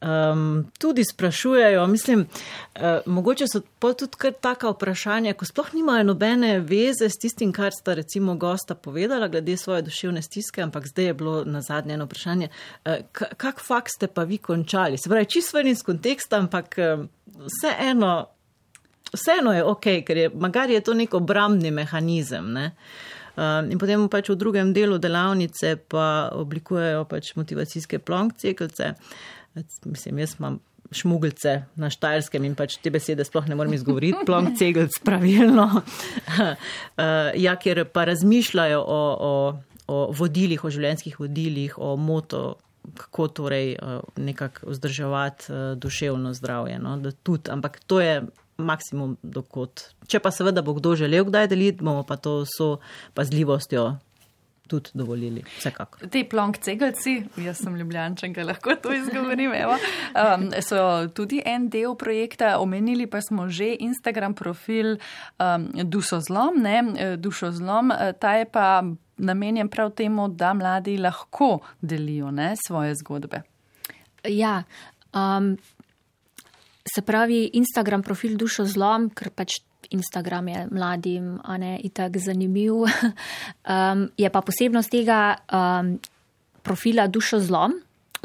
Um, 0.01 0.71
tudi 0.79 1.03
sprašujejo. 1.03 1.87
Mislim, 1.87 2.19
uh, 2.75 2.81
mogoče 3.05 3.47
so 3.47 3.61
pa 3.79 3.93
tudi 3.93 4.17
kar 4.17 4.33
taka 4.41 4.69
vprašanja, 4.69 5.33
ko 5.33 5.45
sploh 5.45 5.73
nimajo 5.73 6.03
nobene 6.03 6.59
veze 6.59 7.09
s 7.09 7.19
tistim, 7.21 7.53
kar 7.53 7.71
sta 7.71 7.93
recimo 7.93 8.35
gosta 8.35 8.75
povedala 8.75 9.27
glede 9.27 9.57
svoje 9.57 9.81
duševne 9.81 10.21
stiske, 10.21 10.61
ampak 10.61 10.87
zdaj 10.87 11.05
je 11.05 11.13
bilo 11.13 11.43
na 11.45 11.61
zadnje 11.61 11.93
eno 11.93 12.05
vprašanje, 12.05 12.49
uh, 12.85 12.91
kak 13.37 13.59
fakt 13.59 13.91
ste 13.95 14.07
pa 14.07 14.23
vi 14.23 14.37
končali? 14.37 14.97
Se 14.97 15.09
pravi, 15.09 15.25
čisto 15.25 15.57
ven 15.57 15.67
iz 15.67 15.83
konteksta, 15.83 16.37
ampak 16.37 16.75
uh, 16.77 17.05
vseeno. 17.47 18.25
Vseeno 19.13 19.53
je 19.53 19.63
ok, 19.63 19.83
ker 20.03 20.17
je, 20.17 20.29
magari 20.33 20.73
je 20.73 20.81
to 20.81 20.93
nek 20.93 21.13
obrambni 21.13 21.69
mehanizem. 21.71 22.49
Ne? 22.51 22.71
Um, 23.37 23.69
in 23.71 23.79
potem 23.79 24.01
pač 24.11 24.27
v 24.29 24.35
drugem 24.35 24.73
delu 24.73 24.97
delavnice 24.99 25.75
pa 25.87 26.31
oblikujejo 26.33 27.05
pač 27.07 27.29
motivacijske 27.37 27.99
plonkcije, 27.99 28.55
kot 28.59 28.75
se 28.75 28.89
uh, 28.91 29.13
mislim, 29.85 30.19
jaz 30.19 30.35
imam 30.39 30.59
šmugelce 30.91 31.63
na 31.75 31.89
štajerskem 31.89 32.43
in 32.45 32.55
pač 32.55 32.77
te 32.81 32.91
besede 32.93 33.25
sploh 33.25 33.47
ne 33.49 33.57
morem 33.57 33.73
izgovoriti, 33.73 34.25
plonk 34.27 34.57
cegelc 34.59 34.99
pravilno. 35.03 35.81
ja, 37.45 37.55
ker 37.61 37.85
pa 37.89 38.05
razmišljajo 38.11 38.81
o, 38.81 39.01
o, 39.29 39.33
o 39.87 39.97
vodilih, 40.13 40.63
o 40.63 40.71
življenjskih 40.71 41.17
vodilih, 41.19 41.79
o 41.81 41.95
moto, 41.97 42.45
kako 42.93 43.27
torej 43.27 43.73
eh, 43.73 43.99
nekako 44.17 44.69
vzdrževati 44.69 45.45
eh, 45.49 45.75
duševno 45.75 46.33
zdravje. 46.33 46.79
No? 46.79 46.97
Tudi, 47.23 47.51
ampak 47.51 47.79
to 47.87 48.01
je 48.01 48.21
maksimum 48.57 49.17
dokot. 49.23 49.89
Če 50.07 50.21
pa 50.23 50.31
seveda 50.31 50.61
bo 50.63 50.77
kdo 50.77 50.95
želel 50.95 51.25
kdaj 51.27 51.49
deliti, 51.51 51.83
bomo 51.83 52.05
pa 52.07 52.15
to 52.15 52.43
so 52.47 52.77
pazljivostjo 53.13 53.97
tudi 54.67 54.89
dovolili. 54.93 55.43
Vsekakor. 55.57 56.09
Te 56.11 56.23
plonk 56.29 56.57
cegelci, 56.63 57.17
jaz 57.43 57.61
sem 57.63 57.75
ljubljančanka, 57.75 58.43
lahko 58.47 58.75
to 58.81 58.93
izgovorim, 58.93 59.53
evo, 59.53 59.77
um, 60.13 60.47
so 60.65 60.79
tudi 61.15 61.41
en 61.45 61.69
del 61.69 61.95
projekta, 61.99 62.55
omenili 62.59 63.07
pa 63.07 63.21
smo 63.21 63.49
že 63.49 63.75
Instagram 63.79 64.33
profil 64.33 64.95
um, 64.95 65.69
Dušozlom, 65.83 66.61
ne, 66.63 66.77
Dušozlom, 67.17 67.93
ta 68.19 68.35
je 68.39 68.45
pa 68.45 68.83
namenjen 69.17 69.69
prav 69.69 69.91
temu, 69.95 70.27
da 70.27 70.53
mladi 70.53 70.97
lahko 70.97 71.59
delijo 71.81 72.31
ne, 72.31 72.53
svoje 72.67 72.95
zgodbe. 72.95 73.41
Ja, 74.23 74.63
um, 75.13 75.57
se 76.95 77.01
pravi 77.01 77.49
Instagram 77.53 78.03
profil 78.03 78.37
Dušozlom, 78.37 79.09
ker 79.15 79.31
pač 79.33 79.59
Instagram 79.89 80.47
je 80.47 80.67
mladim, 80.71 81.39
a 81.43 81.57
ne 81.57 81.79
itak 81.83 82.17
zanimiv. 82.17 82.73
um, 82.85 84.07
je 84.17 84.29
pa 84.29 84.41
posebnost 84.41 84.91
tega 84.91 85.35
um, 85.51 85.95
profila 86.63 87.07
Dušo 87.07 87.39
zlom, 87.39 87.75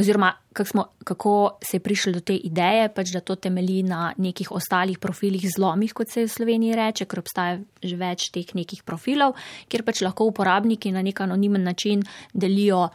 oziroma 0.01 0.33
kak 0.53 0.69
smo, 0.69 0.85
kako 1.05 1.59
se 1.63 1.77
je 1.77 1.81
prišel 1.81 2.13
do 2.13 2.21
te 2.21 2.35
ideje, 2.35 2.89
pač 2.95 3.13
da 3.15 3.21
to 3.21 3.37
temelji 3.37 3.83
na 3.87 4.13
nekih 4.19 4.51
ostalih 4.53 4.99
profilih 4.99 5.45
zlomih, 5.57 5.93
kot 5.95 6.11
se 6.11 6.25
v 6.25 6.33
Sloveniji 6.33 6.79
reče, 6.79 7.07
ker 7.07 7.23
obstaja 7.23 7.61
že 7.83 7.97
več 8.01 8.31
teh 8.35 8.55
nekih 8.57 8.83
profilov, 8.87 9.37
kjer 9.69 9.85
pač 9.87 10.03
lahko 10.03 10.27
uporabniki 10.31 10.93
na 10.93 11.05
nek 11.07 11.21
anonimen 11.21 11.65
način 11.65 12.03
delijo 12.33 12.89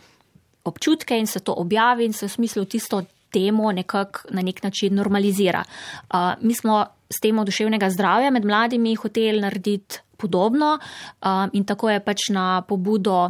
občutke 0.65 1.17
in 1.17 1.27
se 1.27 1.39
to 1.39 1.53
objavi 1.53 2.05
in 2.05 2.13
se 2.13 2.27
v 2.27 2.31
smislu 2.31 2.65
tisto 2.65 3.03
temo 3.35 3.71
nekako 3.75 4.31
na 4.31 4.45
nek 4.45 4.63
način 4.63 4.95
normalizira. 4.95 5.63
Uh, 6.09 6.33
mi 6.41 6.55
smo 6.55 6.85
s 7.09 7.21
temo 7.21 7.43
duševnega 7.45 7.89
zdravja 7.93 8.31
med 8.31 8.45
mladimi 8.45 8.95
hoteli 8.95 9.41
narediti 9.41 9.99
podobno 10.17 10.77
um, 10.79 11.49
in 11.53 11.65
tako 11.65 11.89
je 11.89 11.99
pač 11.99 12.29
na 12.33 12.61
pobudo 12.61 13.25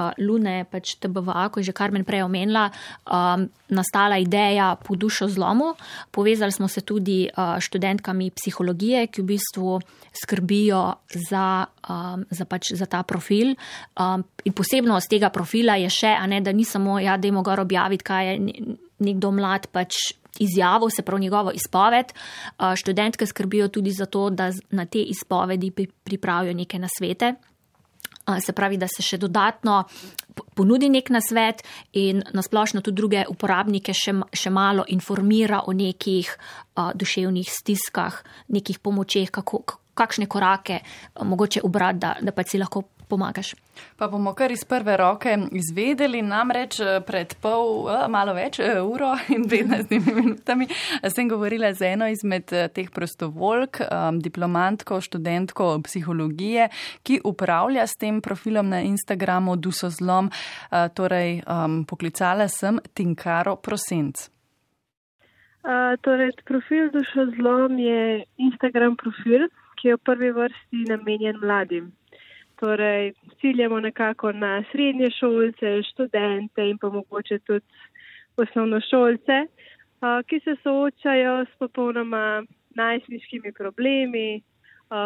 uh, 0.00 0.10
Lune, 0.18 0.64
pač 0.70 0.94
TBVA, 1.02 1.48
ko 1.50 1.60
je 1.60 1.70
že 1.70 1.76
Karmen 1.76 2.06
prej 2.06 2.24
omenila, 2.24 2.70
um, 3.04 3.46
nastala 3.68 4.18
ideja 4.18 4.72
po 4.80 4.96
dušo 4.96 5.28
zlomu. 5.28 5.74
Povezali 6.10 6.52
smo 6.52 6.68
se 6.68 6.80
tudi 6.80 7.28
uh, 7.28 7.58
študentkami 7.60 8.30
psihologije, 8.30 9.06
ki 9.12 9.22
v 9.22 9.30
bistvu 9.34 9.80
skrbijo 10.22 10.82
za, 11.28 11.66
um, 11.88 12.24
za, 12.30 12.44
pač, 12.44 12.72
za 12.74 12.86
ta 12.86 13.02
profil. 13.02 13.54
Um, 13.98 14.24
in 14.44 14.56
posebnost 14.56 15.10
tega 15.10 15.30
profila 15.30 15.76
je 15.76 15.90
še, 15.90 16.16
ne, 16.30 16.40
da 16.40 16.52
ni 16.52 16.64
samo, 16.64 16.98
ja, 16.98 17.18
da 17.20 17.28
je 17.28 17.34
mogo 17.34 17.52
objaviti, 17.60 18.06
kaj 18.06 18.24
je 18.26 18.78
nekdo 19.00 19.30
mlad 19.34 19.66
pač 19.72 19.96
izjavo, 20.40 20.90
se 20.90 21.02
pravi 21.02 21.22
njegovo 21.22 21.50
izpoved. 21.50 22.12
Študentke 22.76 23.26
skrbijo 23.26 23.68
tudi 23.68 23.90
za 23.90 24.06
to, 24.06 24.30
da 24.30 24.50
na 24.70 24.86
te 24.86 25.02
izpovedi 25.02 25.70
pripravijo 26.04 26.54
neke 26.54 26.78
nasvete. 26.78 27.34
Se 28.46 28.52
pravi, 28.52 28.76
da 28.76 28.86
se 28.88 29.02
še 29.02 29.18
dodatno 29.18 29.84
ponudi 30.54 30.88
nek 30.88 31.10
nasvet 31.10 31.64
in 31.98 32.22
nasplošno 32.32 32.80
tudi 32.80 33.00
druge 33.00 33.24
uporabnike 33.28 33.94
še, 33.96 34.14
še 34.32 34.52
malo 34.54 34.84
informira 34.88 35.64
o 35.66 35.74
nekih 35.74 36.30
uh, 36.30 36.92
duševnih 36.94 37.50
stiskah, 37.50 38.20
nekih 38.54 38.78
pomočeh, 38.78 39.32
kako, 39.34 39.64
kakšne 39.94 40.28
korake 40.30 40.80
mogoče 41.24 41.64
obrati, 41.66 41.98
da, 41.98 42.14
da 42.22 42.32
pa 42.36 42.44
si 42.46 42.60
lahko 42.60 42.84
pomagaš. 43.10 43.54
Pa 43.98 44.08
bomo 44.08 44.32
kar 44.38 44.52
iz 44.52 44.62
prve 44.68 44.96
roke 44.96 45.34
izvedeli, 45.56 46.22
namreč 46.22 46.78
eh, 46.80 47.00
pred 47.06 47.34
pol, 47.42 47.88
eh, 47.90 48.06
malo 48.12 48.34
več, 48.36 48.60
eh, 48.62 48.80
uro 48.82 49.12
in 49.34 49.48
15 49.50 50.14
minutami 50.14 50.68
sem 51.08 51.28
govorila 51.28 51.72
z 51.74 51.92
eno 51.94 52.08
izmed 52.08 52.52
teh 52.74 52.90
prostovoljk, 52.94 53.80
diplomantko, 54.22 55.00
študentko 55.00 55.72
psihologije, 55.84 56.68
ki 57.02 57.20
upravlja 57.24 57.86
s 57.86 57.96
tem 58.00 58.20
profilom 58.20 58.68
na 58.68 58.80
Instagramu 58.86 59.56
Dusozlom. 59.56 60.30
Torej, 60.70 61.40
poklicala 61.88 62.48
sem 62.48 62.78
Tinkaro 62.94 63.56
Prosenc. 63.56 64.28
Uh, 65.60 65.96
torej, 66.00 66.32
profil 66.48 66.88
Dušozlom 66.90 67.78
je 67.78 68.24
Instagram 68.40 68.96
profil, 68.96 69.48
ki 69.76 69.88
je 69.88 69.96
v 69.96 70.04
prvi 70.08 70.30
vrsti 70.32 70.84
namenjen 70.88 71.36
mladim. 71.42 71.90
Torej, 72.60 73.12
ciljamo 73.40 73.80
nekako 73.80 74.32
na 74.32 74.64
srednje 74.72 75.10
šolce, 75.10 75.82
študente 75.82 76.68
in 76.70 76.78
pa 76.78 76.88
mogoče 76.88 77.38
tudi 77.38 77.64
osnovnošolce, 78.36 79.36
ki 80.26 80.40
se 80.44 80.56
soočajo 80.62 81.44
s 81.44 81.58
popolnoma 81.58 82.42
najsnižjimi 82.76 83.52
problemi, 83.52 84.42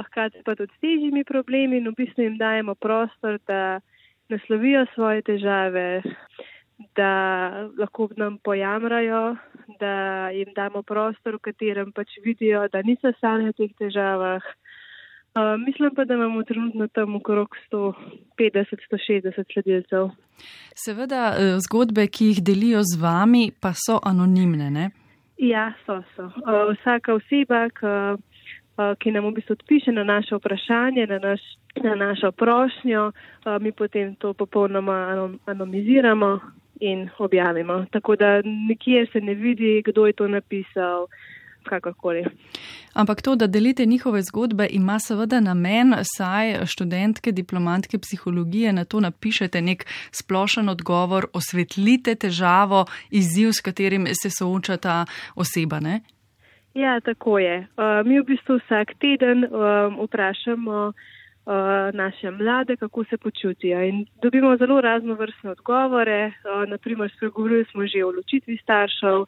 hkrati 0.06 0.42
pa 0.44 0.54
tudi 0.54 0.72
s 0.74 0.80
težjimi 0.80 1.24
problemi 1.24 1.76
in 1.76 1.88
v 1.88 1.94
bistvu 1.96 2.26
jim 2.26 2.38
dajemo 2.38 2.74
prostor, 2.74 3.38
da 3.46 3.80
naslovijo 4.28 4.86
svoje 4.94 5.22
težave, 5.22 6.02
da 6.96 7.10
lahko 7.78 8.08
nam 8.16 8.38
pojamrajo, 8.38 9.36
da 9.80 10.30
jim 10.30 10.50
damo 10.56 10.82
prostor, 10.82 11.36
v 11.38 11.46
katerem 11.50 11.92
pač 11.92 12.18
vidijo, 12.24 12.66
da 12.72 12.82
niso 12.82 13.12
sami 13.20 13.52
v 13.52 13.58
teh 13.58 13.74
težavah 13.78 14.42
mislim 15.66 15.94
pa, 15.94 16.04
da 16.04 16.14
imamo 16.14 16.42
trenutno 16.42 16.88
tam 16.88 17.16
okrog 17.16 17.56
150-160 17.72 19.52
sledilcev. 19.52 20.08
Seveda, 20.74 21.34
e, 21.38 21.58
zgodbe, 21.58 22.06
ki 22.06 22.26
jih 22.26 22.42
delijo 22.42 22.82
z 22.82 23.00
vami, 23.02 23.50
pa 23.60 23.72
so 23.74 23.98
anonimne, 24.02 24.70
ne? 24.70 24.90
Ja, 25.38 25.72
so. 25.86 26.02
so. 26.16 26.30
Vsaka 26.72 27.14
oseba, 27.14 27.68
ki 28.98 29.10
nam 29.10 29.26
v 29.26 29.34
bistvu 29.38 29.56
odpiše 29.58 29.92
na 29.92 30.04
naše 30.04 30.36
vprašanje, 30.38 31.06
na, 31.06 31.18
naš, 31.18 31.40
na 31.82 31.94
našo 31.94 32.32
prošnjo, 32.32 33.12
mi 33.60 33.72
potem 33.72 34.14
to 34.14 34.32
popolnoma 34.34 35.28
anonimiziramo 35.46 36.40
in 36.80 37.08
objavimo. 37.18 37.86
Tako 37.90 38.16
da 38.16 38.42
nikjer 38.42 39.08
se 39.12 39.20
ne 39.20 39.34
vidi, 39.34 39.82
kdo 39.86 40.06
je 40.06 40.12
to 40.12 40.28
napisal 40.28 41.06
kakorkoli. 41.64 42.24
Ampak 42.94 43.22
to, 43.22 43.34
da 43.36 43.46
delite 43.46 43.86
njihove 43.86 44.22
zgodbe, 44.22 44.66
ima 44.70 44.98
seveda 44.98 45.40
namen, 45.40 45.94
saj 46.16 46.66
študentke, 46.66 47.32
diplomantke 47.32 47.98
psihologije 47.98 48.72
na 48.72 48.84
to 48.84 49.00
napišete 49.00 49.62
nek 49.62 49.86
splošen 50.12 50.68
odgovor, 50.68 51.26
osvetlite 51.32 52.14
težavo, 52.14 52.84
izziv, 53.10 53.52
s 53.52 53.60
katerim 53.60 54.06
se 54.22 54.30
sooča 54.30 54.76
ta 54.76 55.04
oseba. 55.36 55.80
Ne? 55.80 56.00
Ja, 56.74 57.00
tako 57.00 57.38
je. 57.38 57.58
Uh, 57.58 58.06
mi 58.06 58.20
v 58.20 58.24
bistvu 58.24 58.58
vsak 58.58 58.94
teden 58.98 59.44
um, 59.44 59.98
vprašamo 60.06 60.86
uh, 60.86 61.54
naše 61.92 62.30
mlade, 62.30 62.76
kako 62.76 63.04
se 63.04 63.16
počutijo 63.16 63.82
in 63.82 64.06
dobimo 64.22 64.56
zelo 64.56 64.80
raznovrstne 64.80 65.50
odgovore. 65.50 66.26
Uh, 66.26 66.68
naprimer, 66.68 67.10
spregovorili 67.16 67.64
smo 67.64 67.86
že 67.86 68.04
o 68.04 68.10
ločitvi 68.10 68.58
staršev. 68.62 69.20
Uh, 69.20 69.26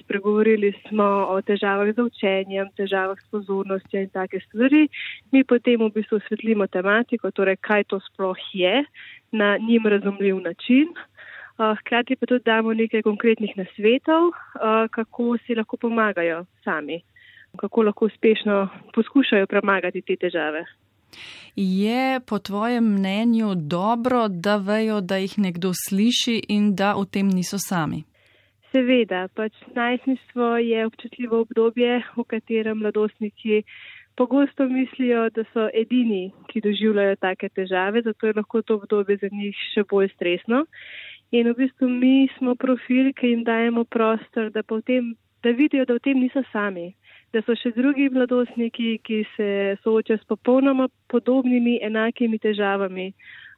spregovorili 0.00 0.72
smo 0.88 1.04
o 1.28 1.40
težavah 1.42 1.90
z 1.94 2.02
učenjem, 2.02 2.68
težavah 2.76 3.18
s 3.18 3.30
pozornostjo 3.30 4.00
in 4.00 4.10
take 4.14 4.40
stvari. 4.46 4.86
Mi 5.32 5.44
potem 5.44 5.82
v 5.82 5.90
bistvu 5.94 6.20
osvetlimo 6.20 6.66
tematiko, 6.66 7.30
torej 7.30 7.56
kaj 7.56 7.84
to 7.90 8.00
sploh 8.00 8.38
je, 8.52 8.84
na 9.32 9.56
njim 9.58 9.86
razumljiv 9.86 10.40
način. 10.40 10.94
Uh, 11.58 11.78
hkrati 11.80 12.16
pa 12.16 12.26
tudi 12.26 12.44
damo 12.44 12.74
nekaj 12.74 13.02
konkretnih 13.02 13.56
nasvetov, 13.56 14.28
uh, 14.28 14.86
kako 14.90 15.38
si 15.46 15.54
lahko 15.54 15.76
pomagajo 15.76 16.44
sami, 16.64 17.00
kako 17.56 17.82
lahko 17.82 18.06
uspešno 18.06 18.68
poskušajo 18.94 19.46
premagati 19.46 20.02
te 20.02 20.16
težave. 20.16 20.66
Je 21.56 22.20
po 22.20 22.38
tvojem 22.38 22.84
mnenju 22.84 23.54
dobro, 23.54 24.28
da 24.28 24.56
vejo, 24.56 25.00
da 25.00 25.16
jih 25.16 25.38
nekdo 25.38 25.72
sliši 25.88 26.42
in 26.48 26.74
da 26.74 26.96
o 26.96 27.04
tem 27.04 27.28
niso 27.28 27.58
sami? 27.58 28.04
Seveda, 28.72 29.28
pač 29.34 29.52
najstništvo 29.74 30.56
je 30.56 30.86
občutljivo 30.86 31.40
obdobje, 31.40 32.02
v 32.16 32.24
katerem 32.24 32.78
mladostniki 32.78 33.62
pogosto 34.16 34.68
mislijo, 34.68 35.28
da 35.30 35.44
so 35.52 35.68
edini, 35.74 36.32
ki 36.48 36.60
doživljajo 36.60 37.16
take 37.16 37.48
težave, 37.48 38.02
zato 38.02 38.26
je 38.26 38.32
lahko 38.36 38.62
to 38.62 38.74
obdobje 38.74 39.16
za 39.22 39.28
njih 39.32 39.56
še 39.74 39.84
bolj 39.90 40.08
stresno. 40.14 40.64
In 41.30 41.50
v 41.50 41.54
bistvu 41.58 41.88
mi 41.88 42.28
smo 42.38 42.54
profil, 42.54 43.12
ki 43.12 43.32
jim 43.32 43.44
dajemo 43.44 43.84
prostor, 43.84 44.50
da, 44.50 44.62
tem, 44.86 45.14
da 45.42 45.50
vidijo, 45.50 45.84
da 45.84 45.98
v 45.98 46.04
tem 46.08 46.20
niso 46.20 46.42
sami, 46.52 46.94
da 47.32 47.42
so 47.42 47.54
še 47.54 47.74
drugi 47.76 48.08
mladostniki, 48.10 48.98
ki 49.02 49.24
se 49.36 49.48
soočajo 49.82 50.18
s 50.22 50.30
popolnoma 50.30 50.88
podobnimi, 51.12 51.78
enakimi 51.82 52.38
težavami 52.38 53.12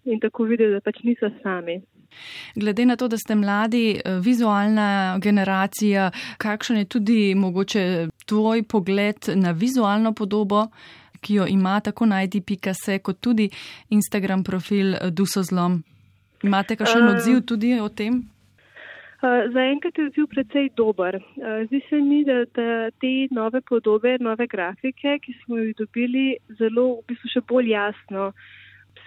in 0.05 0.21
tako 0.21 0.45
vidijo, 0.45 0.71
da 0.71 0.81
pač 0.81 1.03
niso 1.03 1.31
sami. 1.43 1.81
Glede 2.55 2.87
na 2.87 2.97
to, 2.97 3.09
da 3.09 3.17
ste 3.17 3.35
mladi, 3.35 4.01
eh, 4.05 4.21
vizualna 4.23 5.19
generacija, 5.23 6.11
kakšen 6.39 6.77
je 6.77 6.85
tudi 6.85 7.35
mogoče 7.35 8.09
tvoj 8.27 8.63
pogled 8.63 9.29
na 9.35 9.51
vizualno 9.51 10.13
podobo, 10.13 10.67
ki 11.21 11.35
jo 11.35 11.47
ima 11.47 11.81
tako 11.81 12.07
najdi.se, 12.07 12.99
kot 12.99 13.21
tudi 13.21 13.51
Instagram 13.91 14.45
profil 14.45 14.95
eh, 14.95 15.11
Dusozlom? 15.11 15.83
Imate 16.43 16.77
kakšen 16.77 17.03
uh, 17.03 17.15
odziv 17.15 17.41
tudi 17.47 17.81
o 17.81 17.89
tem? 17.89 18.23
Uh, 19.19 19.51
Zaenkrat 19.53 19.99
je 19.99 20.05
odziv 20.07 20.29
precej 20.31 20.69
dober. 20.77 21.17
Uh, 21.17 21.67
zdi 21.67 21.81
se 21.89 21.97
mi, 21.97 22.23
da, 22.25 22.45
da 22.55 22.91
te 23.01 23.27
nove 23.31 23.61
podobe, 23.61 24.17
nove 24.21 24.47
grafike, 24.47 25.19
ki 25.19 25.35
smo 25.43 25.59
jih 25.59 25.75
dobili, 25.79 26.37
zelo 26.59 26.87
v 27.01 27.09
bistvu 27.09 27.33
še 27.33 27.43
bolj 27.51 27.73
jasno 27.75 28.29
uh, 28.29 28.47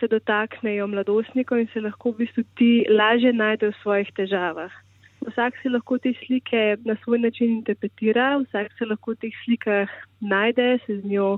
se 0.02 0.10
dotaknejo 0.10 0.88
mladostnikov 0.90 1.62
in 1.62 1.68
se 1.74 1.82
lahko 1.82 2.12
v 2.12 2.26
bistvu 2.26 2.44
ti 2.58 2.72
lažje 2.90 3.34
najdejo 3.34 3.72
v 3.72 3.82
svojih 3.82 4.10
težavah. 4.18 4.74
Vsak 5.22 5.58
si 5.62 5.70
lahko 5.70 6.00
te 6.02 6.14
slike 6.26 6.82
na 6.86 6.96
svoj 7.04 7.20
način 7.22 7.52
interpretira, 7.62 8.42
vsak 8.42 8.74
se 8.78 8.90
lahko 8.90 9.14
v 9.14 9.22
teh 9.22 9.36
slikah 9.46 9.90
najde, 10.20 10.80
se 10.86 10.98
z 10.98 11.06
njo 11.06 11.38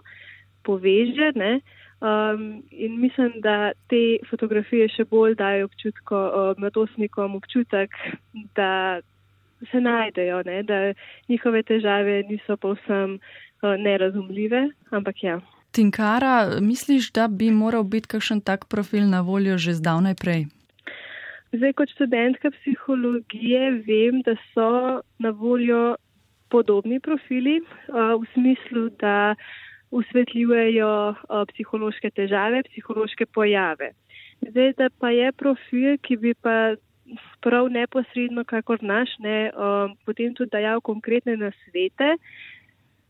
poveže. 0.64 1.34
Ne? 1.36 1.60
Um, 2.00 2.64
in 2.72 3.00
mislim, 3.00 3.42
da 3.44 3.74
te 3.92 4.20
fotografije 4.30 4.88
še 4.96 5.06
bolj 5.12 5.36
dajo 5.40 5.68
občutko 5.68 6.20
uh, 6.20 6.60
mladostnikom 6.60 7.36
občutek, 7.36 7.92
da 8.56 9.02
se 9.72 9.80
najdejo, 9.84 10.42
ne? 10.48 10.64
da 10.64 10.80
njihove 11.28 11.64
težave 11.64 12.22
niso 12.32 12.58
povsem 12.58 13.20
uh, 13.20 13.76
nerazumljive, 13.80 14.70
ampak 14.92 15.24
ja. 15.24 15.42
Tinkara, 15.74 16.60
misliš, 16.62 17.12
da 17.12 17.28
bi 17.28 17.52
moral 17.52 17.84
biti 17.84 18.08
kakšen 18.14 18.42
tak 18.42 18.68
profil 18.70 19.10
na 19.10 19.22
voljo 19.22 19.58
že 19.58 19.74
zdavnaj 19.74 20.16
prej? 20.22 20.46
Zdaj, 21.54 21.74
kot 21.74 21.90
študentka 21.94 22.52
psihologije, 22.54 23.72
vem, 23.88 24.22
da 24.26 24.34
so 24.54 25.02
na 25.20 25.30
voljo 25.30 25.96
podobni 26.50 27.00
profili 27.00 27.60
v 27.90 28.24
smislu, 28.34 28.90
da 29.02 29.36
usvetljujejo 29.94 30.94
psihološke 31.54 32.10
težave, 32.10 32.64
psihološke 32.70 33.26
pojave. 33.26 33.94
Zdaj, 34.50 34.74
da 34.78 34.90
pa 35.00 35.10
je 35.10 35.32
profil, 35.32 35.98
ki 36.02 36.18
bi 36.18 36.34
pa 36.34 36.76
prav 37.42 37.70
neposredno, 37.70 38.46
kakor 38.46 38.82
naš, 38.82 39.14
ne, 39.20 39.52
uh, 39.54 39.92
potem 40.06 40.34
tudi 40.34 40.54
dajal 40.54 40.82
konkretne 40.82 41.36
nasvete, 41.38 42.16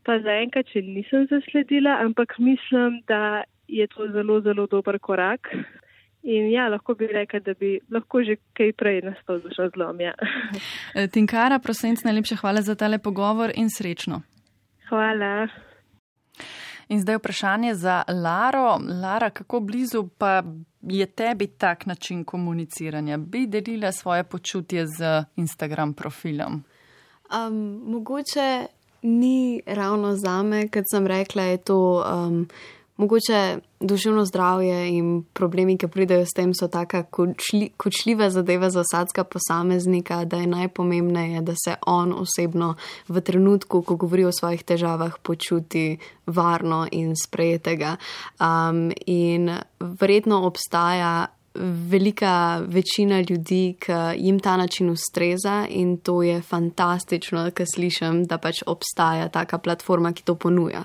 pa 0.04 0.18
zaenkrat 0.22 0.68
še 0.72 0.82
nisem 0.84 1.26
zasledila, 1.30 1.98
ampak 2.04 2.38
mislim, 2.38 3.00
da 3.08 3.44
je 3.68 3.86
to 3.86 4.08
zelo, 4.12 4.40
zelo 4.40 4.66
dober 4.70 4.98
korak. 4.98 5.50
In 6.24 6.48
ja, 6.48 6.68
lahko 6.72 6.94
bi 6.96 7.06
rekel, 7.06 7.42
da 7.44 7.52
bi 7.60 7.76
lahko 7.92 8.22
že 8.24 8.38
kaj 8.56 8.72
prej 8.80 9.02
nastal 9.04 9.42
duša 9.44 9.68
zlom. 9.74 10.00
Ja. 10.00 10.14
E, 10.96 11.08
Tinkara, 11.08 11.58
prosim, 11.58 11.96
najlepša 12.04 12.40
hvala 12.40 12.62
za 12.62 12.74
tale 12.74 12.98
pogovor 12.98 13.52
in 13.54 13.68
srečno. 13.70 14.22
Hvala. 14.88 15.48
In 16.88 17.00
zdaj 17.00 17.16
vprašanje 17.16 17.74
za 17.74 18.02
Laro. 18.08 18.78
Lara, 19.02 19.30
kako 19.30 19.60
blizu 19.60 20.08
pa 20.18 20.42
je 20.82 21.06
tebi 21.06 21.46
tak 21.46 21.86
način 21.86 22.24
komuniciranja? 22.24 23.16
Bi 23.16 23.46
delila 23.46 23.92
svoje 23.92 24.24
počutje 24.24 24.86
z 24.86 25.24
Instagram 25.36 25.94
profilom? 25.94 26.62
Um, 27.32 27.82
mogoče 27.86 28.66
ni 29.04 29.60
ravno 29.66 30.16
za 30.16 30.42
me, 30.42 30.68
kot 30.68 30.88
sem 30.90 31.06
rekla, 31.06 31.42
je 31.42 31.56
to 31.56 31.78
um, 32.00 32.48
mogoče 32.96 33.58
duševno 33.80 34.24
zdravje 34.24 34.88
in 34.88 35.24
problemi, 35.32 35.76
ki 35.78 35.88
pridejo 35.88 36.24
s 36.26 36.32
tem, 36.36 36.54
so 36.54 36.68
taka 36.68 37.02
kočli, 37.02 37.68
kočljiva 37.76 38.30
zadeva 38.30 38.70
za 38.70 38.80
vsakega 38.86 39.24
posameznika, 39.24 40.24
da 40.24 40.36
je 40.36 40.46
najpomembneje, 40.46 41.42
da 41.42 41.52
se 41.64 41.74
on 41.86 42.14
osebno 42.16 42.74
v 43.08 43.20
trenutku, 43.20 43.82
ko 43.82 43.96
govori 43.96 44.24
o 44.24 44.32
svojih 44.32 44.64
težavah, 44.64 45.18
počuti 45.22 45.98
varno 46.26 46.86
in 46.92 47.12
sprejetega. 47.16 47.96
Um, 48.40 48.92
in 49.06 49.50
verjetno 49.80 50.46
obstaja 50.46 51.26
velika 51.90 52.62
večina 52.66 53.20
ljudi, 53.20 53.76
ki 53.80 53.92
jim 54.16 54.40
ta 54.40 54.56
način 54.56 54.90
ustreza 54.90 55.66
in 55.68 55.96
to 55.96 56.22
je 56.22 56.42
fantastično, 56.42 57.50
ker 57.50 57.66
slišim, 57.74 58.24
da 58.24 58.38
pač 58.38 58.62
obstaja 58.66 59.28
taka 59.28 59.58
platforma, 59.58 60.12
ki 60.12 60.22
to 60.22 60.34
ponuja. 60.34 60.84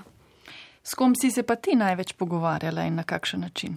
S 0.82 0.94
kom 0.94 1.14
si 1.14 1.30
se 1.30 1.42
pa 1.42 1.56
ti 1.56 1.74
največ 1.76 2.12
pogovarjala 2.12 2.86
in 2.88 2.94
na 2.94 3.02
kakšen 3.02 3.40
način? 3.40 3.76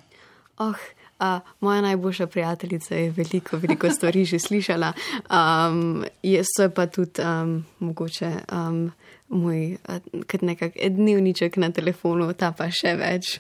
Oh, 0.58 0.78
uh, 1.20 1.40
moja 1.60 1.82
najboljša 1.82 2.28
prijateljica 2.28 2.96
je 2.96 3.12
veliko, 3.12 3.58
veliko 3.58 3.90
stvari 3.90 4.26
že 4.26 4.40
slišala. 4.40 4.94
Um, 5.30 6.06
je, 6.24 6.44
so 6.44 6.70
pa 6.70 6.88
tudi 6.88 7.22
um, 7.22 7.66
mogoče 7.80 8.32
um, 8.52 8.92
moj 9.30 9.78
uh, 9.90 10.42
nekak 10.42 10.74
dnevniček 10.90 11.58
na 11.58 11.72
telefonu, 11.72 12.34
ta 12.34 12.52
pa 12.52 12.70
še 12.72 12.96
več. 12.96 13.40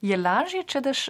Je 0.00 0.16
lažje, 0.16 0.64
če 0.66 0.80
daš 0.80 1.08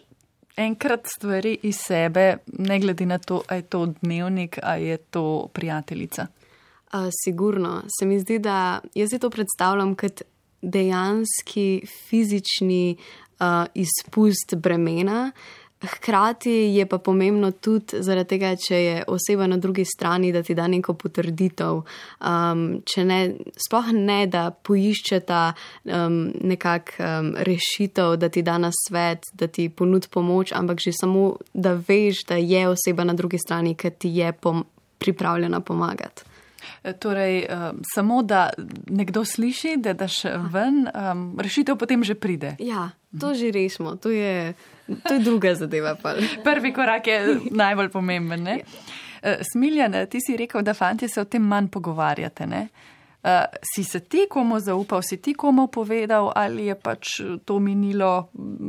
enkrat 0.57 1.07
stvari 1.17 1.59
iz 1.63 1.77
sebe, 1.77 2.37
ne 2.59 2.79
glede 2.81 3.07
na 3.07 3.19
to, 3.19 3.43
ali 3.49 3.59
je 3.59 3.63
to 3.63 3.87
dnevnik 3.87 4.59
ali 4.63 4.87
je 4.87 4.97
to 4.97 5.49
prijateljica? 5.53 6.27
Uh, 6.93 7.09
sigurno. 7.25 7.83
Se 7.99 8.07
mi 8.07 8.21
zdi, 8.21 8.39
da 8.39 8.81
jaz 8.95 9.11
si 9.11 9.19
to 9.19 9.31
predstavljam 9.31 9.95
kot 9.95 10.23
dejanski 10.63 11.83
fizični 12.09 12.97
uh, 13.41 13.47
izpust 13.75 14.55
bremena. 14.55 15.33
Uh, 15.35 15.66
Hkrati 15.83 16.51
je 16.51 16.87
pa 16.87 16.99
pomembno 16.99 17.51
tudi 17.51 18.01
zaradi 18.01 18.29
tega, 18.29 18.55
če 18.57 18.77
je 18.77 19.03
oseba 19.13 19.47
na 19.47 19.59
drugi 19.61 19.85
strani, 19.85 20.33
da 20.33 20.41
ti 20.43 20.55
da 20.57 20.65
neko 20.67 20.95
potrditev. 20.97 21.83
Um, 22.21 22.63
če 22.89 23.05
ne, 23.05 23.19
sploh 23.61 23.91
ne, 23.93 24.23
da 24.33 24.49
poiščeta 24.51 25.43
um, 25.53 26.17
nekak 26.49 26.95
um, 26.97 27.35
rešitev, 27.37 28.17
da 28.17 28.33
ti 28.33 28.43
da 28.43 28.57
na 28.59 28.71
svet, 28.73 29.29
da 29.37 29.51
ti 29.53 29.69
ponud 29.69 30.09
pomoč, 30.09 30.55
ampak 30.57 30.81
že 30.81 30.95
samo, 30.97 31.35
da 31.53 31.77
veš, 31.77 32.25
da 32.31 32.41
je 32.41 32.65
oseba 32.73 33.05
na 33.05 33.13
drugi 33.15 33.39
strani, 33.39 33.77
ki 33.77 33.93
ti 33.99 34.15
je 34.17 34.33
pom 34.33 34.65
pripravljena 34.99 35.61
pomagati. 35.61 36.25
E, 36.83 36.93
torej, 36.93 37.45
um, 37.53 37.81
samo 37.95 38.23
da 38.23 38.51
nekdo 38.87 39.25
sliši, 39.25 39.77
da 39.77 39.93
daš 39.93 40.25
ven, 40.53 40.87
um, 40.89 41.37
rešitev 41.41 41.77
potem 41.77 42.05
že 42.05 42.15
pride. 42.15 42.57
Ja, 42.59 42.91
to 43.21 43.35
že 43.35 43.51
rešimo, 43.51 43.97
to 43.97 44.11
je, 44.11 44.55
to 45.09 45.15
je 45.15 45.21
druga 45.21 45.55
zadeva. 45.55 45.95
Pa. 45.95 46.15
Prvi 46.45 46.73
korak 46.73 47.07
je 47.07 47.41
najbolj 47.51 47.89
pomemben. 47.89 48.43
Ne? 48.43 48.61
E, 49.23 49.39
Smiljan, 49.53 49.95
ti 50.11 50.21
si 50.21 50.37
rekel, 50.37 50.63
da 50.63 50.75
fanti 50.75 51.09
se 51.09 51.21
o 51.21 51.25
tem 51.25 51.43
manj 51.43 51.69
pogovarjate. 51.69 52.47
Ne? 52.47 52.69
Uh, 53.27 53.31
si 53.75 53.85
se 53.85 54.01
ti 54.01 54.27
komu 54.31 54.61
zaupal, 54.61 55.03
si 55.03 55.17
ti 55.17 55.35
komu 55.35 55.67
povedal, 55.67 56.31
ali 56.35 56.67
je 56.67 56.75
pač 56.75 57.21
to 57.45 57.59
minilo 57.59 58.29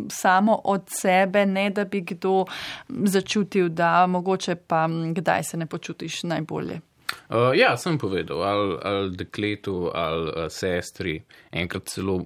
samo 0.09 0.55
od 0.63 0.89
sebe, 0.89 1.45
ne 1.45 1.69
da 1.69 1.85
bi 1.85 2.01
kdo 2.01 2.45
začutil, 2.87 3.69
da 3.69 4.07
mogoče 4.07 4.55
pa 4.55 4.87
kdaj 5.13 5.43
se 5.43 5.57
ne 5.57 5.65
počutiš 5.65 6.23
najbolje? 6.23 6.79
Uh, 7.07 7.55
ja, 7.55 7.77
sem 7.79 7.95
povedal, 7.99 8.43
ali, 8.43 8.75
ali 8.83 9.11
dekletu, 9.15 9.91
ali 9.95 10.27
uh, 10.27 10.47
sestri, 10.51 11.21
enkrat 11.51 11.87
celo 11.87 12.25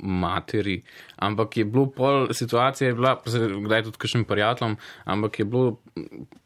materi. 0.00 0.78
Ampak 1.16 1.56
je 1.60 1.64
bilo 1.64 1.90
pol 1.92 2.32
situacije, 2.32 2.88
je 2.88 2.94
bila, 2.96 3.18
kdaj 3.20 3.84
tudi 3.88 4.00
kakšnim 4.00 4.24
prijateljem, 4.24 4.76
ampak 5.04 5.38
je 5.38 5.44
bilo 5.44 5.76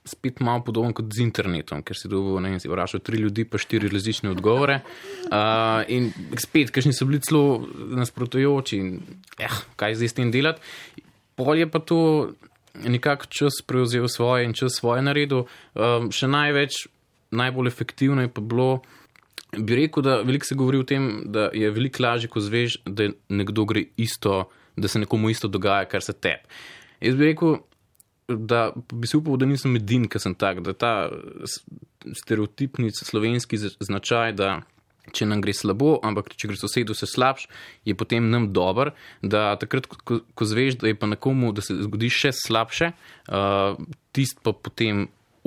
spet 0.05 0.41
malo 0.41 0.65
podobno 0.67 0.93
kot 0.93 1.13
z 1.15 1.23
internetom, 1.23 1.83
ker 1.87 1.97
si 1.97 2.11
dobil, 2.11 2.41
ne 2.43 2.55
vem, 2.55 2.61
si 2.63 2.71
vprašal 2.71 3.03
tri 3.05 3.23
ljudi, 3.23 3.47
pa 3.47 3.63
štiri 3.63 3.91
različne 3.93 4.35
odgovore. 4.35 4.81
Uh, 5.31 5.87
in 5.87 6.11
spet, 6.35 6.75
kakšni 6.75 6.97
so 6.97 7.07
bili 7.07 7.23
celo 7.23 7.63
nasprotujoči 7.95 8.83
in 8.83 8.95
eh, 9.39 9.59
kaj 9.79 10.01
zdaj 10.01 10.11
s 10.11 10.19
tem 10.19 10.35
delati. 10.35 10.63
Pol 11.39 11.63
je 11.63 11.71
pa 11.71 11.79
to 11.79 11.99
nekako 12.75 13.27
čas 13.31 13.63
prevzel 13.67 14.09
svoje 14.09 14.45
in 14.45 14.55
čas 14.55 14.79
svoje 14.79 15.03
naredil. 15.03 15.47
Um, 15.75 16.11
še 16.15 16.27
največ 16.31 16.87
najbolj 17.31 17.69
efektivno 17.69 18.23
je 18.23 18.33
pa 18.33 18.41
bilo, 18.41 18.81
bi 19.57 19.77
rekel, 19.77 20.03
da 20.03 20.21
veliko 20.23 20.47
se 20.47 20.55
govori 20.55 20.79
o 20.79 20.87
tem, 20.89 21.23
da 21.27 21.51
je 21.55 21.71
veliko 21.71 22.03
lažje, 22.03 22.29
ko 22.29 22.41
zveš, 22.41 22.81
da 22.87 23.11
nekdo 23.29 23.65
gre 23.65 23.85
isto, 23.97 24.49
da 24.77 24.89
se 24.89 24.99
nekomu 24.99 25.31
isto 25.31 25.49
dogaja, 25.49 25.89
kar 25.89 26.03
se 26.03 26.13
tebi. 26.13 26.45
Jaz 27.01 27.17
bi 27.17 27.31
rekel, 27.31 27.59
da 28.29 28.73
bi 28.93 29.07
si 29.07 29.17
upal, 29.17 29.39
da 29.41 29.47
nisem 29.49 29.77
edin, 29.77 30.09
ki 30.09 30.21
sem 30.21 30.35
tak, 30.37 30.61
da 30.65 30.75
ta 30.77 30.93
stereotipni 32.23 32.91
slovenski 32.93 33.59
značaj, 33.59 34.35
da 34.37 34.59
če 35.15 35.25
nam 35.29 35.41
gre 35.41 35.55
slabo, 35.57 35.97
ampak 36.05 36.35
če 36.37 36.51
gre 36.51 36.59
sosedu 36.61 36.97
se 36.97 37.09
slabš, 37.09 37.47
je 37.89 37.95
potem 37.97 38.29
nam 38.29 38.51
dober, 38.53 38.93
da 39.23 39.55
takrat, 39.61 39.89
ko, 39.89 40.21
ko 40.21 40.49
zveš, 40.49 40.77
da 40.83 40.91
je 40.91 40.99
pa 40.99 41.09
nekomu, 41.09 41.55
da 41.57 41.65
se 41.65 41.77
zgodi 41.87 42.11
še 42.13 42.35
slabše, 42.37 42.93
uh, 43.33 43.79
tist 44.17 44.43
pa 44.45 44.53
potem 44.53 45.07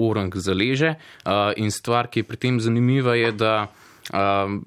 orang 0.09 0.33
zaleže. 0.35 0.95
Uh, 1.25 1.51
in 1.55 1.71
stvar, 1.71 2.09
ki 2.09 2.23
je 2.23 2.27
pri 2.27 2.37
tem 2.37 2.59
zanimiva, 2.59 3.15
je, 3.15 3.31
da 3.31 3.53
um, 4.09 4.61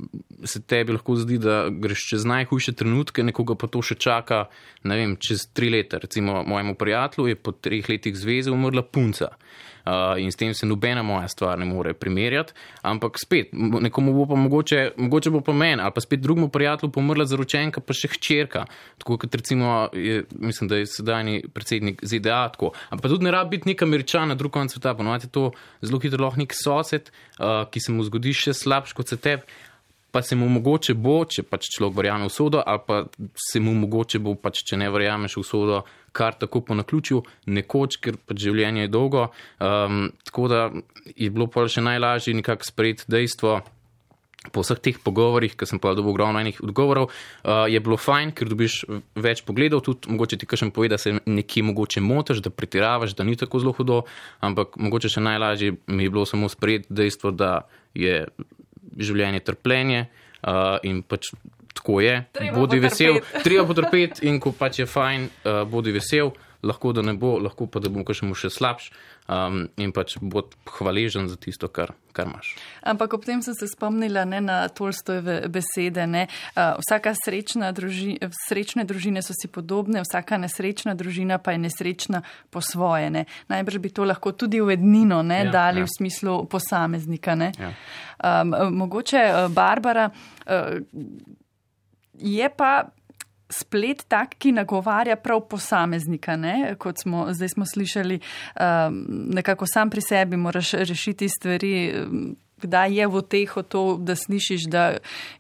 se 0.45 0.63
tebi 0.63 0.93
lahko 0.93 1.17
zdi, 1.17 1.39
da 1.39 1.67
greš 1.71 2.07
čez 2.11 2.25
najhujše 2.29 2.73
trenutke, 2.73 3.25
nekoga 3.27 3.57
pa 3.59 3.69
to 3.69 3.83
še 3.83 3.99
čaka, 4.01 4.45
ne 4.85 4.99
vem, 5.01 5.17
čez 5.17 5.49
tri 5.53 5.71
leta. 5.73 5.99
Recimo 6.03 6.43
mojemu 6.47 6.75
prijatelju 6.79 7.29
je 7.33 7.37
po 7.37 7.53
treh 7.53 7.89
letih 7.89 8.17
zveze 8.17 8.53
umrla 8.55 8.83
punca. 8.83 9.35
Uh, 9.85 10.17
in 10.17 10.33
s 10.33 10.37
tem 10.41 10.55
se 10.55 10.67
nobena 10.67 11.03
moja 11.03 11.29
stvar 11.29 11.59
ne 11.59 11.67
more 11.69 11.93
primerjati, 11.93 12.55
ampak 12.83 13.19
spet, 13.21 13.51
nekomu 13.53 14.15
bo 14.17 14.25
pa 14.31 14.39
mogoče, 14.41 14.95
mogoče 14.97 15.31
bo 15.31 15.43
pa 15.45 15.53
meni, 15.53 15.83
ali 15.83 15.93
pa 15.93 16.01
spet 16.01 16.23
drugemu 16.25 16.49
prijatelju 16.49 16.93
pomrla 16.93 17.27
zaročenka, 17.29 17.83
pa 17.85 17.93
še 17.93 18.09
hčerka. 18.15 18.65
Tako 19.03 19.19
kot 19.21 19.37
recimo, 19.37 19.75
je, 19.93 20.23
mislim, 20.41 20.71
da 20.73 20.81
je 20.81 20.89
sedajni 20.89 21.43
predsednik 21.53 22.01
ZDA 22.01 22.47
tako. 22.57 22.73
Ampak 22.89 23.13
tudi 23.13 23.29
ne 23.29 23.35
rabi 23.35 23.59
biti 23.59 23.75
nek 23.75 23.85
američan 23.85 24.33
na 24.33 24.39
drugem 24.41 24.55
koncu 24.65 24.79
sveta, 24.79 24.95
ponovadi 24.97 25.29
je 25.29 25.35
to 25.37 25.45
zelo 25.83 26.01
hitro 26.01 26.25
lahko 26.25 26.41
nek 26.41 26.57
sosed, 26.57 27.13
uh, 27.37 27.67
ki 27.69 27.85
se 27.85 27.93
mu 27.93 28.09
zgodi 28.09 28.33
še 28.33 28.57
slabš 28.57 28.97
kot 28.97 29.13
se 29.13 29.21
tebi 29.21 29.45
pa 30.15 30.23
se 30.23 30.37
mu 30.39 30.47
mogoče 30.49 30.95
bo, 30.95 31.25
če 31.27 31.43
pač 31.43 31.67
človek 31.75 31.97
verjame 31.99 32.29
v 32.29 32.31
sodo, 32.31 32.61
ali 32.63 32.83
pa 32.87 33.01
se 33.35 33.59
mu 33.59 33.73
mogoče 33.75 34.21
bo, 34.23 34.37
pač, 34.39 34.61
če 34.63 34.79
ne 34.79 34.87
verjameš 34.95 35.35
v 35.41 35.43
sodo, 35.43 35.81
kar 36.15 36.39
tako 36.39 36.63
po 36.65 36.79
naključju, 36.79 37.23
nekoč, 37.51 37.99
ker 38.03 38.19
pač 38.23 38.45
življenje 38.47 38.87
je 38.87 38.93
dolgo. 38.95 39.29
Um, 39.59 40.09
tako 40.25 40.49
da 40.53 40.67
je 41.15 41.31
bilo 41.31 41.49
pa 41.51 41.67
še 41.69 41.85
najlažje 41.85 42.37
nekako 42.39 42.71
sprejeti 42.71 43.11
dejstvo. 43.11 43.63
Po 44.53 44.61
vseh 44.61 44.77
teh 44.85 44.99
pogovorih, 45.01 45.55
ki 45.57 45.65
sem 45.65 45.81
pa 45.81 45.95
dobil 45.97 46.13
ogromno 46.13 46.37
enih 46.43 46.59
odgovorov, 46.61 47.07
uh, 47.09 47.65
je 47.65 47.81
bilo 47.81 47.97
fajn, 47.97 48.35
ker 48.37 48.51
dobiš 48.53 48.75
več 49.17 49.41
pogledov, 49.49 49.81
tudi 49.87 50.13
mogoče 50.13 50.37
ti 50.37 50.45
kažem 50.45 50.69
povedati, 50.69 50.93
da 50.93 51.01
se 51.01 51.31
nekje 51.33 51.63
mogoče 51.65 52.03
motiš, 52.05 52.43
da 52.45 52.53
pretiravaš, 52.53 53.17
da 53.17 53.25
ni 53.25 53.39
tako 53.41 53.63
zelo 53.65 53.73
hudo, 53.73 54.03
ampak 54.45 54.77
mogoče 54.77 55.15
še 55.17 55.25
najlažje 55.25 55.79
mi 55.89 56.05
je 56.05 56.13
bilo 56.13 56.27
samo 56.29 56.53
sprejeti 56.53 56.93
dejstvo, 56.93 57.33
da 57.33 57.55
je 57.97 58.21
življenje 59.01 59.41
trpljenje 59.49 60.05
uh, 60.05 60.77
in 60.85 61.01
pač 61.09 61.33
tako 61.75 62.01
je. 62.01 62.25
Treba 62.33 62.59
bodi 62.59 62.81
vesel, 62.81 63.21
potrpeti. 63.21 63.45
treba 63.47 63.67
potrpeti 63.67 64.27
in 64.31 64.41
ko 64.41 64.55
pač 64.57 64.83
je 64.83 64.87
fajn, 64.87 65.29
uh, 65.45 65.63
bodi 65.69 65.93
vesel, 65.95 66.33
lahko 66.65 66.93
da 66.93 67.03
ne 67.03 67.15
bo, 67.15 67.39
lahko 67.39 67.67
pa 67.67 67.81
da 67.83 67.91
bo 67.93 68.05
še 68.15 68.27
mu 68.27 68.35
še 68.39 68.51
slabš 68.53 68.89
um, 69.29 69.65
in 69.81 69.93
pač 69.95 70.17
bod 70.21 70.55
hvaležen 70.77 71.29
za 71.29 71.37
tisto, 71.41 71.69
kar, 71.69 71.93
kar 72.17 72.29
imaš. 72.29 72.55
Ampak 72.87 73.17
ob 73.19 73.27
tem 73.27 73.43
sem 73.45 73.57
se 73.57 73.69
spomnila 73.71 74.25
ne, 74.29 74.41
na 74.45 74.59
Tolstojeve 74.73 75.51
besede. 75.53 76.07
Ne, 76.11 76.27
uh, 76.55 76.77
vsaka 76.81 77.15
srečna 77.19 77.71
druži, 77.77 78.17
srečne 78.49 78.87
družine 78.89 79.23
so 79.25 79.37
si 79.37 79.51
podobne, 79.53 80.03
vsaka 80.07 80.41
nesrečna 80.41 80.97
družina 80.99 81.39
pa 81.39 81.57
je 81.57 81.65
nesrečna 81.67 82.25
po 82.51 82.65
svoje. 82.65 83.11
Ne. 83.13 83.27
Najbrž 83.53 83.81
bi 83.85 83.93
to 83.95 84.09
lahko 84.09 84.33
tudi 84.33 84.63
v 84.65 84.79
ednino 84.79 85.23
ne, 85.23 85.45
Ja, 85.45 85.53
dali 85.53 85.85
ja. 85.85 85.89
v 85.89 85.97
smislu 85.99 86.45
posameznika. 86.49 87.37
Ne. 87.37 87.53
Ja. 87.61 87.73
Um, 88.25 88.55
mogoče, 88.79 89.25
uh, 89.29 89.49
Barbara, 89.53 90.09
uh, 90.09 90.79
je 92.19 92.49
pa 92.57 92.85
splet 93.51 94.05
tak, 94.09 94.35
ki 94.39 94.53
nagovarja 94.53 95.17
prav 95.17 95.45
posameznika, 95.51 96.37
ne? 96.37 96.75
kot 96.79 97.03
smo 97.03 97.27
zdaj 97.33 97.49
smo 97.49 97.67
slišali, 97.67 98.21
um, 98.21 99.05
nekako 99.37 99.67
sam 99.67 99.91
pri 99.91 100.01
sebi 100.01 100.37
moraš 100.37 100.73
rešiti 100.73 101.29
stvari. 101.29 101.75
um, 102.07 102.37
Kdaj 102.65 102.95
je 102.97 103.07
v 103.11 103.21
teho 103.29 103.63
to, 103.63 103.81
da 104.01 104.15
slišiš, 104.17 104.63
da 104.73 104.83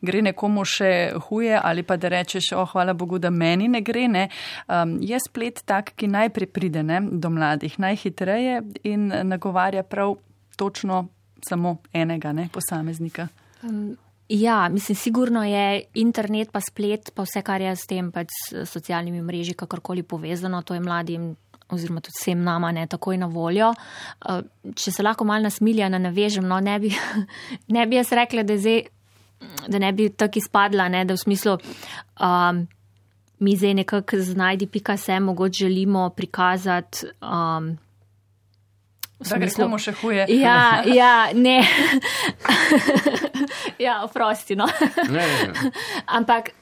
gre 0.04 0.20
nekomu 0.22 0.64
še 0.68 1.14
huje, 1.28 1.54
ali 1.56 1.80
pa 1.86 1.96
da 1.96 2.10
rečeš, 2.12 2.50
o, 2.52 2.64
hvala 2.68 2.92
Bogu, 2.92 3.16
da 3.22 3.30
meni 3.30 3.68
ne 3.70 3.80
gre. 3.80 4.02
Ne? 4.10 4.26
Um, 4.68 4.98
je 5.00 5.16
splet 5.22 5.62
tak, 5.64 5.94
ki 5.96 6.10
najprej 6.10 6.50
pride 6.52 6.82
ne, 6.84 7.00
do 7.00 7.30
mladih, 7.32 7.78
najhitreje 7.80 8.60
in 8.84 9.08
nagovarja 9.30 9.86
prav 9.88 10.18
točno 10.60 11.06
samo 11.48 11.78
enega 11.94 12.34
ne, 12.36 12.50
posameznika. 12.52 13.30
Ja, 14.28 14.68
mislim, 14.68 14.96
sigurno 14.96 15.44
je 15.44 15.82
internet, 15.94 16.52
pa 16.52 16.60
splet, 16.60 17.10
pa 17.14 17.22
vse, 17.22 17.42
kar 17.44 17.60
je 17.60 17.76
s 17.76 17.86
tem 17.86 18.08
pač 18.12 18.32
s 18.32 18.64
socialnimi 18.70 19.20
mreži, 19.22 19.52
kakorkoli 19.54 20.02
povezano, 20.02 20.62
to 20.62 20.74
je 20.74 20.80
mladim 20.80 21.34
oziroma 21.72 22.00
tudi 22.00 22.16
vsem 22.20 22.42
nama 22.44 22.72
ne 22.72 22.86
takoj 22.86 23.18
na 23.18 23.26
voljo. 23.26 23.72
Uh, 24.24 24.42
Če 24.76 24.92
se 24.92 25.02
lahko 25.02 25.24
malo 25.24 25.48
nasmiljena 25.48 25.98
navežem, 25.98 26.46
no 26.48 26.60
ne 26.60 26.78
bi, 26.80 26.92
ne 27.76 27.86
bi 27.86 27.96
jaz 27.96 28.12
rekla, 28.12 28.44
da, 28.46 28.56
zdaj, 28.60 28.82
da 29.68 29.80
ne 29.80 29.92
bi 29.92 30.08
tako 30.12 30.40
izpadla, 30.40 30.88
ne, 30.88 31.04
da 31.04 31.16
v 31.16 31.24
smislu. 31.24 31.58
Um, 32.20 32.66
Mi 33.42 33.56
zdaj 33.58 33.74
nekako 33.74 34.20
z 34.22 34.36
najdi 34.38 34.66
pika 34.70 34.94
se 34.96 35.18
mogoče 35.20 35.64
želimo 35.64 36.04
prikazati 36.16 37.06
um, 37.20 37.74
Da 39.24 39.38
gre 39.40 39.50
komu 39.54 39.78
še 39.80 39.94
huje. 40.00 40.26
Ja, 40.36 40.82
ja, 40.86 41.14
ne. 41.34 41.56
ja, 43.84 44.02
oprosti, 44.04 44.56
no. 44.58 44.68
Ne, 45.08 45.24
ne, 45.24 45.48
ne. 45.52 45.72
Ampak 46.18 46.52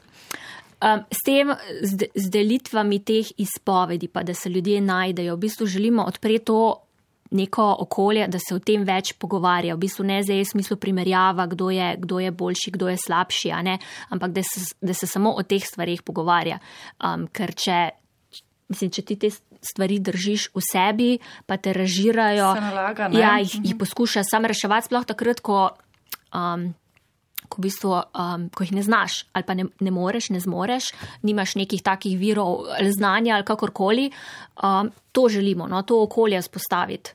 um, 0.83 1.03
s 1.11 1.25
tem, 1.27 1.53
z, 1.83 2.09
z 2.15 2.33
delitvami 2.33 3.03
teh 3.07 3.35
izpovedi, 3.43 4.09
pa 4.09 4.23
da 4.27 4.35
se 4.35 4.53
ljudje 4.53 4.81
najdejo, 4.81 5.37
v 5.37 5.45
bistvu 5.47 5.67
želimo 5.67 6.07
odpreti 6.07 6.45
to 6.53 6.63
neko 7.33 7.77
okolje, 7.79 8.27
da 8.29 8.39
se 8.39 8.55
o 8.55 8.61
tem 8.61 8.85
več 8.85 9.15
pogovarja. 9.19 9.75
V 9.75 9.83
bistvu 9.87 10.05
ne 10.05 10.19
zdaj 10.25 10.43
v 10.43 10.51
smislu 10.51 10.77
primerjava, 10.77 11.47
kdo 11.49 11.71
je, 11.73 11.95
kdo 12.03 12.21
je 12.21 12.31
boljši, 12.31 12.75
kdo 12.77 12.91
je 12.93 12.99
slabši, 13.01 13.53
a 13.57 13.63
ne, 13.65 13.79
ampak 14.13 14.35
da 14.37 14.45
se, 14.45 14.67
da 14.85 14.95
se 14.95 15.09
samo 15.09 15.33
o 15.33 15.43
teh 15.43 15.65
stvarih 15.65 16.05
pogovarja. 16.05 16.61
Um, 17.01 17.25
ker 17.33 17.55
če, 17.57 17.79
mislim, 18.69 18.93
če 18.93 19.07
ti 19.09 19.17
te 19.25 19.33
stvari 19.63 19.99
držiš 20.03 20.51
v 20.55 20.63
sebi, 20.67 21.11
pa 21.47 21.57
te 21.57 21.73
ražirajo, 21.73 22.55
Se 22.55 22.61
nalaga, 22.61 23.09
ne? 23.09 23.21
ja, 23.21 23.39
jih, 23.39 23.59
jih 23.63 23.77
poskuša 23.79 24.27
sam 24.27 24.47
reševati, 24.51 24.91
sploh 24.91 25.07
takrat, 25.07 25.41
ko. 25.41 25.71
Um, 26.35 26.73
ko, 27.53 27.61
v 27.61 27.69
bistvu, 27.69 27.93
um, 28.17 28.49
ko 28.49 28.65
jih 28.65 28.73
ne 28.73 28.83
znaš 28.83 29.27
ali 29.37 29.45
pa 29.45 29.53
ne, 29.53 29.67
ne 29.81 29.91
moreš, 29.93 30.31
ne 30.33 30.41
zmoreš, 30.41 30.93
nimaš 31.23 31.53
nekih 31.61 31.83
takih 31.85 32.17
virov 32.17 32.65
ali 32.73 32.93
znanja 32.93 33.37
ali 33.37 33.45
kakorkoli, 33.45 34.07
um, 34.57 34.89
to 35.13 35.29
želimo, 35.29 35.69
no, 35.69 35.83
to 35.83 36.03
okolje 36.03 36.41
spostaviti. 36.43 37.13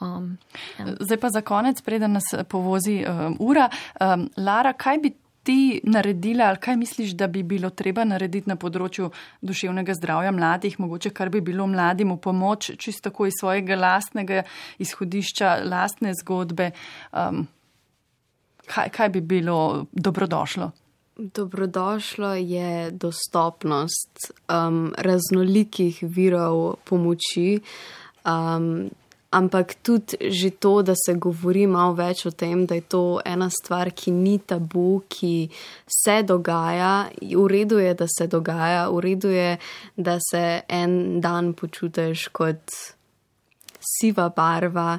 Um, 0.00 0.38
Zdaj 0.78 1.18
pa 1.20 1.28
za 1.28 1.40
konec, 1.42 1.82
preden 1.82 2.12
nas 2.12 2.30
povozi 2.48 3.02
um, 3.04 3.36
ura. 3.40 3.68
Um, 4.00 4.30
Lara, 4.36 4.72
kaj 4.72 4.98
bi 4.98 5.12
ti 5.48 5.80
naredila 5.84 6.44
ali 6.44 6.60
kaj 6.60 6.76
misliš, 6.76 7.10
da 7.16 7.26
bi 7.26 7.42
bilo 7.42 7.70
treba 7.70 8.04
narediti 8.04 8.50
na 8.50 8.56
področju 8.60 9.06
duševnega 9.40 9.94
zdravja 9.96 10.32
mladih, 10.36 10.74
mogoče 10.76 11.08
kar 11.16 11.30
bi 11.32 11.40
bilo 11.40 11.64
mladim 11.66 12.12
v 12.12 12.18
pomoč, 12.20 12.74
čisto 12.76 13.08
tako 13.08 13.30
iz 13.30 13.38
svojega 13.40 13.78
lastnega 13.80 14.42
izhodišča, 14.84 15.54
lastne 15.64 16.12
zgodbe? 16.20 16.68
Um, 17.16 17.46
kaj, 18.68 18.92
kaj 18.92 19.08
bi 19.16 19.24
bilo 19.24 19.86
dobrodošlo? 19.92 20.68
Dobrodošlo 21.16 22.34
je 22.34 22.90
dostopnost 22.92 24.28
um, 24.52 24.92
raznolikih 24.98 26.02
virov 26.02 26.76
pomoči, 26.84 27.62
um, 28.28 28.90
ampak 29.30 29.74
tudi 29.82 30.16
že 30.30 30.50
to, 30.50 30.82
da 30.82 30.94
se 30.96 31.14
govori 31.14 31.66
malo 31.66 31.92
več 31.94 32.24
o 32.26 32.30
tem, 32.30 32.64
da 32.66 32.74
je 32.74 32.86
to 32.88 33.20
ena 33.24 33.50
stvar, 33.52 33.90
ki 33.92 34.10
ni 34.10 34.38
tabu, 34.38 35.02
ki 35.08 35.48
se 35.84 36.22
dogaja. 36.22 37.10
V 37.20 37.46
redu 37.48 37.78
je, 37.78 37.94
da 37.94 38.06
se 38.08 38.26
dogaja, 38.26 38.88
v 38.88 39.00
redu 39.04 39.28
je, 39.28 39.58
da 39.96 40.18
se 40.20 40.62
en 40.68 41.20
dan 41.20 41.52
počutiš 41.52 42.28
kot 42.32 42.72
siva 43.78 44.28
barva. 44.32 44.98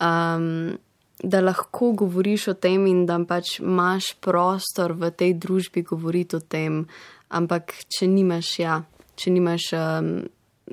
Um, 0.00 0.78
da 1.24 1.40
lahko 1.40 1.92
govoriš 1.92 2.48
o 2.48 2.54
tem 2.54 2.86
in 2.90 3.04
da 3.06 3.16
pač 3.24 3.58
imaš 3.62 4.14
prostor 4.20 4.92
v 4.98 5.10
tej 5.14 5.36
družbi 5.40 5.84
govoriti 5.86 6.36
o 6.36 6.40
tem, 6.40 6.82
ampak 7.30 7.72
če 7.88 8.08
nimaš, 8.10 8.50
ja, 8.60 8.80
če 9.16 9.30
nimaš 9.32 9.70
um, 9.78 10.10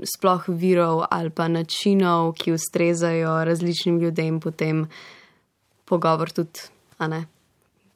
sploh 0.04 0.48
virov 0.48 1.06
ali 1.10 1.30
pa 1.30 1.48
načinov, 1.48 2.34
ki 2.39 2.54
ustrezajo 2.56 3.44
različnim 3.46 4.00
ljudem, 4.00 4.39
potem 4.39 4.86
pogovor 5.86 6.32
tudi, 6.32 6.70
a 6.98 7.08
ne, 7.08 7.26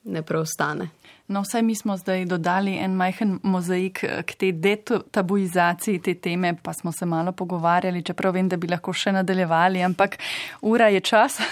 ne 0.03 0.21
preostane. 0.21 0.89
No, 1.27 1.41
vsaj 1.41 1.61
mi 1.61 1.75
smo 1.75 1.97
zdaj 1.97 2.25
dodali 2.25 2.77
en 2.77 2.93
majhen 2.93 3.39
mozaik 3.43 4.03
eh, 4.03 4.23
k 4.23 4.35
tej 4.35 4.51
detabuizaciji 4.51 5.99
te 5.99 6.13
teme, 6.13 6.53
pa 6.63 6.73
smo 6.73 6.91
se 6.91 7.05
malo 7.05 7.31
pogovarjali, 7.31 8.03
čeprav 8.03 8.33
vem, 8.33 8.49
da 8.49 8.57
bi 8.57 8.67
lahko 8.69 8.93
še 8.93 9.09
nadaljevali, 9.11 9.81
ampak 9.81 10.19
ura 10.61 10.87
je 10.93 11.01
čas. 11.01 11.39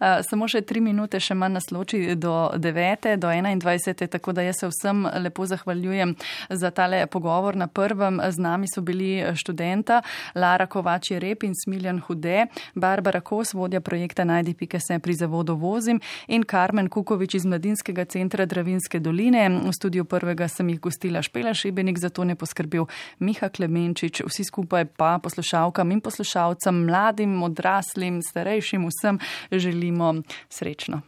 Eh, 0.00 0.22
samo 0.24 0.46
še 0.48 0.62
tri 0.64 0.80
minute, 0.80 1.18
še 1.20 1.34
manj 1.36 1.58
nas 1.58 1.66
loči 1.74 2.14
do 2.16 2.48
9. 2.56 3.16
do 3.20 3.28
21. 3.28 4.06
Tako 4.08 4.32
da 4.32 4.42
jaz 4.46 4.62
se 4.62 4.68
vsem 4.70 5.02
lepo 5.20 5.44
zahvaljujem 5.44 6.14
za 6.48 6.70
tale 6.70 7.02
pogovor. 7.06 7.56
Na 7.56 7.66
prvem 7.66 8.16
z 8.24 8.40
nami 8.40 8.70
so 8.70 8.80
bili 8.80 9.20
študenta 9.36 10.00
Lara 10.34 10.66
Kovači 10.66 11.18
Rep 11.20 11.44
in 11.44 11.52
Smiljan 11.52 12.00
Hude, 12.06 12.46
Barbara 12.74 13.20
Kos, 13.20 13.52
vodja 13.52 13.82
projekta 13.84 14.24
Najdi.se 14.24 14.98
pri 15.04 15.18
zavodu 15.20 15.58
Vozim 15.60 16.00
in 16.28 16.48
Karmen 16.48 16.88
Kukovič 16.88 17.36
iz 17.36 17.44
Mladinskega 17.44 18.06
centra 18.08 18.46
Dravinske. 18.46 18.89
Savinjske 18.90 19.00
doline. 19.00 19.48
V 19.48 19.72
studiu 19.72 20.04
prvega 20.04 20.48
sem 20.48 20.68
jih 20.68 20.80
gostila 20.80 21.22
Špela 21.22 21.54
Šebenik, 21.54 21.98
zato 21.98 22.24
ne 22.24 22.34
poskrbel 22.34 22.86
Miha 23.20 23.48
Klemenčič. 23.48 24.22
Vsi 24.26 24.44
skupaj 24.44 24.84
pa 24.96 25.18
poslušalkam 25.22 25.92
in 25.92 26.00
poslušalcem, 26.00 26.86
mladim, 26.86 27.42
odraslim, 27.42 28.20
starejšim, 28.22 28.88
vsem 28.88 29.18
želimo 29.52 30.22
srečno. 30.48 31.02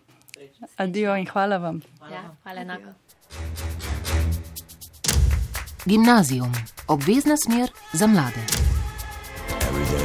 Adijo 0.76 1.16
in 1.16 1.26
hvala 1.26 1.58
vam. 1.58 1.80
Hvala, 1.98 2.14
ja, 2.14 2.22
hvala 2.42 2.60
enako. 2.60 2.90
Gimnazijum, 5.84 6.52
obvezna 6.88 7.36
smer 7.36 7.70
za 7.92 8.06
mlade. 8.06 8.46
Every 9.62 9.84
day. 9.90 10.01